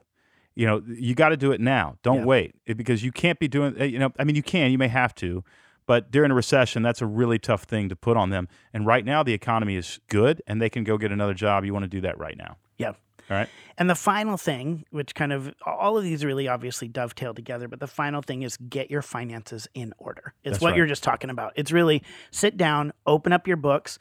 You 0.54 0.66
know, 0.66 0.82
you 0.86 1.14
got 1.14 1.30
to 1.30 1.36
do 1.36 1.52
it 1.52 1.60
now. 1.60 1.96
Don't 2.02 2.18
Yeah. 2.20 2.24
wait 2.26 2.54
It- 2.66 2.76
because 2.76 3.02
you 3.02 3.12
can't 3.12 3.38
be 3.38 3.48
doing, 3.48 3.80
uh, 3.80 3.84
you 3.84 3.98
know, 3.98 4.12
I 4.18 4.24
mean, 4.24 4.36
you 4.36 4.42
can, 4.42 4.70
you 4.70 4.78
may 4.78 4.88
have 4.88 5.14
to, 5.16 5.44
but 5.86 6.10
during 6.10 6.30
a 6.30 6.34
recession, 6.34 6.82
that's 6.82 7.00
a 7.00 7.06
really 7.06 7.38
tough 7.38 7.62
thing 7.64 7.88
to 7.88 7.96
put 7.96 8.16
on 8.16 8.30
them. 8.30 8.48
And 8.72 8.84
right 8.86 9.04
now, 9.04 9.22
the 9.22 9.32
economy 9.32 9.76
is 9.76 9.98
good 10.08 10.42
and 10.46 10.60
they 10.60 10.68
can 10.68 10.84
go 10.84 10.98
get 10.98 11.10
another 11.10 11.34
job. 11.34 11.64
You 11.64 11.72
want 11.72 11.84
to 11.84 11.88
do 11.88 12.00
that 12.02 12.18
right 12.18 12.36
now. 12.36 12.56
Yeah. 12.76 12.92
All 13.30 13.36
right. 13.38 13.48
And 13.78 13.88
the 13.88 13.94
final 13.94 14.36
thing, 14.36 14.84
which 14.90 15.14
kind 15.14 15.32
of 15.32 15.54
all 15.64 15.96
of 15.96 16.02
these 16.04 16.24
really 16.24 16.48
obviously 16.48 16.88
dovetail 16.88 17.32
together, 17.32 17.66
but 17.68 17.80
the 17.80 17.86
final 17.86 18.20
thing 18.20 18.42
is 18.42 18.56
get 18.56 18.90
your 18.90 19.00
finances 19.00 19.68
in 19.74 19.94
order. 19.96 20.34
It's 20.42 20.54
That's 20.54 20.62
what 20.62 20.70
right. 20.70 20.76
you're 20.76 20.86
just 20.86 21.02
talking 21.04 21.30
about. 21.30 21.52
It's 21.56 21.72
really 21.72 22.02
sit 22.30 22.56
down, 22.56 22.92
open 23.06 23.32
up 23.32 23.46
your 23.48 23.56
books. 23.56 23.98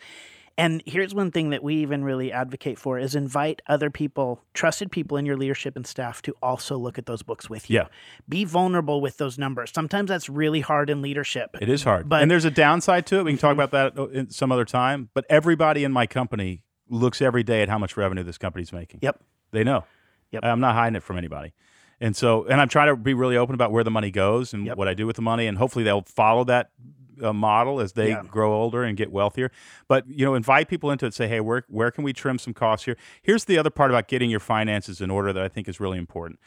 And 0.58 0.84
here's 0.86 1.14
one 1.16 1.32
thing 1.32 1.50
that 1.52 1.64
we 1.64 1.76
even 1.78 2.04
really 2.04 2.32
advocate 2.32 2.78
for 2.78 3.00
is 3.00 3.16
invite 3.16 3.62
other 3.68 3.90
people, 3.90 4.42
trusted 4.54 4.92
people 4.92 5.18
in 5.18 5.26
your 5.26 5.38
leadership 5.38 5.76
and 5.76 5.88
staff 5.88 6.22
to 6.24 6.34
also 6.42 6.78
look 6.78 6.98
at 6.98 7.06
those 7.06 7.24
books 7.24 7.50
with 7.50 7.70
you. 7.70 7.76
Yeah. 7.78 7.88
Be 8.30 8.44
vulnerable 8.46 9.02
with 9.02 9.18
those 9.18 9.38
numbers. 9.38 9.72
Sometimes 9.74 10.10
that's 10.10 10.30
really 10.30 10.60
hard 10.62 10.90
in 10.90 11.02
leadership. 11.02 11.56
It 11.62 11.70
is 11.70 11.84
hard. 11.84 12.08
But- 12.10 12.22
and 12.22 12.30
there's 12.30 12.46
a 12.46 12.52
downside 12.52 13.06
to 13.08 13.20
it. 13.20 13.24
We 13.24 13.32
can 13.32 13.40
talk 13.40 13.54
about 13.54 13.72
that 13.72 13.98
in 14.14 14.30
some 14.30 14.52
other 14.52 14.66
time. 14.66 15.10
But 15.14 15.26
everybody 15.30 15.84
in 15.84 15.92
my 15.92 16.06
company 16.06 16.64
looks 16.90 17.22
every 17.22 17.44
day 17.44 17.62
at 17.62 17.70
how 17.70 17.78
much 17.78 17.96
revenue 17.98 18.24
this 18.24 18.38
company's 18.38 18.74
making. 18.74 19.00
Yep. 19.02 19.22
They 19.52 19.64
know. 19.64 19.86
Yep. 20.32 20.44
I'm 20.46 20.60
not 20.60 20.76
hiding 20.76 20.96
it 20.96 21.04
from 21.04 21.18
anybody. 21.18 21.54
And 22.00 22.16
so, 22.16 22.46
and 22.46 22.60
I'm 22.60 22.68
trying 22.68 22.88
to 22.88 22.96
be 22.96 23.14
really 23.14 23.38
open 23.38 23.54
about 23.54 23.72
where 23.72 23.84
the 23.84 23.92
money 23.92 24.12
goes 24.12 24.54
and 24.54 24.66
Yep. 24.66 24.78
what 24.78 24.88
I 24.88 24.94
do 24.94 25.06
with 25.08 25.16
the 25.16 25.22
money. 25.22 25.46
And 25.48 25.58
hopefully 25.58 25.84
they'll 25.86 26.02
follow 26.04 26.44
that 26.46 26.72
uh, 27.22 27.34
model 27.34 27.80
as 27.80 27.94
they 27.94 28.10
Yeah. 28.10 28.24
grow 28.24 28.54
older 28.54 28.84
and 28.84 28.98
get 28.98 29.12
wealthier. 29.12 29.52
But, 29.88 30.06
you 30.08 30.26
know, 30.26 30.34
invite 30.36 30.68
people 30.68 30.92
into 30.92 31.06
it. 31.06 31.14
Say, 31.14 31.28
hey, 31.28 31.40
where, 31.40 31.64
where 31.68 31.92
can 31.92 32.04
we 32.04 32.14
trim 32.14 32.40
some 32.40 32.54
costs 32.54 32.86
here? 32.86 32.98
Here's 33.22 33.46
the 33.46 33.58
other 33.58 33.70
part 33.70 33.92
about 33.92 34.08
getting 34.08 34.30
your 34.30 34.40
finances 34.40 35.02
in 35.02 35.10
order 35.12 35.32
that 35.34 35.44
I 35.44 35.48
think 35.48 35.68
is 35.68 35.80
really 35.80 35.98
important. 35.98 36.40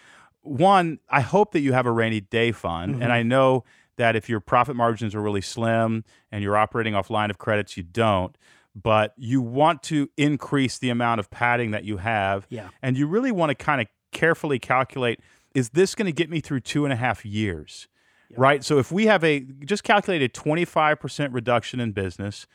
One, 0.43 0.99
I 1.09 1.21
hope 1.21 1.53
that 1.53 1.61
you 1.61 1.73
have 1.73 1.87
a 1.87 1.91
rainy 1.93 2.21
day 2.21 2.53
fund. 2.53 3.03
And 3.03 3.13
I 3.13 3.23
know 3.23 3.65
that 3.97 4.17
if 4.17 4.29
your 4.29 4.41
profit 4.41 4.77
margins 4.77 5.15
are 5.15 5.21
really 5.23 5.41
slim 5.41 6.05
and 6.31 6.43
you're 6.43 6.57
operating 6.57 6.95
off 6.95 7.09
line 7.11 7.31
of 7.31 7.39
credits, 7.39 7.77
you 7.77 7.83
don't. 7.83 8.37
But 8.75 9.15
you 9.17 9.41
want 9.41 9.83
to 9.85 10.11
increase 10.17 10.79
the 10.79 10.91
amount 10.91 11.21
of 11.21 11.31
padding 11.31 11.71
that 11.71 11.85
you 11.85 11.99
have. 11.99 12.47
Yeah. 12.51 12.71
And 12.83 12.99
you 12.99 13.07
really 13.07 13.31
want 13.31 13.51
to 13.51 13.55
kind 13.55 13.81
of 13.81 13.87
carefully 14.13 14.59
calculate 14.59 15.21
is 15.55 15.71
this 15.71 15.95
going 15.95 16.07
to 16.07 16.13
get 16.13 16.29
me 16.29 16.41
through 16.41 16.59
two 16.61 16.85
and 16.85 16.93
a 16.93 16.97
half 16.97 17.25
years? 17.25 17.87
Right. 18.37 18.65
So 18.65 18.79
if 18.79 18.91
we 18.91 19.07
have 19.07 19.23
a 19.23 19.41
just 19.41 19.85
calculated 19.85 20.35
25% 20.35 21.33
reduction 21.33 21.81
in 21.81 21.93
business 21.93 22.47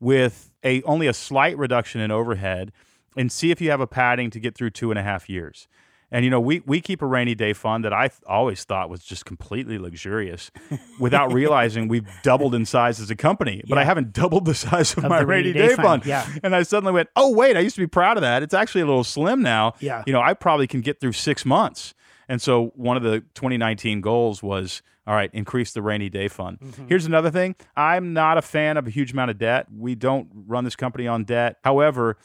with 0.00 0.50
a 0.64 0.82
only 0.82 1.06
a 1.06 1.14
slight 1.14 1.56
reduction 1.56 2.00
in 2.00 2.10
overhead 2.10 2.72
and 3.16 3.30
see 3.30 3.50
if 3.50 3.60
you 3.60 3.70
have 3.70 3.80
a 3.80 3.86
padding 3.86 4.30
to 4.30 4.40
get 4.40 4.54
through 4.54 4.70
two 4.70 4.90
and 4.90 4.98
a 4.98 5.02
half 5.02 5.28
years. 5.28 5.68
And 6.10 6.26
you 6.26 6.30
know, 6.30 6.40
we 6.40 6.60
we 6.66 6.82
keep 6.82 7.00
a 7.00 7.06
rainy 7.06 7.34
day 7.34 7.54
fund 7.54 7.84
that 7.86 7.92
I 7.94 8.08
th- 8.08 8.20
always 8.26 8.64
thought 8.64 8.90
was 8.90 9.02
just 9.02 9.24
completely 9.24 9.78
luxurious, 9.78 10.50
without 11.00 11.32
realizing 11.32 11.88
we've 11.88 12.06
doubled 12.22 12.54
in 12.54 12.66
size 12.66 13.00
as 13.00 13.10
a 13.10 13.16
company. 13.16 13.62
But 13.66 13.78
I 13.78 13.84
haven't 13.84 14.12
doubled 14.12 14.44
the 14.44 14.54
size 14.54 14.94
of, 14.94 15.04
my 15.04 15.20
rainy, 15.20 15.48
rainy 15.48 15.52
day, 15.54 15.68
day 15.68 15.74
fund. 15.74 16.02
fund, 16.02 16.06
yeah. 16.06 16.26
And 16.42 16.54
I 16.54 16.64
suddenly 16.64 16.92
went, 16.92 17.08
oh 17.16 17.32
wait, 17.32 17.56
I 17.56 17.60
used 17.60 17.76
to 17.76 17.80
be 17.80 17.86
proud 17.86 18.18
of 18.18 18.20
that. 18.20 18.42
It's 18.42 18.52
actually 18.52 18.82
a 18.82 18.86
little 18.86 19.04
slim 19.04 19.40
now. 19.40 19.72
Yeah. 19.80 20.02
You 20.06 20.12
know, 20.12 20.20
I 20.20 20.34
probably 20.34 20.66
can 20.66 20.82
get 20.82 21.00
through 21.00 21.12
six 21.12 21.46
months. 21.46 21.94
And 22.32 22.40
so 22.40 22.72
one 22.76 22.96
of 22.96 23.02
the 23.02 23.20
2019 23.34 24.00
goals 24.00 24.42
was 24.42 24.80
All 25.06 25.14
right, 25.14 25.28
increase 25.34 25.72
the 25.72 25.82
rainy 25.82 26.08
day 26.08 26.28
fund. 26.28 26.60
Mm-hmm. 26.60 26.86
Here's 26.86 27.04
another 27.04 27.30
thing. 27.30 27.56
I'm 27.76 28.14
not 28.14 28.38
a 28.38 28.42
fan 28.42 28.78
of 28.78 28.86
a 28.86 28.90
huge 28.90 29.12
amount 29.12 29.30
of 29.30 29.36
debt. 29.36 29.66
We 29.70 29.94
don't 29.94 30.30
run 30.46 30.64
this 30.64 30.74
company 30.74 31.06
on 31.06 31.24
debt. 31.24 31.58
However, 31.62 32.16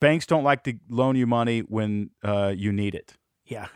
banks 0.00 0.26
don't 0.26 0.44
like 0.44 0.64
to 0.64 0.74
loan 0.90 1.16
you 1.16 1.26
money 1.26 1.60
when 1.60 2.10
uh, 2.22 2.52
you 2.54 2.72
need 2.72 2.94
it. 2.94 3.16
Yeah. 3.46 3.68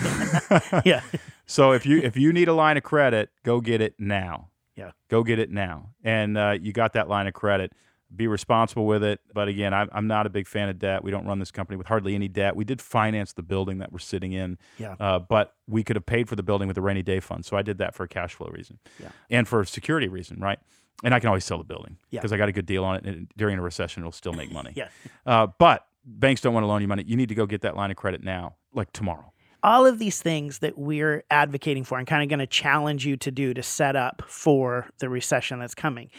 yeah. 0.86 1.02
So 1.44 1.72
if 1.72 1.84
you 1.84 1.98
if 1.98 2.16
you 2.16 2.32
need 2.32 2.48
a 2.48 2.54
line 2.54 2.78
of 2.78 2.82
credit, 2.82 3.28
go 3.44 3.60
get 3.60 3.82
it 3.82 3.96
now. 3.98 4.48
Yeah. 4.76 4.92
Go 5.10 5.22
get 5.24 5.38
it 5.38 5.50
now. 5.50 5.90
And 6.02 6.38
uh, 6.38 6.56
you 6.58 6.72
got 6.72 6.94
that 6.94 7.06
line 7.06 7.26
of 7.26 7.34
credit. 7.34 7.72
Be 8.14 8.26
responsible 8.26 8.86
with 8.86 9.04
it. 9.04 9.20
But 9.32 9.48
again, 9.48 9.74
I'm, 9.74 9.88
I'm 9.92 10.06
not 10.06 10.26
a 10.26 10.30
big 10.30 10.46
fan 10.46 10.68
of 10.68 10.78
debt. 10.78 11.04
We 11.04 11.10
don't 11.10 11.26
run 11.26 11.38
this 11.38 11.50
company 11.50 11.76
with 11.76 11.86
hardly 11.86 12.14
any 12.14 12.28
debt. 12.28 12.56
We 12.56 12.64
did 12.64 12.80
finance 12.80 13.32
the 13.32 13.42
building 13.42 13.78
that 13.78 13.92
we're 13.92 13.98
sitting 13.98 14.32
in. 14.32 14.58
Yeah. 14.78 14.96
Uh, 14.98 15.18
but 15.18 15.54
we 15.66 15.84
could 15.84 15.96
have 15.96 16.06
paid 16.06 16.28
for 16.28 16.36
the 16.36 16.42
building 16.42 16.68
with 16.68 16.78
a 16.78 16.80
rainy 16.80 17.02
day 17.02 17.20
fund. 17.20 17.44
So 17.44 17.56
I 17.56 17.62
did 17.62 17.78
that 17.78 17.94
for 17.94 18.04
a 18.04 18.08
cash 18.08 18.34
flow 18.34 18.48
reason. 18.48 18.78
Yeah. 19.00 19.08
And 19.30 19.46
for 19.46 19.60
a 19.60 19.66
security 19.66 20.08
reason, 20.08 20.40
right? 20.40 20.58
And 21.04 21.14
I 21.14 21.20
can 21.20 21.28
always 21.28 21.44
sell 21.44 21.58
the 21.58 21.64
building 21.64 21.96
because 22.10 22.30
yeah. 22.30 22.36
I 22.36 22.38
got 22.38 22.48
a 22.48 22.52
good 22.52 22.66
deal 22.66 22.84
on 22.84 22.96
it. 22.96 23.04
And 23.04 23.28
during 23.36 23.58
a 23.58 23.62
recession, 23.62 24.02
it'll 24.02 24.12
still 24.12 24.32
make 24.32 24.50
money. 24.50 24.72
yeah. 24.76 24.88
Uh, 25.26 25.48
but 25.58 25.86
banks 26.04 26.40
don't 26.40 26.54
want 26.54 26.64
to 26.64 26.68
loan 26.68 26.82
you 26.82 26.88
money. 26.88 27.04
You 27.06 27.16
need 27.16 27.28
to 27.28 27.34
go 27.34 27.46
get 27.46 27.60
that 27.62 27.76
line 27.76 27.90
of 27.90 27.96
credit 27.96 28.22
now, 28.24 28.56
like 28.72 28.92
tomorrow 28.92 29.32
all 29.62 29.86
of 29.86 29.98
these 29.98 30.22
things 30.22 30.60
that 30.60 30.78
we're 30.78 31.24
advocating 31.30 31.82
for 31.82 31.98
and 31.98 32.06
kind 32.06 32.22
of 32.22 32.28
going 32.28 32.38
to 32.38 32.46
challenge 32.46 33.04
you 33.04 33.16
to 33.16 33.30
do 33.30 33.52
to 33.52 33.62
set 33.62 33.96
up 33.96 34.22
for 34.28 34.88
the 34.98 35.08
recession 35.08 35.58
that's 35.58 35.74
coming 35.74 36.10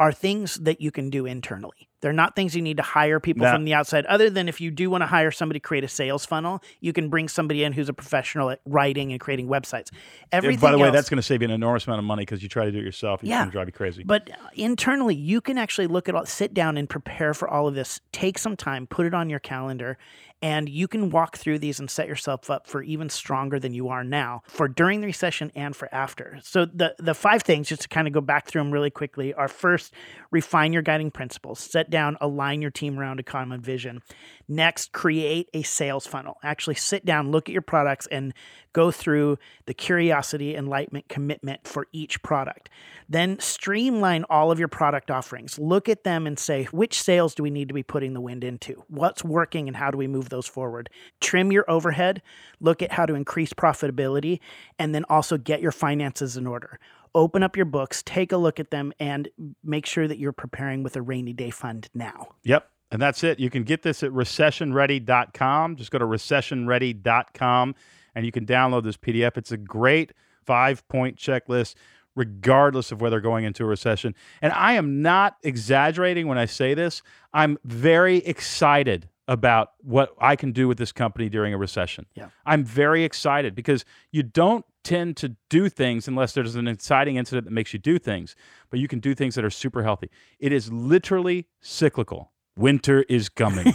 are 0.00 0.12
things 0.12 0.56
that 0.56 0.80
you 0.80 0.90
can 0.90 1.10
do 1.10 1.26
internally. 1.26 1.89
They're 2.00 2.12
not 2.12 2.34
things 2.36 2.56
you 2.56 2.62
need 2.62 2.78
to 2.78 2.82
hire 2.82 3.20
people 3.20 3.46
from 3.52 3.64
the 3.64 3.74
outside, 3.74 4.06
other 4.06 4.30
than 4.30 4.48
if 4.48 4.60
you 4.60 4.70
do 4.70 4.90
want 4.90 5.02
to 5.02 5.06
hire 5.06 5.30
somebody 5.30 5.60
to 5.60 5.64
create 5.64 5.84
a 5.84 5.88
sales 5.88 6.24
funnel, 6.24 6.62
you 6.80 6.92
can 6.92 7.08
bring 7.08 7.28
somebody 7.28 7.64
in 7.64 7.72
who's 7.72 7.88
a 7.88 7.92
professional 7.92 8.50
at 8.50 8.60
writing 8.64 9.12
and 9.12 9.20
creating 9.20 9.48
websites. 9.48 9.90
Everything 10.32 10.60
By 10.60 10.72
the 10.72 10.78
way, 10.78 10.88
else, 10.88 10.94
that's 10.94 11.08
going 11.08 11.16
to 11.18 11.22
save 11.22 11.42
you 11.42 11.48
an 11.48 11.54
enormous 11.54 11.86
amount 11.86 11.98
of 11.98 12.04
money 12.04 12.22
because 12.22 12.42
you 12.42 12.48
try 12.48 12.64
to 12.64 12.72
do 12.72 12.78
it 12.78 12.84
yourself. 12.84 13.22
It's 13.22 13.28
Yeah. 13.28 13.40
going 13.40 13.48
to 13.48 13.52
drive 13.52 13.68
you 13.68 13.72
crazy. 13.72 14.02
But 14.04 14.30
uh, 14.30 14.34
internally, 14.54 15.14
you 15.14 15.40
can 15.40 15.58
actually 15.58 15.86
look 15.88 16.08
at 16.08 16.14
all, 16.14 16.24
sit 16.26 16.54
down 16.54 16.76
and 16.76 16.88
prepare 16.88 17.34
for 17.34 17.48
all 17.48 17.68
of 17.68 17.74
this. 17.74 18.00
Take 18.12 18.38
some 18.38 18.56
time, 18.56 18.86
put 18.86 19.06
it 19.06 19.14
on 19.14 19.28
your 19.28 19.40
calendar, 19.40 19.98
and 20.42 20.68
you 20.68 20.88
can 20.88 21.10
walk 21.10 21.36
through 21.36 21.58
these 21.58 21.78
and 21.78 21.90
set 21.90 22.08
yourself 22.08 22.48
up 22.48 22.66
for 22.66 22.82
even 22.82 23.10
stronger 23.10 23.58
than 23.58 23.74
you 23.74 23.88
are 23.88 24.02
now 24.02 24.42
for 24.46 24.68
during 24.68 25.02
the 25.02 25.06
recession 25.06 25.52
and 25.54 25.76
for 25.76 25.92
after. 25.94 26.38
So 26.42 26.64
the 26.64 26.94
the 26.98 27.14
five 27.14 27.42
things, 27.42 27.68
just 27.68 27.82
to 27.82 27.88
kind 27.88 28.06
of 28.06 28.14
go 28.14 28.22
back 28.22 28.46
through 28.46 28.62
them 28.62 28.70
really 28.70 28.90
quickly, 28.90 29.34
are 29.34 29.48
first, 29.48 29.92
refine 30.30 30.72
your 30.72 30.82
guiding 30.82 31.10
principles. 31.10 31.60
Set 31.60 31.89
down, 31.90 32.16
align 32.20 32.62
your 32.62 32.70
team 32.70 32.98
around 32.98 33.20
a 33.20 33.24
common 33.24 33.60
vision. 33.60 34.02
Next, 34.48 34.92
create 34.92 35.48
a 35.52 35.62
sales 35.62 36.06
funnel. 36.06 36.38
Actually 36.42 36.74
sit 36.76 37.04
down, 37.04 37.30
look 37.30 37.48
at 37.48 37.52
your 37.52 37.62
products, 37.62 38.06
and 38.06 38.32
go 38.72 38.90
through 38.90 39.38
the 39.66 39.74
curiosity, 39.74 40.54
enlightenment, 40.54 41.08
commitment 41.08 41.66
for 41.66 41.86
each 41.92 42.22
product. 42.22 42.68
Then 43.08 43.38
streamline 43.40 44.24
all 44.30 44.50
of 44.52 44.58
your 44.58 44.68
product 44.68 45.10
offerings. 45.10 45.58
Look 45.58 45.88
at 45.88 46.04
them 46.04 46.26
and 46.26 46.38
say, 46.38 46.64
which 46.64 47.02
sales 47.02 47.34
do 47.34 47.42
we 47.42 47.50
need 47.50 47.68
to 47.68 47.74
be 47.74 47.82
putting 47.82 48.14
the 48.14 48.20
wind 48.20 48.44
into? 48.44 48.84
What's 48.88 49.24
working 49.24 49.66
and 49.66 49.76
how 49.76 49.90
do 49.90 49.98
we 49.98 50.06
move 50.06 50.28
those 50.28 50.46
forward? 50.46 50.90
Trim 51.20 51.50
your 51.50 51.68
overhead, 51.68 52.22
look 52.60 52.82
at 52.82 52.92
how 52.92 53.06
to 53.06 53.14
increase 53.14 53.52
profitability, 53.52 54.38
and 54.78 54.94
then 54.94 55.04
also 55.08 55.36
get 55.36 55.60
your 55.60 55.72
finances 55.72 56.36
in 56.36 56.46
order. 56.46 56.78
Open 57.14 57.42
up 57.42 57.56
your 57.56 57.66
books, 57.66 58.02
take 58.04 58.32
a 58.32 58.36
look 58.36 58.60
at 58.60 58.70
them, 58.70 58.92
and 58.98 59.28
make 59.64 59.86
sure 59.86 60.06
that 60.06 60.18
you're 60.18 60.32
preparing 60.32 60.82
with 60.82 60.96
a 60.96 61.02
rainy 61.02 61.32
day 61.32 61.50
fund 61.50 61.88
now. 61.94 62.28
Yep. 62.44 62.68
And 62.92 63.00
that's 63.00 63.22
it. 63.22 63.38
You 63.38 63.50
can 63.50 63.62
get 63.62 63.82
this 63.82 64.02
at 64.02 64.10
recessionready.com. 64.10 65.76
Just 65.76 65.90
go 65.90 65.98
to 65.98 66.04
recessionready.com 66.04 67.74
and 68.14 68.26
you 68.26 68.32
can 68.32 68.46
download 68.46 68.82
this 68.84 68.96
PDF. 68.96 69.36
It's 69.36 69.52
a 69.52 69.56
great 69.56 70.12
five 70.44 70.86
point 70.88 71.16
checklist, 71.16 71.74
regardless 72.16 72.90
of 72.90 73.00
whether 73.00 73.20
going 73.20 73.44
into 73.44 73.62
a 73.62 73.66
recession. 73.66 74.14
And 74.42 74.52
I 74.52 74.72
am 74.72 75.02
not 75.02 75.36
exaggerating 75.42 76.26
when 76.26 76.38
I 76.38 76.46
say 76.46 76.74
this. 76.74 77.02
I'm 77.32 77.58
very 77.64 78.18
excited 78.18 79.08
about 79.28 79.72
what 79.82 80.12
I 80.18 80.34
can 80.34 80.50
do 80.50 80.66
with 80.66 80.76
this 80.76 80.90
company 80.90 81.28
during 81.28 81.54
a 81.54 81.58
recession. 81.58 82.06
Yeah. 82.14 82.30
I'm 82.44 82.64
very 82.64 83.04
excited 83.04 83.54
because 83.54 83.84
you 84.10 84.24
don't 84.24 84.64
tend 84.82 85.16
to 85.18 85.36
do 85.48 85.68
things 85.68 86.08
unless 86.08 86.32
there's 86.32 86.56
an 86.56 86.68
exciting 86.68 87.16
incident 87.16 87.44
that 87.46 87.52
makes 87.52 87.72
you 87.72 87.78
do 87.78 87.98
things, 87.98 88.34
but 88.70 88.80
you 88.80 88.88
can 88.88 89.00
do 89.00 89.14
things 89.14 89.34
that 89.34 89.44
are 89.44 89.50
super 89.50 89.82
healthy. 89.82 90.10
It 90.38 90.52
is 90.52 90.72
literally 90.72 91.46
cyclical 91.60 92.32
winter 92.56 93.02
is 93.08 93.28
coming. 93.28 93.64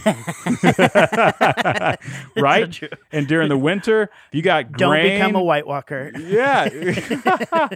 right? 2.36 2.70
true. 2.72 2.88
And 3.12 3.26
during 3.26 3.48
the 3.48 3.58
winter, 3.58 4.10
you 4.32 4.42
got 4.42 4.72
Don't 4.72 4.90
grain. 4.90 5.18
become 5.18 5.34
a 5.34 5.42
White 5.42 5.66
Walker. 5.66 6.12
yeah. 6.16 6.68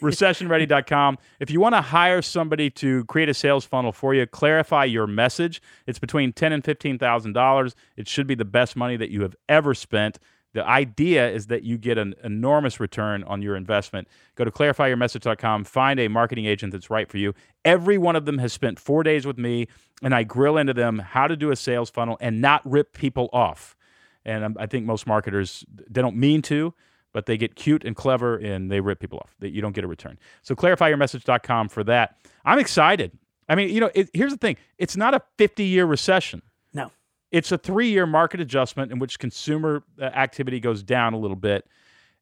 Recessionready.com. 0.00 1.18
If 1.40 1.50
you 1.50 1.60
want 1.60 1.74
to 1.74 1.80
hire 1.80 2.22
somebody 2.22 2.70
to 2.70 3.04
create 3.06 3.28
a 3.28 3.34
sales 3.34 3.64
funnel 3.64 3.92
for 3.92 4.14
you, 4.14 4.26
clarify 4.26 4.84
your 4.84 5.06
message. 5.06 5.60
It's 5.86 5.98
between 5.98 6.32
ten 6.32 6.52
and 6.52 6.64
fifteen 6.64 6.98
thousand 6.98 7.32
dollars. 7.32 7.74
It 7.96 8.08
should 8.08 8.26
be 8.26 8.34
the 8.34 8.44
best 8.44 8.76
money 8.76 8.96
that 8.96 9.10
you 9.10 9.22
have 9.22 9.34
ever 9.48 9.74
spent. 9.74 10.18
The 10.54 10.66
idea 10.66 11.28
is 11.28 11.48
that 11.48 11.64
you 11.64 11.76
get 11.76 11.98
an 11.98 12.14
enormous 12.22 12.80
return 12.80 13.24
on 13.24 13.42
your 13.42 13.56
investment. 13.56 14.08
Go 14.36 14.44
to 14.44 14.50
clarifyyourmessage.com, 14.50 15.64
find 15.64 16.00
a 16.00 16.08
marketing 16.08 16.46
agent 16.46 16.72
that's 16.72 16.88
right 16.88 17.10
for 17.10 17.18
you. 17.18 17.34
Every 17.64 17.98
one 17.98 18.16
of 18.16 18.24
them 18.24 18.38
has 18.38 18.52
spent 18.52 18.78
four 18.78 19.02
days 19.02 19.26
with 19.26 19.36
me, 19.36 19.66
and 20.02 20.14
I 20.14 20.22
grill 20.22 20.56
into 20.56 20.72
them 20.72 21.00
how 21.00 21.26
to 21.26 21.36
do 21.36 21.50
a 21.50 21.56
sales 21.56 21.90
funnel 21.90 22.16
and 22.20 22.40
not 22.40 22.62
rip 22.64 22.92
people 22.92 23.28
off. 23.32 23.76
And 24.24 24.56
I 24.58 24.66
think 24.66 24.86
most 24.86 25.06
marketers, 25.06 25.64
they 25.90 26.00
don't 26.00 26.16
mean 26.16 26.40
to, 26.42 26.72
but 27.12 27.26
they 27.26 27.36
get 27.36 27.56
cute 27.56 27.84
and 27.84 27.94
clever 27.94 28.36
and 28.36 28.70
they 28.70 28.80
rip 28.80 29.00
people 29.00 29.18
off. 29.18 29.34
That 29.40 29.50
you 29.50 29.60
don't 29.60 29.74
get 29.74 29.84
a 29.84 29.88
return. 29.88 30.18
So 30.42 30.54
clarifyyourmessage.com 30.54 31.68
for 31.68 31.84
that. 31.84 32.16
I'm 32.44 32.58
excited. 32.58 33.12
I 33.48 33.56
mean, 33.56 33.68
you 33.70 33.80
know, 33.80 33.90
it, 33.94 34.08
here's 34.14 34.32
the 34.32 34.38
thing: 34.38 34.56
it's 34.78 34.96
not 34.96 35.14
a 35.14 35.22
50 35.36 35.64
year 35.64 35.84
recession. 35.84 36.42
It's 37.34 37.50
a 37.50 37.58
three 37.58 37.88
year 37.90 38.06
market 38.06 38.40
adjustment 38.40 38.92
in 38.92 39.00
which 39.00 39.18
consumer 39.18 39.82
uh, 40.00 40.04
activity 40.04 40.60
goes 40.60 40.84
down 40.84 41.14
a 41.14 41.18
little 41.18 41.36
bit. 41.36 41.66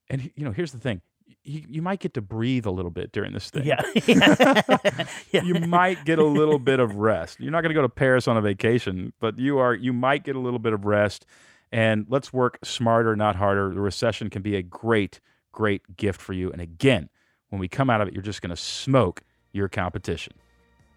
And 0.08 0.30
you 0.34 0.44
know, 0.44 0.52
here's 0.52 0.72
the 0.72 0.78
thing: 0.78 1.02
you, 1.44 1.62
you 1.68 1.82
might 1.82 2.00
get 2.00 2.14
to 2.14 2.22
breathe 2.22 2.64
a 2.64 2.70
little 2.70 2.90
bit 2.90 3.12
during 3.12 3.32
this 3.32 3.50
thing. 3.50 3.64
Yeah. 3.64 3.82
yeah. 5.30 5.42
you 5.42 5.54
might 5.54 6.04
get 6.06 6.18
a 6.18 6.24
little 6.24 6.58
bit 6.58 6.80
of 6.80 6.94
rest. 6.94 7.40
You're 7.40 7.52
not 7.52 7.60
going 7.60 7.70
to 7.70 7.74
go 7.74 7.82
to 7.82 7.90
Paris 7.90 8.26
on 8.26 8.38
a 8.38 8.40
vacation, 8.40 9.12
but 9.20 9.38
you 9.38 9.58
are. 9.58 9.74
You 9.74 9.92
might 9.92 10.24
get 10.24 10.34
a 10.34 10.40
little 10.40 10.58
bit 10.58 10.72
of 10.72 10.86
rest. 10.86 11.26
And 11.70 12.06
let's 12.08 12.32
work 12.32 12.58
smarter, 12.62 13.14
not 13.14 13.36
harder. 13.36 13.72
The 13.72 13.80
recession 13.80 14.30
can 14.30 14.42
be 14.42 14.56
a 14.56 14.62
great, 14.62 15.20
great 15.52 15.96
gift 15.96 16.20
for 16.20 16.32
you. 16.32 16.50
And 16.52 16.60
again, 16.60 17.08
when 17.50 17.60
we 17.60 17.68
come 17.68 17.90
out 17.90 18.00
of 18.00 18.08
it, 18.08 18.14
you're 18.14 18.22
just 18.22 18.42
going 18.42 18.50
to 18.50 18.56
smoke 18.56 19.22
your 19.52 19.68
competition. 19.68 20.34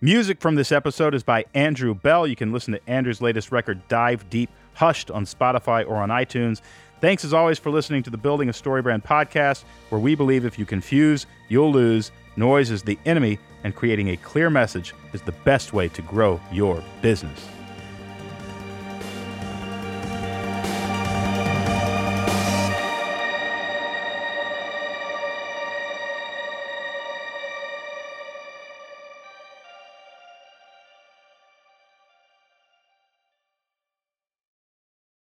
Music 0.05 0.39
from 0.39 0.53
this 0.53 0.71
episode 0.71 1.15
is 1.15 1.23
by 1.23 1.43
Andrew 1.55 1.95
Bell. 1.95 2.27
You 2.27 2.35
can 2.35 2.51
listen 2.51 2.73
to 2.73 2.87
Andrew's 2.87 3.21
latest 3.21 3.51
record, 3.51 3.81
Dive 3.87 4.29
Deep, 4.29 4.51
Hushed, 4.75 5.09
on 5.09 5.25
Spotify 5.25 5.83
or 5.83 5.95
on 5.95 6.09
iTunes. 6.09 6.61
Thanks 7.01 7.25
as 7.25 7.33
always 7.33 7.57
for 7.57 7.71
listening 7.71 8.03
to 8.03 8.11
the 8.11 8.17
Building 8.17 8.47
a 8.47 8.51
StoryBrand 8.51 9.03
podcast, 9.03 9.63
where 9.89 9.99
we 9.99 10.13
believe 10.13 10.45
if 10.45 10.59
you 10.59 10.65
confuse, 10.67 11.25
you'll 11.49 11.71
lose. 11.71 12.11
Noise 12.35 12.69
is 12.69 12.83
the 12.83 12.99
enemy, 13.07 13.39
and 13.63 13.75
creating 13.75 14.09
a 14.09 14.17
clear 14.17 14.51
message 14.51 14.93
is 15.13 15.23
the 15.23 15.31
best 15.43 15.73
way 15.73 15.89
to 15.89 16.03
grow 16.03 16.39
your 16.51 16.83
business. 17.01 17.47